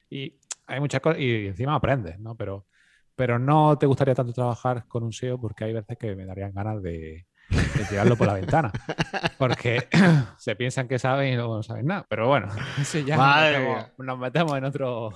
Y 0.09 0.37
hay 0.67 0.79
muchas 0.79 1.01
cosas, 1.01 1.19
y 1.19 1.47
encima 1.47 1.75
aprendes, 1.75 2.19
¿no? 2.19 2.35
Pero, 2.37 2.67
pero 3.15 3.39
no 3.39 3.77
te 3.77 3.87
gustaría 3.87 4.13
tanto 4.15 4.31
trabajar 4.31 4.87
con 4.87 5.03
un 5.03 5.13
SEO 5.13 5.39
porque 5.41 5.63
hay 5.65 5.73
veces 5.73 5.97
que 5.97 6.15
me 6.15 6.25
darían 6.25 6.53
ganas 6.53 6.81
de, 6.83 7.25
tirarlo 7.89 8.15
por 8.15 8.27
la 8.27 8.33
ventana. 8.33 8.71
Porque 9.37 9.87
se 10.37 10.55
piensan 10.55 10.87
que 10.87 10.99
saben 10.99 11.33
y 11.33 11.35
luego 11.35 11.57
no 11.57 11.63
saben 11.63 11.87
nada. 11.87 12.05
Pero 12.09 12.27
bueno, 12.27 12.47
ya 13.05 13.17
nos 13.97 14.19
metemos, 14.19 14.57
en 14.57 14.65
otro, 14.65 15.11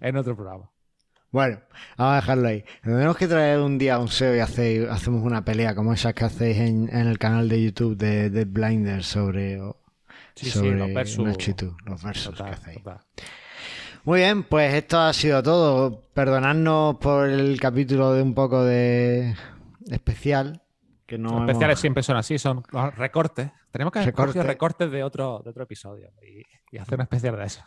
en 0.00 0.16
otro 0.16 0.36
programa. 0.36 0.70
Bueno, 1.30 1.60
vamos 1.98 2.12
a 2.12 2.16
dejarlo 2.16 2.48
ahí. 2.48 2.64
Tenemos 2.82 3.16
que 3.16 3.26
traer 3.26 3.58
un 3.60 3.78
día 3.78 3.98
un 3.98 4.08
SEO 4.08 4.36
y 4.36 4.40
hacemos 4.40 5.22
una 5.22 5.44
pelea 5.44 5.74
como 5.74 5.92
esas 5.92 6.14
que 6.14 6.24
hacéis 6.24 6.56
en, 6.58 6.88
el 6.88 7.18
canal 7.18 7.48
de 7.48 7.62
YouTube 7.62 7.96
de, 7.96 8.30
de 8.30 8.44
Blinders 8.44 9.06
sobre, 9.06 9.56
los 9.56 9.74
versos, 10.94 11.26
los 11.84 12.02
versos 12.02 12.34
que 12.36 12.42
hacéis. 12.42 12.80
Muy 14.04 14.20
bien, 14.20 14.44
pues 14.44 14.72
esto 14.72 15.00
ha 15.00 15.12
sido 15.12 15.42
todo. 15.42 16.00
Perdonadnos 16.14 16.96
por 16.98 17.28
el 17.28 17.60
capítulo 17.60 18.12
de 18.12 18.22
un 18.22 18.34
poco 18.34 18.64
de 18.64 19.34
especial. 19.90 20.62
Que 21.06 21.18
no 21.18 21.30
Los 21.30 21.40
especiales 21.42 21.78
siempre 21.78 22.02
son 22.02 22.16
así, 22.16 22.38
son 22.38 22.64
recortes. 22.96 23.50
Tenemos 23.70 23.92
que 23.92 24.00
hacer 24.00 24.46
recortes 24.46 24.90
de 24.90 25.04
otro, 25.04 25.40
de 25.44 25.50
otro 25.50 25.62
episodio 25.62 26.10
y, 26.22 26.44
hacer 26.78 26.94
una 26.94 27.04
especial 27.04 27.36
de 27.36 27.44
eso. 27.44 27.62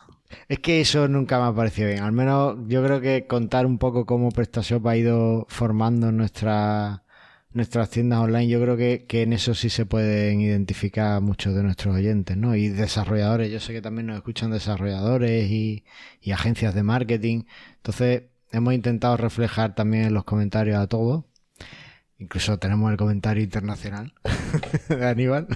Es 0.47 0.59
que 0.59 0.81
eso 0.81 1.07
nunca 1.07 1.39
me 1.39 1.45
ha 1.45 1.53
parecido 1.53 1.87
bien. 1.87 2.03
Al 2.03 2.11
menos 2.11 2.57
yo 2.67 2.83
creo 2.83 3.01
que 3.01 3.25
contar 3.27 3.65
un 3.65 3.77
poco 3.77 4.05
cómo 4.05 4.29
PrestaShop 4.29 4.85
ha 4.87 4.97
ido 4.97 5.45
formando 5.49 6.11
nuestra 6.11 7.03
nuestras 7.51 7.89
tiendas 7.89 8.19
online, 8.19 8.47
yo 8.47 8.61
creo 8.61 8.77
que, 8.77 9.05
en 9.09 9.33
eso 9.33 9.55
sí 9.55 9.69
se 9.69 9.85
pueden 9.85 10.41
identificar 10.41 11.19
muchos 11.21 11.55
de 11.55 11.63
nuestros 11.63 11.95
oyentes, 11.95 12.37
¿no? 12.37 12.55
Y 12.55 12.69
desarrolladores, 12.69 13.51
yo 13.51 13.59
sé 13.59 13.73
que 13.73 13.81
también 13.81 14.07
nos 14.07 14.17
escuchan 14.17 14.51
desarrolladores 14.51 15.49
y, 15.49 15.83
agencias 16.31 16.75
de 16.75 16.83
marketing. 16.83 17.43
Entonces, 17.77 18.23
hemos 18.51 18.73
intentado 18.73 19.17
reflejar 19.17 19.73
también 19.75 20.05
en 20.05 20.13
los 20.13 20.25
comentarios 20.25 20.77
a 20.77 20.87
todos. 20.87 21.25
Incluso 22.19 22.59
tenemos 22.59 22.91
el 22.91 22.97
comentario 22.97 23.43
internacional 23.43 24.13
de 24.89 25.07
Aníbal. 25.07 25.47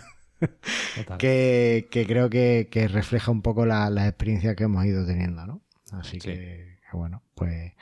que, 1.20 1.88
creo 1.92 2.30
que, 2.30 2.90
refleja 2.92 3.32
un 3.32 3.42
poco 3.42 3.66
la, 3.66 3.90
la 3.90 4.08
experiencia 4.08 4.56
que 4.56 4.64
hemos 4.64 4.84
ido 4.86 5.06
teniendo, 5.06 5.46
¿no? 5.46 5.62
Así 5.92 6.18
que, 6.18 6.80
bueno, 6.92 7.22
pues 7.36 7.74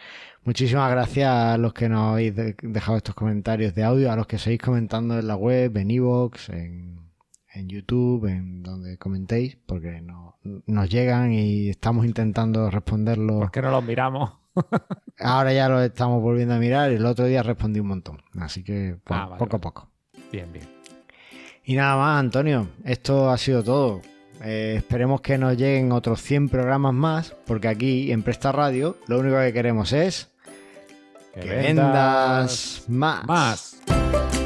Muchísimas 0.43 0.89
gracias 0.89 1.29
a 1.29 1.57
los 1.59 1.71
que 1.71 1.87
nos 1.87 2.13
habéis 2.13 2.33
dejado 2.35 2.97
estos 2.97 3.13
comentarios 3.13 3.75
de 3.75 3.83
audio, 3.83 4.11
a 4.11 4.15
los 4.15 4.25
que 4.25 4.39
seguís 4.39 4.59
comentando 4.59 5.19
en 5.19 5.27
la 5.27 5.35
web, 5.35 5.77
en 5.77 5.91
Evox, 5.91 6.49
en, 6.49 6.99
YouTube, 7.53 8.25
en 8.25 8.63
donde 8.63 8.97
comentéis, 8.97 9.55
porque 9.67 10.01
nos 10.41 10.89
llegan 10.89 11.31
y 11.31 11.69
estamos 11.69 12.05
intentando 12.07 12.71
responderlos. 12.71 13.39
¿Por 13.39 13.51
qué 13.51 13.61
no 13.61 13.69
los 13.69 13.83
miramos? 13.83 14.31
Ahora 15.19 15.53
ya 15.53 15.69
los 15.69 15.83
estamos 15.83 16.21
volviendo 16.21 16.55
a 16.55 16.57
mirar 16.57 16.91
el 16.91 17.05
otro 17.05 17.25
día 17.25 17.43
respondí 17.43 17.79
un 17.79 17.87
montón. 17.87 18.21
Así 18.39 18.63
que 18.63 18.97
ah, 19.07 19.35
poco 19.37 19.57
a 19.57 19.61
poco. 19.61 19.89
Bien, 20.31 20.51
bien. 20.51 20.67
Y 21.63 21.75
nada 21.75 21.95
más, 21.95 22.19
Antonio, 22.19 22.67
esto 22.83 23.29
ha 23.29 23.37
sido 23.37 23.63
todo. 23.63 24.01
Eh, 24.43 24.75
esperemos 24.77 25.21
que 25.21 25.37
nos 25.37 25.55
lleguen 25.55 25.91
otros 25.91 26.21
100 26.21 26.49
programas 26.49 26.93
más, 26.93 27.35
porque 27.45 27.67
aquí 27.67 28.11
en 28.11 28.23
Presta 28.23 28.51
Radio 28.51 28.97
lo 29.07 29.19
único 29.19 29.37
que 29.39 29.53
queremos 29.53 29.93
es 29.93 30.29
que, 31.39 31.47
vendas, 31.47 32.85
más. 32.87 33.25
más. 33.25 34.40